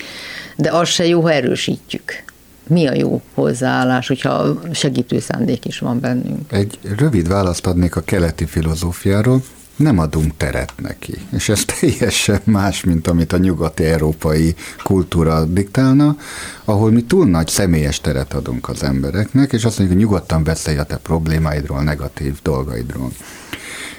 De 0.56 0.70
az 0.70 0.88
se 0.88 1.06
jó, 1.06 1.20
ha 1.20 1.32
erősítjük. 1.32 2.22
Mi 2.66 2.86
a 2.86 2.94
jó 2.94 3.22
hozzáállás, 3.34 4.06
hogyha 4.06 4.60
segítő 4.72 5.20
szándék 5.20 5.64
is 5.64 5.78
van 5.78 6.00
bennünk? 6.00 6.52
Egy 6.52 6.78
rövid 6.96 7.28
választ 7.28 7.66
adnék 7.66 7.96
a 7.96 8.00
keleti 8.00 8.44
filozófiáról 8.46 9.42
nem 9.76 9.98
adunk 9.98 10.36
teret 10.36 10.72
neki. 10.76 11.14
És 11.32 11.48
ez 11.48 11.64
teljesen 11.80 12.40
más, 12.44 12.84
mint 12.84 13.06
amit 13.06 13.32
a 13.32 13.38
nyugati 13.38 13.84
európai 13.84 14.54
kultúra 14.82 15.44
diktálna, 15.44 16.16
ahol 16.64 16.90
mi 16.90 17.04
túl 17.04 17.26
nagy 17.26 17.48
személyes 17.48 18.00
teret 18.00 18.34
adunk 18.34 18.68
az 18.68 18.82
embereknek, 18.82 19.52
és 19.52 19.64
azt 19.64 19.78
mondjuk, 19.78 19.98
hogy 20.00 20.08
nyugodtan 20.08 20.44
beszélj 20.44 20.78
a 20.78 20.84
te 20.84 20.96
problémáidról, 20.96 21.82
negatív 21.82 22.38
dolgaidról. 22.42 23.10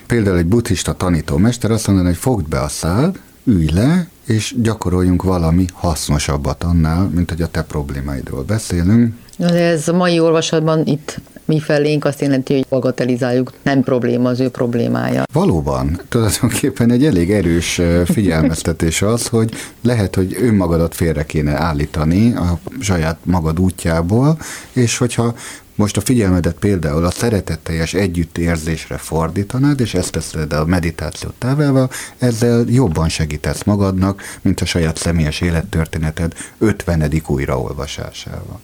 Például 0.08 0.38
egy 0.38 0.46
buddhista 0.46 0.94
tanítómester 0.94 1.72
azt 1.72 1.88
mondaná, 1.88 2.08
hogy 2.08 2.18
fogd 2.18 2.48
be 2.48 2.62
a 2.62 2.68
szád, 2.68 3.20
ülj 3.44 3.70
le, 3.74 4.08
és 4.26 4.56
gyakoroljunk 4.62 5.24
valami 5.24 5.66
hasznosabbat 5.74 6.64
annál, 6.64 7.10
mint 7.14 7.30
hogy 7.30 7.42
a 7.42 7.48
te 7.48 7.64
problémáidról 7.64 8.44
beszélünk. 8.44 9.14
De 9.38 9.64
ez 9.64 9.88
a 9.88 9.94
mai 9.94 10.20
olvasatban 10.20 10.86
itt 10.86 11.20
mi 11.46 11.60
felénk 11.60 12.06
azt 12.06 12.22
jelenti, 12.22 12.54
hogy 12.54 12.66
bagatelizáljuk, 12.70 13.54
nem 13.64 13.82
probléma 13.82 14.30
az 14.30 14.40
ő 14.40 14.50
problémája. 14.50 15.24
Valóban, 15.34 16.02
tulajdonképpen 16.10 16.92
egy 16.92 17.06
elég 17.06 17.32
erős 17.32 17.82
figyelmeztetés 18.06 19.02
az, 19.02 19.28
hogy 19.28 19.52
lehet, 19.82 20.16
hogy 20.16 20.38
önmagadat 20.42 20.96
félre 20.96 21.26
kéne 21.26 21.62
állítani 21.62 22.34
a 22.34 22.60
saját 22.80 23.18
magad 23.24 23.60
útjából, 23.60 24.38
és 24.74 24.98
hogyha 24.98 25.36
most 25.76 25.98
a 25.98 26.02
figyelmedet 26.02 26.56
például 26.60 27.06
a 27.06 27.12
szeretetteljes 27.12 27.94
együttérzésre 27.94 28.98
fordítanád, 28.98 29.80
és 29.80 29.94
ezt 29.94 30.12
teszed 30.12 30.54
a 30.54 30.66
meditációt 30.66 31.34
távelve, 31.38 31.90
ezzel 32.18 32.66
jobban 32.68 33.10
segítesz 33.10 33.64
magadnak, 33.64 34.22
mint 34.42 34.62
a 34.62 34.66
saját 34.66 34.98
személyes 34.98 35.42
élettörténeted 35.42 36.34
50. 36.58 37.12
újraolvasásával. 37.28 38.60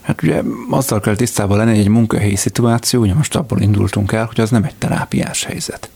Hát 0.00 0.22
ugye 0.22 0.42
azzal 0.70 1.00
kell 1.00 1.16
tisztában 1.16 1.56
lenni, 1.56 1.70
hogy 1.70 1.80
egy 1.80 1.88
munkahelyi 1.88 2.36
szituáció, 2.36 3.00
ugye 3.00 3.14
most 3.14 3.36
abból 3.36 3.60
indultunk 3.60 4.12
el, 4.12 4.24
hogy 4.24 4.40
az 4.40 4.50
nem 4.50 4.64
egy 4.64 4.74
terápiás 4.78 5.44
helyzet. 5.44 5.90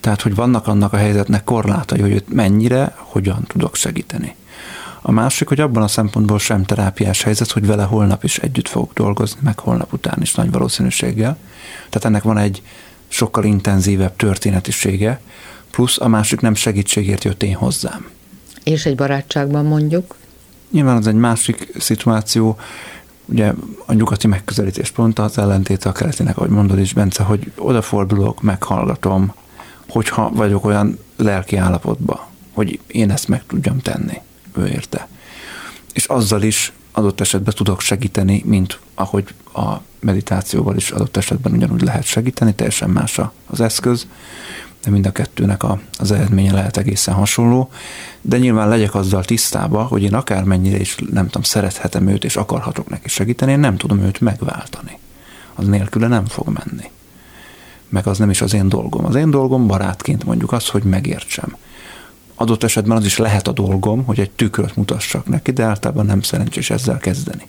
Tehát, 0.00 0.22
hogy 0.22 0.34
vannak 0.34 0.66
annak 0.66 0.92
a 0.92 0.96
helyzetnek 0.96 1.44
korlátai, 1.44 2.00
hogy 2.00 2.12
őt 2.12 2.32
mennyire, 2.32 2.94
hogyan 2.96 3.44
tudok 3.46 3.74
segíteni. 3.74 4.34
A 5.08 5.12
másik, 5.12 5.48
hogy 5.48 5.60
abban 5.60 5.82
a 5.82 5.88
szempontból 5.88 6.38
sem 6.38 6.64
terápiás 6.64 7.22
helyzet, 7.22 7.50
hogy 7.50 7.66
vele 7.66 7.82
holnap 7.82 8.24
is 8.24 8.38
együtt 8.38 8.68
fogok 8.68 8.92
dolgozni, 8.92 9.40
meg 9.42 9.58
holnap 9.58 9.92
után 9.92 10.18
is 10.20 10.34
nagy 10.34 10.50
valószínűséggel. 10.50 11.38
Tehát 11.76 12.04
ennek 12.04 12.22
van 12.22 12.38
egy 12.38 12.62
sokkal 13.08 13.44
intenzívebb 13.44 14.16
történetisége, 14.16 15.20
plusz 15.70 16.00
a 16.00 16.08
másik 16.08 16.40
nem 16.40 16.54
segítségért 16.54 17.24
jött 17.24 17.42
én 17.42 17.54
hozzám. 17.54 18.08
És 18.64 18.86
egy 18.86 18.94
barátságban 18.94 19.64
mondjuk? 19.64 20.14
Nyilván 20.70 20.96
az 20.96 21.06
egy 21.06 21.14
másik 21.14 21.72
szituáció, 21.78 22.58
ugye 23.24 23.52
a 23.86 23.92
nyugati 23.92 24.26
megközelítés 24.26 24.90
pont 24.90 25.18
az 25.18 25.38
ellentéte 25.38 25.88
a 25.88 25.92
keletinek, 25.92 26.36
ahogy 26.36 26.50
mondod 26.50 26.78
is, 26.78 26.92
Bence, 26.92 27.22
hogy 27.22 27.52
odafordulok, 27.56 28.42
meghallgatom, 28.42 29.34
hogyha 29.88 30.30
vagyok 30.30 30.64
olyan 30.64 30.98
lelki 31.16 31.56
állapotban, 31.56 32.20
hogy 32.52 32.80
én 32.86 33.10
ezt 33.10 33.28
meg 33.28 33.46
tudjam 33.46 33.78
tenni, 33.78 34.20
érte. 34.56 35.08
És 35.92 36.04
azzal 36.04 36.42
is 36.42 36.72
adott 36.92 37.20
esetben 37.20 37.54
tudok 37.54 37.80
segíteni, 37.80 38.42
mint 38.44 38.78
ahogy 38.94 39.24
a 39.54 39.76
meditációval 40.00 40.76
is 40.76 40.90
adott 40.90 41.16
esetben 41.16 41.52
ugyanúgy 41.52 41.82
lehet 41.82 42.04
segíteni, 42.04 42.54
teljesen 42.54 42.90
más 42.90 43.20
az 43.46 43.60
eszköz, 43.60 44.06
de 44.84 44.90
mind 44.90 45.06
a 45.06 45.12
kettőnek 45.12 45.62
a, 45.62 45.80
az 45.98 46.10
eredménye 46.10 46.52
lehet 46.52 46.76
egészen 46.76 47.14
hasonló, 47.14 47.70
de 48.20 48.38
nyilván 48.38 48.68
legyek 48.68 48.94
azzal 48.94 49.24
tisztában, 49.24 49.86
hogy 49.86 50.02
én 50.02 50.14
akármennyire 50.14 50.78
is 50.78 50.96
nem 51.10 51.24
tudom, 51.24 51.42
szerethetem 51.42 52.08
őt, 52.08 52.24
és 52.24 52.36
akarhatok 52.36 52.88
neki 52.88 53.08
segíteni, 53.08 53.52
én 53.52 53.58
nem 53.58 53.76
tudom 53.76 54.00
őt 54.00 54.20
megváltani. 54.20 54.98
Az 55.54 55.66
nélküle 55.66 56.08
nem 56.08 56.26
fog 56.26 56.48
menni. 56.48 56.90
Meg 57.88 58.06
az 58.06 58.18
nem 58.18 58.30
is 58.30 58.40
az 58.40 58.54
én 58.54 58.68
dolgom. 58.68 59.04
Az 59.04 59.14
én 59.14 59.30
dolgom 59.30 59.66
barátként 59.66 60.24
mondjuk 60.24 60.52
az, 60.52 60.68
hogy 60.68 60.82
megértsem. 60.82 61.56
Adott 62.40 62.62
esetben 62.62 62.96
az 62.96 63.04
is 63.04 63.16
lehet 63.16 63.48
a 63.48 63.52
dolgom, 63.52 64.04
hogy 64.04 64.20
egy 64.20 64.30
tükröt 64.30 64.76
mutassak 64.76 65.26
neki, 65.26 65.52
de 65.52 65.64
általában 65.64 66.06
nem 66.06 66.22
szerencsés 66.22 66.70
ezzel 66.70 66.98
kezdeni. 66.98 67.46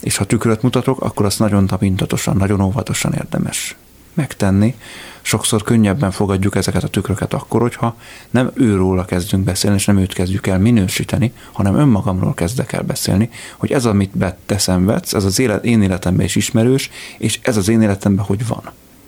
És 0.00 0.16
ha 0.16 0.24
tükröt 0.24 0.62
mutatok, 0.62 1.00
akkor 1.00 1.26
azt 1.26 1.38
nagyon 1.38 1.66
tapintatosan, 1.66 2.36
nagyon 2.36 2.60
óvatosan 2.60 3.12
érdemes 3.12 3.76
megtenni. 4.14 4.74
Sokszor 5.22 5.62
könnyebben 5.62 6.10
fogadjuk 6.10 6.56
ezeket 6.56 6.84
a 6.84 6.88
tükröket 6.88 7.34
akkor, 7.34 7.60
hogyha 7.60 7.96
nem 8.30 8.50
őróla 8.54 9.04
kezdünk 9.04 9.44
beszélni, 9.44 9.76
és 9.76 9.84
nem 9.84 9.98
őt 9.98 10.12
kezdjük 10.12 10.46
el 10.46 10.58
minősíteni, 10.58 11.32
hanem 11.52 11.76
önmagamról 11.76 12.34
kezdek 12.34 12.72
el 12.72 12.82
beszélni, 12.82 13.30
hogy 13.56 13.72
ez, 13.72 13.84
amit 13.84 14.12
te 14.46 14.58
szenvedsz, 14.58 15.14
ez 15.14 15.24
az 15.24 15.38
élet, 15.38 15.64
én 15.64 15.82
életemben 15.82 16.24
is 16.24 16.36
ismerős, 16.36 16.90
és 17.18 17.38
ez 17.42 17.56
az 17.56 17.68
én 17.68 17.82
életemben 17.82 18.24
hogy 18.24 18.46
van. 18.46 18.62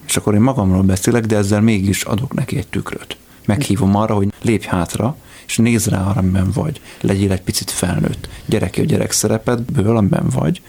És 0.06 0.16
akkor 0.16 0.34
én 0.34 0.40
magamról 0.40 0.82
beszélek, 0.82 1.26
de 1.26 1.36
ezzel 1.36 1.61
mégis 1.61 2.02
adok 2.02 2.34
neki 2.34 2.56
egy 2.56 2.68
tükröt. 2.68 3.16
Meghívom 3.49 3.94
arra, 3.94 4.14
hogy 4.14 4.32
lépj 4.42 4.66
hátra, 4.66 5.16
és 5.46 5.57
nézd 5.57 5.88
rá 5.88 6.01
arra, 6.01 6.20
amiben 6.20 6.51
vagy. 6.51 6.80
Legyél 7.01 7.32
egy 7.32 7.42
picit 7.42 7.70
felnőtt. 7.70 8.28
Gyereki 8.46 8.80
a 8.80 8.84
gyerek 8.84 9.12
szerepedből, 9.12 9.96
amiben 9.96 10.28
vagy, 10.28 10.62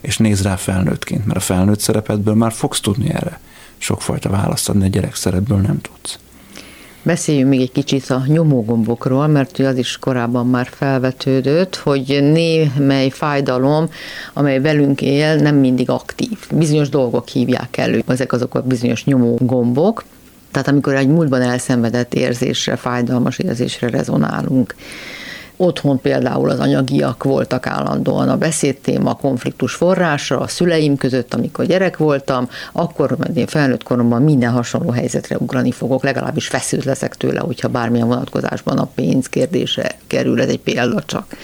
és 0.00 0.16
nézd 0.16 0.44
rá 0.44 0.56
felnőttként, 0.56 1.26
mert 1.26 1.38
a 1.38 1.42
felnőtt 1.42 1.80
szerepedből 1.80 2.34
már 2.34 2.52
fogsz 2.52 2.80
tudni 2.80 3.10
erre 3.10 3.40
sokfajta 3.78 4.28
választ 4.28 4.68
adni, 4.68 4.84
a 4.84 4.88
gyerek 4.88 5.14
szeretből 5.14 5.58
nem 5.58 5.80
tudsz. 5.80 6.18
Beszéljünk 7.02 7.48
még 7.48 7.60
egy 7.60 7.72
kicsit 7.72 8.10
a 8.10 8.22
nyomógombokról, 8.26 9.26
mert 9.26 9.58
az 9.58 9.76
is 9.76 9.98
korábban 9.98 10.46
már 10.46 10.68
felvetődött, 10.70 11.76
hogy 11.76 12.18
némely 12.22 13.08
fájdalom, 13.08 13.88
amely 14.32 14.60
velünk 14.60 15.02
él, 15.02 15.36
nem 15.36 15.56
mindig 15.56 15.90
aktív. 15.90 16.38
Bizonyos 16.50 16.88
dolgok 16.88 17.28
hívják 17.28 17.76
elő, 17.76 18.02
ezek 18.06 18.32
azok 18.32 18.54
a 18.54 18.62
bizonyos 18.62 19.04
nyomógombok. 19.04 20.04
Tehát 20.54 20.68
amikor 20.68 20.94
egy 20.94 21.08
múltban 21.08 21.42
elszenvedett 21.42 22.14
érzésre, 22.14 22.76
fájdalmas 22.76 23.38
érzésre 23.38 23.88
rezonálunk. 23.88 24.74
Otthon 25.56 26.00
például 26.00 26.50
az 26.50 26.58
anyagiak 26.58 27.24
voltak 27.24 27.66
állandóan 27.66 28.28
a 28.28 28.36
beszédtéma, 28.36 29.10
a 29.10 29.14
konfliktus 29.14 29.74
forrása 29.74 30.40
a 30.40 30.48
szüleim 30.48 30.96
között, 30.96 31.34
amikor 31.34 31.66
gyerek 31.66 31.96
voltam, 31.96 32.48
akkor 32.72 33.16
én 33.34 33.46
felnőtt 33.46 33.82
koromban 33.82 34.22
minden 34.22 34.50
hasonló 34.50 34.90
helyzetre 34.90 35.36
ugrani 35.38 35.70
fogok, 35.70 36.02
legalábbis 36.02 36.46
feszült 36.46 36.84
leszek 36.84 37.14
tőle, 37.16 37.40
hogyha 37.40 37.68
bármilyen 37.68 38.06
vonatkozásban 38.06 38.78
a 38.78 38.88
pénz 38.94 39.28
kérdése 39.28 39.96
kerül, 40.06 40.40
ez 40.40 40.48
egy 40.48 40.60
példa 40.60 41.02
csak. 41.02 41.36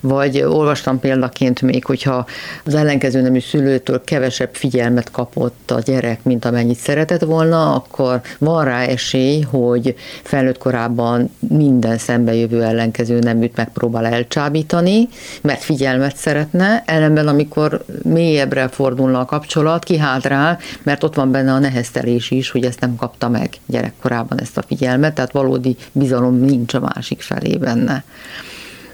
Vagy 0.00 0.42
olvastam 0.42 1.00
példaként 1.00 1.62
még, 1.62 1.84
hogyha 1.84 2.26
az 2.64 2.74
ellenkező 2.74 3.20
nemű 3.20 3.40
szülőtől 3.40 4.04
kevesebb 4.04 4.50
figyelmet 4.52 5.10
kapott 5.10 5.70
a 5.70 5.80
gyerek, 5.80 6.22
mint 6.22 6.44
amennyit 6.44 6.78
szeretett 6.78 7.24
volna, 7.24 7.74
akkor 7.74 8.20
van 8.38 8.64
rá 8.64 8.80
esély, 8.80 9.40
hogy 9.40 9.94
felnőtt 10.22 10.58
korában 10.58 11.30
minden 11.48 11.98
szembejövő 11.98 12.62
ellenkező 12.62 13.18
nemű 13.18 13.49
őt 13.50 13.56
megpróbál 13.56 14.06
elcsábítani, 14.06 15.08
mert 15.42 15.62
figyelmet 15.62 16.16
szeretne, 16.16 16.82
ellenben 16.86 17.28
amikor 17.28 17.84
mélyebbre 18.02 18.68
fordulna 18.68 19.20
a 19.20 19.24
kapcsolat, 19.24 19.84
kihátrál, 19.84 20.58
mert 20.82 21.02
ott 21.02 21.14
van 21.14 21.30
benne 21.30 21.52
a 21.52 21.58
neheztelés 21.58 22.30
is, 22.30 22.50
hogy 22.50 22.64
ezt 22.64 22.80
nem 22.80 22.96
kapta 22.96 23.28
meg 23.28 23.54
gyerekkorában 23.66 24.40
ezt 24.40 24.56
a 24.56 24.62
figyelmet, 24.62 25.14
tehát 25.14 25.32
valódi 25.32 25.76
bizalom 25.92 26.40
nincs 26.40 26.74
a 26.74 26.80
másik 26.80 27.20
felé 27.20 27.56
benne. 27.56 28.04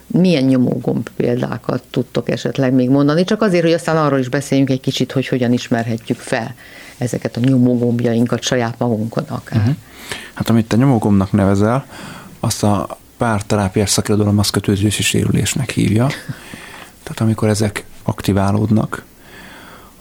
Milyen 0.07 0.45
nyomógomb 0.45 1.09
példákat 1.17 1.83
tudtok 1.91 2.31
esetleg 2.31 2.73
még 2.73 2.91
mondani, 2.91 3.25
csak 3.25 3.43
azért, 3.43 3.63
hogy 3.63 3.73
aztán 3.73 3.97
arról 3.97 4.19
is 4.19 4.29
beszéljünk 4.29 4.71
egy 4.71 4.81
kicsit, 4.81 5.13
hogy 5.13 5.29
hogyan 5.29 5.53
ismerhetjük 5.53 6.19
fel 6.19 6.55
ezeket 6.99 7.37
a 7.37 7.41
nyomógombjainkat 7.41 8.43
saját 8.43 8.75
magunkon 8.79 9.25
akár. 9.29 9.59
Uh-huh. 9.59 9.75
Hát 10.35 10.49
amit 10.49 10.69
te 10.69 10.77
nyomógombnak 10.77 11.33
nevezel, 11.33 11.87
azt 12.41 12.63
a 12.63 12.99
párterápiás 13.17 13.91
szakirodalom 13.91 14.39
az 14.39 14.51
kötődési 14.51 15.03
sérülésnek 15.03 15.71
hívja. 15.71 16.07
Tehát 17.03 17.21
amikor 17.21 17.49
ezek 17.49 17.85
aktiválódnak, 18.03 19.05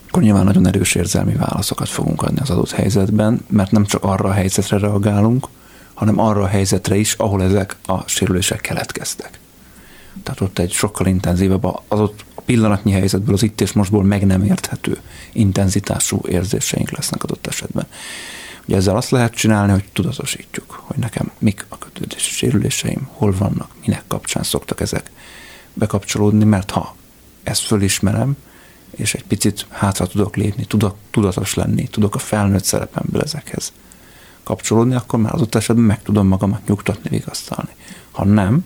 akkor 0.07 0.23
nyilván 0.23 0.45
nagyon 0.45 0.67
erős 0.67 0.95
érzelmi 0.95 1.33
válaszokat 1.33 1.89
fogunk 1.89 2.21
adni 2.21 2.39
az 2.39 2.49
adott 2.49 2.71
helyzetben, 2.71 3.45
mert 3.49 3.71
nem 3.71 3.85
csak 3.85 4.03
arra 4.03 4.29
a 4.29 4.33
helyzetre 4.33 4.77
reagálunk, 4.77 5.47
hanem 5.93 6.19
arra 6.19 6.41
a 6.41 6.47
helyzetre 6.47 6.95
is, 6.95 7.13
ahol 7.13 7.43
ezek 7.43 7.75
a 7.85 8.07
sérülések 8.07 8.61
keletkeztek. 8.61 9.39
Tehát 10.23 10.41
ott 10.41 10.59
egy 10.59 10.71
sokkal 10.71 11.07
intenzívebb, 11.07 11.63
az 11.87 11.99
ott 11.99 12.25
a 12.35 12.41
pillanatnyi 12.41 12.91
helyzetből, 12.91 13.33
az 13.33 13.43
itt 13.43 13.61
és 13.61 13.71
mostból 13.73 14.03
meg 14.03 14.25
nem 14.25 14.43
érthető 14.43 14.97
intenzitású 15.31 16.19
érzéseink 16.27 16.91
lesznek 16.91 17.23
adott 17.23 17.47
esetben. 17.47 17.87
Ugye 18.65 18.75
ezzel 18.75 18.95
azt 18.95 19.09
lehet 19.09 19.33
csinálni, 19.33 19.71
hogy 19.71 19.89
tudatosítjuk, 19.93 20.81
hogy 20.83 20.97
nekem 20.97 21.31
mik 21.37 21.65
a 21.69 21.77
kötődési 21.77 22.31
sérüléseim, 22.31 23.09
hol 23.11 23.35
vannak, 23.37 23.69
minek 23.85 24.03
kapcsán 24.07 24.43
szoktak 24.43 24.81
ezek 24.81 25.11
bekapcsolódni, 25.73 26.43
mert 26.43 26.71
ha 26.71 26.95
ezt 27.43 27.61
fölismerem, 27.61 28.37
és 28.91 29.13
egy 29.13 29.23
picit 29.23 29.65
hátra 29.69 30.07
tudok 30.07 30.35
lépni, 30.35 30.65
tudok 30.65 30.95
tudatos 31.11 31.53
lenni, 31.53 31.87
tudok 31.87 32.15
a 32.15 32.19
felnőtt 32.19 32.63
szerepemből 32.63 33.21
ezekhez 33.21 33.71
kapcsolódni, 34.43 34.95
akkor 34.95 35.19
már 35.19 35.35
ott 35.35 35.55
esetben 35.55 35.85
meg 35.85 36.01
tudom 36.01 36.27
magamat 36.27 36.67
nyugtatni, 36.67 37.09
vigasztalni. 37.09 37.69
Ha 38.11 38.25
nem, 38.25 38.65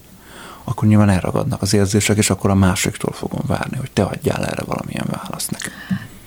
akkor 0.64 0.88
nyilván 0.88 1.10
elragadnak 1.10 1.62
az 1.62 1.74
érzések, 1.74 2.18
és 2.18 2.30
akkor 2.30 2.50
a 2.50 2.56
másiktól 2.56 3.12
fogom 3.12 3.42
várni, 3.48 3.78
hogy 3.78 3.92
te 3.92 4.04
adjál 4.04 4.46
erre 4.46 4.64
valamilyen 4.64 5.08
választ 5.10 5.52
nekem. 5.52 5.72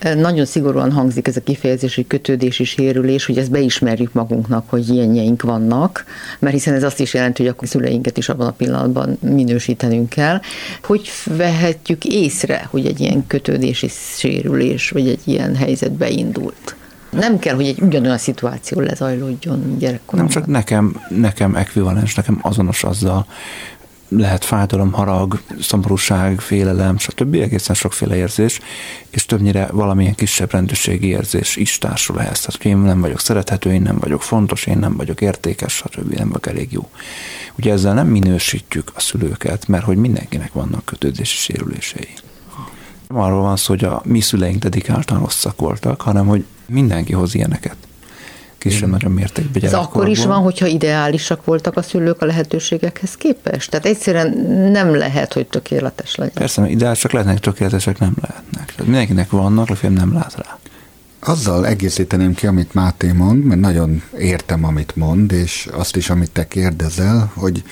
Nagyon 0.02 0.44
szigorúan 0.44 0.92
hangzik 0.92 1.28
ez 1.28 1.36
a 1.36 1.40
kifejezés, 1.40 1.94
hogy 1.94 2.06
kötődési 2.06 2.64
sérülés, 2.64 3.26
hogy 3.26 3.38
ezt 3.38 3.50
beismerjük 3.50 4.12
magunknak, 4.12 4.64
hogy 4.68 4.88
ilyenjeink 4.88 5.42
vannak, 5.42 6.04
mert 6.38 6.54
hiszen 6.54 6.74
ez 6.74 6.82
azt 6.82 7.00
is 7.00 7.14
jelenti, 7.14 7.42
hogy 7.42 7.50
akkor 7.50 7.68
szüleinket 7.68 8.16
is 8.16 8.28
abban 8.28 8.46
a 8.46 8.50
pillanatban 8.50 9.18
minősítenünk 9.20 10.08
kell. 10.08 10.40
Hogy 10.82 11.08
vehetjük 11.36 12.04
észre, 12.04 12.66
hogy 12.70 12.86
egy 12.86 13.00
ilyen 13.00 13.26
kötődési 13.26 13.88
sérülés, 14.16 14.90
vagy 14.90 15.08
egy 15.08 15.20
ilyen 15.24 15.56
helyzet 15.56 15.92
beindult? 15.92 16.76
Nem 17.10 17.38
kell, 17.38 17.54
hogy 17.54 17.66
egy 17.66 17.80
ugyanolyan 17.80 18.18
szituáció 18.18 18.80
lezajlódjon 18.80 19.78
gyerekkoromban. 19.78 20.32
Nem 20.34 20.42
csak 20.42 20.46
nekem, 20.46 21.00
nekem 21.08 21.54
ekvivalens, 21.54 22.14
nekem 22.14 22.38
azonos 22.42 22.84
azzal, 22.84 23.26
lehet 24.16 24.44
fájdalom, 24.44 24.92
harag, 24.92 25.40
szomorúság, 25.60 26.40
félelem, 26.40 26.98
stb. 26.98 27.34
egészen 27.34 27.74
sokféle 27.74 28.16
érzés, 28.16 28.60
és 29.10 29.26
többnyire 29.26 29.68
valamilyen 29.72 30.14
kisebb 30.14 30.50
rendőrségi 30.50 31.06
érzés 31.06 31.56
is 31.56 31.78
társul 31.78 32.20
ehhez. 32.20 32.40
Tehát, 32.40 32.62
hogy 32.62 32.70
én 32.70 32.76
nem 32.76 33.00
vagyok 33.00 33.20
szerethető, 33.20 33.72
én 33.72 33.82
nem 33.82 33.98
vagyok 33.98 34.22
fontos, 34.22 34.66
én 34.66 34.78
nem 34.78 34.96
vagyok 34.96 35.20
értékes, 35.20 35.72
stb. 35.72 36.12
nem 36.14 36.28
vagyok 36.28 36.46
elég 36.46 36.72
jó. 36.72 36.88
Ugye 37.58 37.72
ezzel 37.72 37.94
nem 37.94 38.06
minősítjük 38.06 38.92
a 38.94 39.00
szülőket, 39.00 39.68
mert 39.68 39.84
hogy 39.84 39.96
mindenkinek 39.96 40.52
vannak 40.52 40.84
kötődési 40.84 41.36
sérülései. 41.36 42.08
Nem 43.08 43.20
arról 43.20 43.42
van 43.42 43.56
szó, 43.56 43.74
hogy 43.74 43.84
a 43.84 44.02
mi 44.04 44.20
szüleink 44.20 44.62
dedikáltan 44.62 45.18
rosszak 45.18 45.60
voltak, 45.60 46.00
hanem 46.00 46.26
hogy 46.26 46.44
mindenki 46.66 47.12
hoz 47.12 47.34
ilyeneket 47.34 47.76
kisebb-nagyobb 48.62 49.14
mértékben 49.14 49.62
Ez 49.62 49.74
akkor 49.74 50.08
is 50.08 50.24
van, 50.24 50.42
hogyha 50.42 50.66
ideálisak 50.66 51.44
voltak 51.44 51.76
a 51.76 51.82
szülők 51.82 52.22
a 52.22 52.26
lehetőségekhez 52.26 53.14
képest? 53.14 53.70
Tehát 53.70 53.86
egyszerűen 53.86 54.30
nem 54.72 54.94
lehet, 54.94 55.32
hogy 55.32 55.46
tökéletes 55.46 56.14
legyen. 56.14 56.34
Persze, 56.34 56.60
mert 56.60 56.72
ideálisak 56.72 57.12
lehetnek, 57.12 57.38
tökéletesek 57.38 57.98
nem 57.98 58.14
lehetnek. 58.20 58.66
Tehát 58.66 58.84
mindenkinek 58.84 59.30
vannak, 59.30 59.68
legalább 59.68 59.96
nem 59.96 60.12
lát 60.12 60.34
rá. 60.36 60.58
Azzal 61.20 61.66
egészíteném 61.66 62.34
ki, 62.34 62.46
amit 62.46 62.74
Máté 62.74 63.12
mond, 63.12 63.44
mert 63.44 63.60
nagyon 63.60 64.02
értem, 64.18 64.64
amit 64.64 64.96
mond, 64.96 65.32
és 65.32 65.68
azt 65.72 65.96
is, 65.96 66.10
amit 66.10 66.30
te 66.30 66.48
kérdezel, 66.48 67.32
hogy 67.34 67.62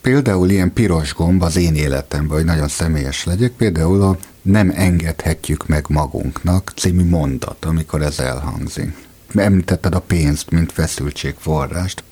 például 0.00 0.50
ilyen 0.50 0.72
piros 0.72 1.14
gomb 1.14 1.42
az 1.42 1.56
én 1.56 1.74
életemben, 1.74 2.36
hogy 2.36 2.44
nagyon 2.44 2.68
személyes 2.68 3.24
legyek, 3.24 3.52
például 3.52 4.02
a 4.02 4.16
nem 4.42 4.72
engedhetjük 4.74 5.66
meg 5.66 5.84
magunknak 5.88 6.72
című 6.76 7.08
mondat, 7.08 7.64
amikor 7.64 8.02
ez 8.02 8.18
elhangzik 8.18 8.94
említetted 9.42 9.94
a 9.94 10.00
pénzt, 10.00 10.50
mint 10.50 10.72
feszültségforrást. 10.72 12.04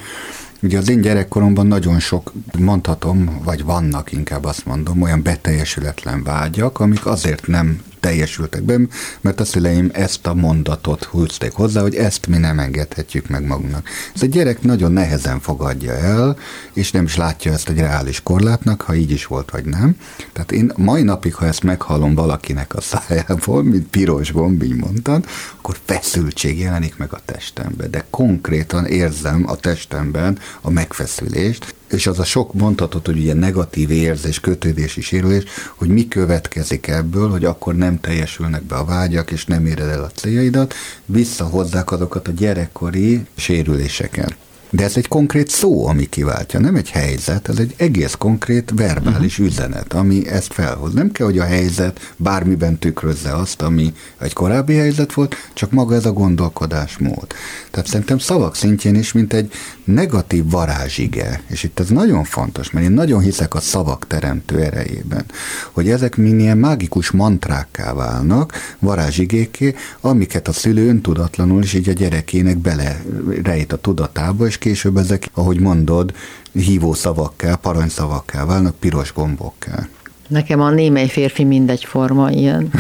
Ugye 0.62 0.78
az 0.78 0.88
én 0.88 1.00
gyerekkoromban 1.00 1.66
nagyon 1.66 2.00
sok, 2.00 2.32
mondhatom, 2.58 3.40
vagy 3.44 3.64
vannak 3.64 4.12
inkább 4.12 4.44
azt 4.44 4.66
mondom, 4.66 5.02
olyan 5.02 5.22
beteljesületlen 5.22 6.22
vágyak, 6.22 6.80
amik 6.80 7.06
azért 7.06 7.46
nem 7.46 7.82
teljesültek 8.02 8.62
be, 8.62 8.76
mert 9.20 9.40
a 9.40 9.44
szüleim 9.44 9.90
ezt 9.92 10.26
a 10.26 10.34
mondatot 10.34 11.04
húzték 11.04 11.52
hozzá, 11.52 11.80
hogy 11.80 11.94
ezt 11.94 12.26
mi 12.26 12.36
nem 12.36 12.58
engedhetjük 12.58 13.28
meg 13.28 13.46
magunknak. 13.46 13.88
Ez 14.14 14.22
a 14.22 14.26
gyerek 14.26 14.62
nagyon 14.62 14.92
nehezen 14.92 15.40
fogadja 15.40 15.92
el, 15.92 16.36
és 16.72 16.90
nem 16.90 17.04
is 17.04 17.16
látja 17.16 17.52
ezt 17.52 17.68
egy 17.68 17.78
reális 17.78 18.22
korlátnak, 18.22 18.80
ha 18.80 18.94
így 18.94 19.10
is 19.10 19.26
volt, 19.26 19.50
vagy 19.50 19.64
nem. 19.64 19.96
Tehát 20.32 20.52
én 20.52 20.72
mai 20.76 21.02
napig, 21.02 21.34
ha 21.34 21.46
ezt 21.46 21.62
meghallom 21.62 22.14
valakinek 22.14 22.74
a 22.74 22.80
szájából, 22.80 23.62
mint 23.62 23.86
piros 23.88 24.32
gomb, 24.32 24.62
így 24.62 24.76
mondtad, 24.76 25.26
akkor 25.58 25.76
feszültség 25.84 26.58
jelenik 26.58 26.96
meg 26.96 27.12
a 27.12 27.20
testemben, 27.24 27.90
de 27.90 28.04
konkrétan 28.10 28.86
érzem 28.86 29.44
a 29.46 29.56
testemben 29.56 30.38
a 30.60 30.70
megfeszülést, 30.70 31.74
és 31.92 32.06
az 32.06 32.18
a 32.18 32.24
sok 32.24 32.54
mondhatott, 32.54 33.06
hogy 33.06 33.18
ugye 33.18 33.34
negatív 33.34 33.90
érzés, 33.90 34.40
kötődési 34.40 35.00
sérülés, 35.00 35.44
hogy 35.74 35.88
mi 35.88 36.08
következik 36.08 36.86
ebből, 36.86 37.30
hogy 37.30 37.44
akkor 37.44 37.74
nem 37.74 38.00
teljesülnek 38.00 38.62
be 38.62 38.74
a 38.74 38.84
vágyak, 38.84 39.30
és 39.30 39.46
nem 39.46 39.66
éred 39.66 39.88
el 39.88 40.02
a 40.02 40.10
céljaidat, 40.10 40.74
visszahozzák 41.06 41.92
azokat 41.92 42.28
a 42.28 42.32
gyerekkori 42.32 43.26
sérüléseket. 43.36 44.36
De 44.74 44.84
ez 44.84 44.96
egy 44.96 45.08
konkrét 45.08 45.48
szó, 45.48 45.86
ami 45.86 46.04
kiváltja, 46.08 46.60
nem 46.60 46.74
egy 46.74 46.90
helyzet, 46.90 47.48
ez 47.48 47.58
egy 47.58 47.74
egész 47.76 48.14
konkrét 48.18 48.72
verbális 48.74 49.38
uh-huh. 49.38 49.46
üzenet, 49.46 49.92
ami 49.92 50.28
ezt 50.28 50.52
felhoz. 50.52 50.92
Nem 50.92 51.12
kell, 51.12 51.26
hogy 51.26 51.38
a 51.38 51.44
helyzet 51.44 52.12
bármiben 52.16 52.78
tükrözze 52.78 53.34
azt, 53.34 53.62
ami 53.62 53.92
egy 54.18 54.32
korábbi 54.32 54.74
helyzet 54.74 55.12
volt, 55.12 55.36
csak 55.52 55.70
maga 55.70 55.94
ez 55.94 56.06
a 56.06 56.12
gondolkodásmód. 56.12 57.26
Tehát 57.70 57.88
szerintem 57.88 58.18
szavak 58.18 58.56
szintjén 58.56 58.94
is, 58.94 59.12
mint 59.12 59.32
egy 59.32 59.52
negatív 59.84 60.50
varázsige, 60.50 61.42
és 61.46 61.62
itt 61.62 61.80
ez 61.80 61.88
nagyon 61.88 62.24
fontos, 62.24 62.70
mert 62.70 62.86
én 62.86 62.92
nagyon 62.92 63.20
hiszek 63.20 63.54
a 63.54 63.60
szavak 63.60 64.06
teremtő 64.06 64.60
erejében, 64.60 65.24
hogy 65.72 65.88
ezek 65.88 66.16
minél 66.16 66.54
mágikus 66.54 67.10
mantrákká 67.10 67.92
válnak, 67.92 68.52
varázsigéké, 68.78 69.74
amiket 70.00 70.48
a 70.48 70.52
szülő 70.52 70.88
öntudatlanul 70.88 71.62
is 71.62 71.72
így 71.72 71.88
a 71.88 71.92
gyerekének 71.92 72.58
bele 72.58 73.02
rejt 73.42 73.72
a 73.72 73.76
tudatába, 73.76 74.46
és 74.46 74.58
később 74.62 74.96
ezek, 74.96 75.30
ahogy 75.34 75.60
mondod, 75.60 76.14
hívó 76.52 76.92
szavakká, 76.92 77.54
parancsszavakká 77.54 78.44
válnak, 78.44 78.74
piros 78.74 79.12
gombokká. 79.12 79.88
Nekem 80.28 80.60
a 80.60 80.70
némely 80.70 81.08
férfi 81.08 81.44
mindegy 81.44 81.84
forma 81.84 82.30
ilyen. 82.30 82.70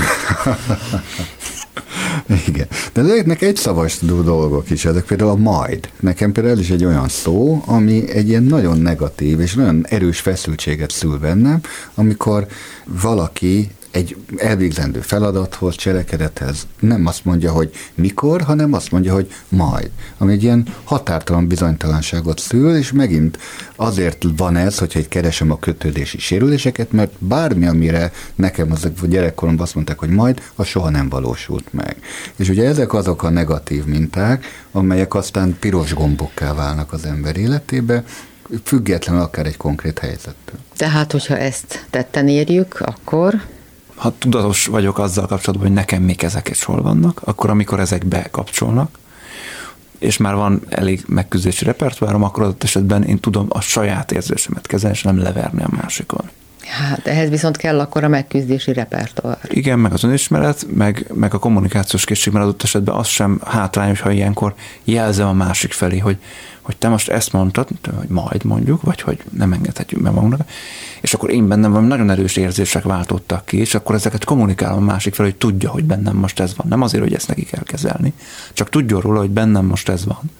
Igen. 2.48 2.66
De 2.92 3.00
ezeknek 3.00 3.42
egy 3.42 3.56
szavas 3.56 3.98
dolgok 3.98 4.70
is, 4.70 4.84
ezek 4.84 5.04
például 5.04 5.30
a 5.30 5.36
majd. 5.36 5.88
Nekem 6.00 6.32
például 6.32 6.58
is 6.58 6.70
egy 6.70 6.84
olyan 6.84 7.08
szó, 7.08 7.62
ami 7.66 8.10
egy 8.10 8.28
ilyen 8.28 8.42
nagyon 8.42 8.78
negatív 8.78 9.40
és 9.40 9.54
nagyon 9.54 9.86
erős 9.88 10.20
feszültséget 10.20 10.90
szül 10.90 11.18
bennem, 11.18 11.60
amikor 11.94 12.46
valaki 12.84 13.70
egy 13.92 14.16
elvégzendő 14.36 15.00
feladathoz, 15.00 15.74
cselekedethez 15.74 16.66
nem 16.80 17.06
azt 17.06 17.24
mondja, 17.24 17.52
hogy 17.52 17.70
mikor, 17.94 18.42
hanem 18.42 18.72
azt 18.72 18.90
mondja, 18.90 19.12
hogy 19.12 19.32
majd. 19.48 19.90
Ami 20.18 20.32
egy 20.32 20.42
ilyen 20.42 20.66
határtalan 20.84 21.46
bizonytalanságot 21.46 22.38
szül, 22.38 22.76
és 22.76 22.92
megint 22.92 23.38
azért 23.76 24.24
van 24.36 24.56
ez, 24.56 24.78
hogyha 24.78 24.98
egy 24.98 25.08
keresem 25.08 25.50
a 25.50 25.58
kötődési 25.58 26.18
sérüléseket, 26.18 26.92
mert 26.92 27.12
bármi, 27.18 27.66
amire 27.66 28.12
nekem 28.34 28.72
az 28.72 28.90
gyerekkoromban 29.08 29.64
azt 29.64 29.74
mondták, 29.74 29.98
hogy 29.98 30.10
majd, 30.10 30.42
az 30.54 30.66
soha 30.66 30.90
nem 30.90 31.08
valósult 31.08 31.72
meg. 31.72 31.96
És 32.36 32.48
ugye 32.48 32.66
ezek 32.66 32.92
azok 32.92 33.22
a 33.22 33.30
negatív 33.30 33.84
minták, 33.84 34.44
amelyek 34.70 35.14
aztán 35.14 35.56
piros 35.60 35.94
gombokká 35.94 36.54
válnak 36.54 36.92
az 36.92 37.04
ember 37.04 37.36
életébe, 37.36 38.04
függetlenül 38.64 39.22
akár 39.22 39.46
egy 39.46 39.56
konkrét 39.56 39.98
helyzettől. 39.98 40.58
Tehát, 40.76 41.12
hogyha 41.12 41.38
ezt 41.38 41.86
tetten 41.90 42.28
érjük, 42.28 42.80
akkor 42.80 43.42
ha 43.94 44.12
tudatos 44.18 44.66
vagyok 44.66 44.98
azzal 44.98 45.26
kapcsolatban, 45.26 45.68
hogy 45.68 45.76
nekem 45.76 46.02
még 46.02 46.24
ezek 46.24 46.48
is 46.48 46.64
hol 46.64 46.82
vannak, 46.82 47.20
akkor 47.24 47.50
amikor 47.50 47.80
ezek 47.80 48.06
bekapcsolnak, 48.06 48.98
és 49.98 50.16
már 50.16 50.34
van 50.34 50.62
elég 50.68 51.04
megküzdési 51.08 51.64
repertoárom, 51.64 52.22
akkor 52.22 52.42
adott 52.42 52.62
esetben 52.62 53.02
én 53.02 53.20
tudom 53.20 53.46
a 53.48 53.60
saját 53.60 54.12
érzésemet 54.12 54.66
kezelni, 54.66 54.96
és 54.96 55.02
nem 55.02 55.18
leverni 55.18 55.62
a 55.62 55.68
másikon. 55.70 56.30
Hát 56.72 57.06
ehhez 57.06 57.28
viszont 57.28 57.56
kell 57.56 57.80
akkor 57.80 58.04
a 58.04 58.08
megküzdési 58.08 58.72
repertoár. 58.72 59.38
Igen, 59.48 59.78
meg 59.78 59.92
az 59.92 60.04
önismeret, 60.04 60.66
meg, 60.74 61.06
meg 61.14 61.34
a 61.34 61.38
kommunikációs 61.38 62.04
készség, 62.04 62.32
mert 62.32 62.44
adott 62.44 62.62
esetben 62.62 62.94
az 62.94 63.06
sem 63.06 63.40
hátrány, 63.44 63.88
hogyha 63.88 64.10
ilyenkor 64.10 64.54
jelzem 64.84 65.28
a 65.28 65.32
másik 65.32 65.72
felé, 65.72 65.98
hogy, 65.98 66.18
hogy 66.60 66.76
te 66.76 66.88
most 66.88 67.08
ezt 67.08 67.32
mondtad, 67.32 67.68
hogy 67.96 68.08
majd 68.08 68.44
mondjuk, 68.44 68.82
vagy 68.82 69.00
hogy 69.00 69.18
nem 69.36 69.52
engedhetjük 69.52 70.00
meg 70.00 70.12
magunknak, 70.12 70.48
és 71.00 71.14
akkor 71.14 71.30
én 71.30 71.48
bennem 71.48 71.70
valami 71.70 71.88
nagyon 71.88 72.10
erős 72.10 72.36
érzések 72.36 72.82
váltottak 72.82 73.44
ki, 73.44 73.58
és 73.58 73.74
akkor 73.74 73.94
ezeket 73.94 74.24
kommunikálom 74.24 74.78
a 74.78 74.92
másik 74.92 75.14
felé, 75.14 75.28
hogy 75.28 75.38
tudja, 75.38 75.70
hogy 75.70 75.84
bennem 75.84 76.16
most 76.16 76.40
ez 76.40 76.56
van. 76.56 76.66
Nem 76.68 76.82
azért, 76.82 77.02
hogy 77.02 77.14
ezt 77.14 77.28
neki 77.28 77.44
kell 77.44 77.62
kezelni, 77.64 78.12
csak 78.52 78.68
tudja 78.68 79.00
róla, 79.00 79.18
hogy 79.18 79.30
bennem 79.30 79.64
most 79.64 79.88
ez 79.88 80.04
van 80.04 80.30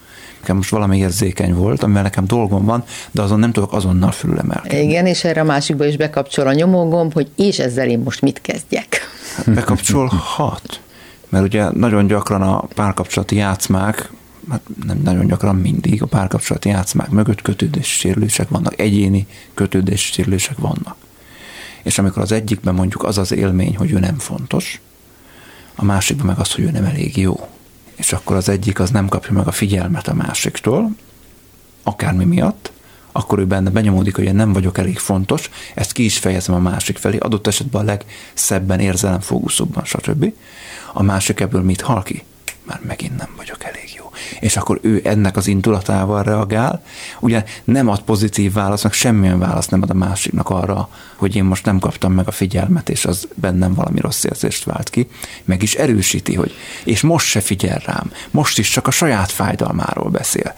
nekem 0.43 0.57
most 0.57 0.71
valami 0.71 0.99
érzékeny 0.99 1.55
volt, 1.55 1.83
amivel 1.83 2.03
nekem 2.03 2.27
dolgom 2.27 2.65
van, 2.65 2.85
de 3.11 3.23
azon 3.23 3.39
nem 3.39 3.53
tudok 3.53 3.73
azonnal 3.73 4.11
fölülemelkedni. 4.11 4.79
Igen, 4.79 5.07
és 5.07 5.25
erre 5.25 5.41
a 5.41 5.45
másikba 5.45 5.87
is 5.87 5.97
bekapcsol 5.97 6.47
a 6.47 6.53
nyomógomb, 6.53 7.13
hogy 7.13 7.31
és 7.37 7.59
ezzel 7.59 7.89
én 7.89 7.99
most 7.99 8.21
mit 8.21 8.41
kezdjek. 8.41 9.01
Bekapcsolhat, 9.47 10.81
mert 11.29 11.45
ugye 11.45 11.71
nagyon 11.71 12.07
gyakran 12.07 12.43
a 12.43 12.61
párkapcsolati 12.61 13.37
játszmák, 13.37 14.11
hát 14.51 14.61
nem 14.87 15.01
nagyon 15.05 15.27
gyakran 15.27 15.57
mindig, 15.57 16.03
a 16.03 16.07
párkapcsolati 16.07 16.69
játszmák 16.69 17.11
mögött 17.11 17.43
kötődési 17.43 17.99
sérülések 17.99 18.49
vannak, 18.49 18.81
egyéni 18.81 19.27
kötődési 19.55 20.13
sérülések 20.13 20.59
vannak. 20.59 20.97
És 21.83 21.99
amikor 21.99 22.23
az 22.23 22.33
egyikben 22.33 22.75
mondjuk 22.75 23.05
az 23.05 23.19
az 23.19 23.33
élmény, 23.33 23.77
hogy 23.77 23.93
ő 23.93 23.99
nem 23.99 24.19
fontos, 24.19 24.81
a 25.75 25.85
másikban 25.85 26.27
meg 26.27 26.39
az, 26.39 26.53
hogy 26.53 26.65
ő 26.65 26.71
nem 26.71 26.85
elég 26.85 27.17
jó 27.17 27.49
és 28.03 28.13
akkor 28.13 28.37
az 28.37 28.49
egyik 28.49 28.81
az 28.81 28.91
nem 28.91 29.09
kapja 29.09 29.33
meg 29.33 29.47
a 29.47 29.53
figyelmet 29.53 30.09
a 30.09 30.15
másiktól, 30.15 30.91
akármi 31.83 32.25
miatt, 32.25 32.73
akkor 33.13 33.39
ő 33.39 33.47
benne 33.47 33.71
benyomódik, 33.71 34.15
hogy 34.15 34.25
én 34.25 34.35
nem 34.35 34.53
vagyok 34.53 34.79
elég 34.79 34.99
fontos, 34.99 35.51
ezt 35.75 35.93
ki 35.93 36.05
is 36.05 36.19
fejezem 36.19 36.55
a 36.55 36.59
másik 36.59 36.99
felé, 36.99 37.17
adott 37.17 37.47
esetben 37.47 37.83
a 37.83 37.85
legszebben, 37.85 38.81
érzelemfókuszóbban, 38.81 39.85
stb. 39.85 40.33
A 40.93 41.03
másik 41.03 41.41
ebből 41.41 41.63
mit 41.63 41.81
hal 41.81 42.03
ki? 42.03 42.25
Már 42.63 42.81
megint 42.87 43.17
nem 43.17 43.31
vagyok 43.37 43.65
elég 43.65 43.95
jó 43.97 44.11
és 44.41 44.57
akkor 44.57 44.79
ő 44.83 45.01
ennek 45.05 45.37
az 45.37 45.47
indulatával 45.47 46.23
reagál. 46.23 46.83
Ugye 47.21 47.45
nem 47.65 47.89
ad 47.89 48.01
pozitív 48.01 48.53
választ, 48.53 48.83
meg 48.83 48.93
semmilyen 48.93 49.39
választ 49.39 49.71
nem 49.71 49.83
ad 49.83 49.91
a 49.91 49.95
másiknak 49.95 50.51
arra, 50.51 50.89
hogy 51.17 51.37
én 51.37 51.45
most 51.45 51.65
nem 51.65 51.79
kaptam 51.79 52.13
meg 52.13 52.29
a 52.29 52.33
figyelmet, 52.33 52.89
és 52.89 53.05
az 53.05 53.29
bennem 53.35 53.75
valami 53.75 54.01
rossz 54.01 54.25
érzést 54.25 54.65
vált 54.65 54.91
ki, 54.91 55.09
meg 55.45 55.63
is 55.63 55.75
erősíti, 55.75 56.35
hogy 56.35 56.55
és 56.85 57.01
most 57.01 57.27
se 57.27 57.41
figyel 57.41 57.83
rám, 57.87 58.13
most 58.31 58.59
is 58.59 58.71
csak 58.71 58.87
a 58.87 58.91
saját 58.91 59.31
fájdalmáról 59.31 60.09
beszél 60.11 60.55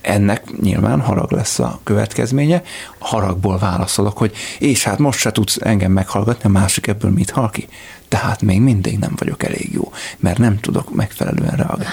ennek 0.00 0.60
nyilván 0.60 1.00
harag 1.00 1.32
lesz 1.32 1.58
a 1.58 1.80
következménye. 1.82 2.62
Haragból 2.98 3.58
válaszolok, 3.58 4.18
hogy 4.18 4.32
és 4.58 4.84
hát 4.84 4.98
most 4.98 5.18
se 5.18 5.32
tudsz 5.32 5.58
engem 5.60 5.92
meghallgatni, 5.92 6.48
a 6.48 6.52
másik 6.52 6.86
ebből 6.86 7.10
mit 7.10 7.30
hal 7.30 7.50
ki? 7.50 7.68
Tehát 8.10 8.42
még 8.42 8.60
mindig 8.60 8.98
nem 8.98 9.14
vagyok 9.16 9.42
elég 9.42 9.72
jó, 9.72 9.92
mert 10.18 10.38
nem 10.38 10.60
tudok 10.60 10.94
megfelelően 10.94 11.56
reagálni. 11.56 11.84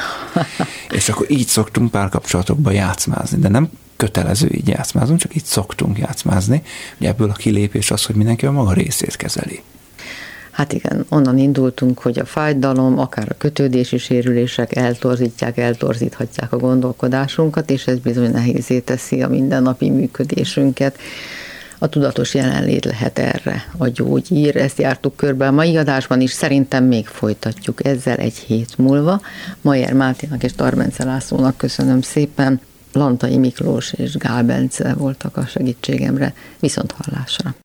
És 0.97 1.09
akkor 1.09 1.31
így 1.31 1.47
szoktunk 1.47 1.91
párkapcsolatokban 1.91 2.73
játszmázni, 2.73 3.39
de 3.39 3.47
nem 3.47 3.69
kötelező 3.95 4.49
így 4.51 4.67
játszmázunk, 4.67 5.19
csak 5.19 5.35
így 5.35 5.45
szoktunk 5.45 5.97
játszmázni. 5.97 6.61
Ugye 6.99 7.09
ebből 7.09 7.29
a 7.29 7.33
kilépés 7.33 7.91
az, 7.91 8.05
hogy 8.05 8.15
mindenki 8.15 8.45
a 8.45 8.51
maga 8.51 8.73
részét 8.73 9.15
kezeli. 9.15 9.61
Hát 10.51 10.73
igen, 10.73 11.05
onnan 11.09 11.37
indultunk, 11.37 11.99
hogy 11.99 12.19
a 12.19 12.25
fájdalom, 12.25 12.99
akár 12.99 13.27
a 13.29 13.37
kötődési 13.37 13.97
sérülések 13.97 14.75
eltorzítják, 14.75 15.57
eltorzíthatják 15.57 16.51
a 16.51 16.57
gondolkodásunkat, 16.57 17.69
és 17.69 17.87
ez 17.87 17.99
bizony 17.99 18.31
nehézé 18.31 18.79
teszi 18.79 19.21
a 19.21 19.27
mindennapi 19.27 19.89
működésünket. 19.89 20.97
A 21.79 21.87
tudatos 21.87 22.33
jelenlét 22.33 22.85
lehet 22.85 23.19
erre 23.19 23.65
a 23.77 23.87
gyógyír. 23.87 24.55
Ezt 24.55 24.79
jártuk 24.79 25.15
körbe 25.15 25.47
a 25.47 25.51
mai 25.51 25.77
adásban 25.77 26.21
is, 26.21 26.31
szerintem 26.31 26.83
még 26.83 27.07
folytatjuk 27.07 27.85
ezzel 27.85 28.17
egy 28.17 28.37
hét 28.37 28.77
múlva. 28.77 29.21
Majer 29.61 29.93
Máténak 29.93 30.43
és 30.43 30.53
Tarbence 30.53 31.03
Lászlónak 31.03 31.57
köszönöm 31.57 32.01
szépen. 32.01 32.61
Lantai 32.93 33.37
Miklós 33.37 33.93
és 33.93 34.15
Gál 34.15 34.43
Bence 34.43 34.93
voltak 34.93 35.37
a 35.37 35.45
segítségemre. 35.45 36.33
Viszont 36.59 36.91
hallásra. 36.97 37.55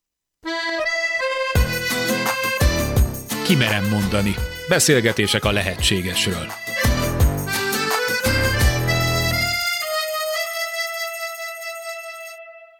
Kimerem 3.43 3.89
mondani. 3.91 4.35
Beszélgetések 4.69 5.45
a 5.45 5.53
lehetségesről. 5.53 6.62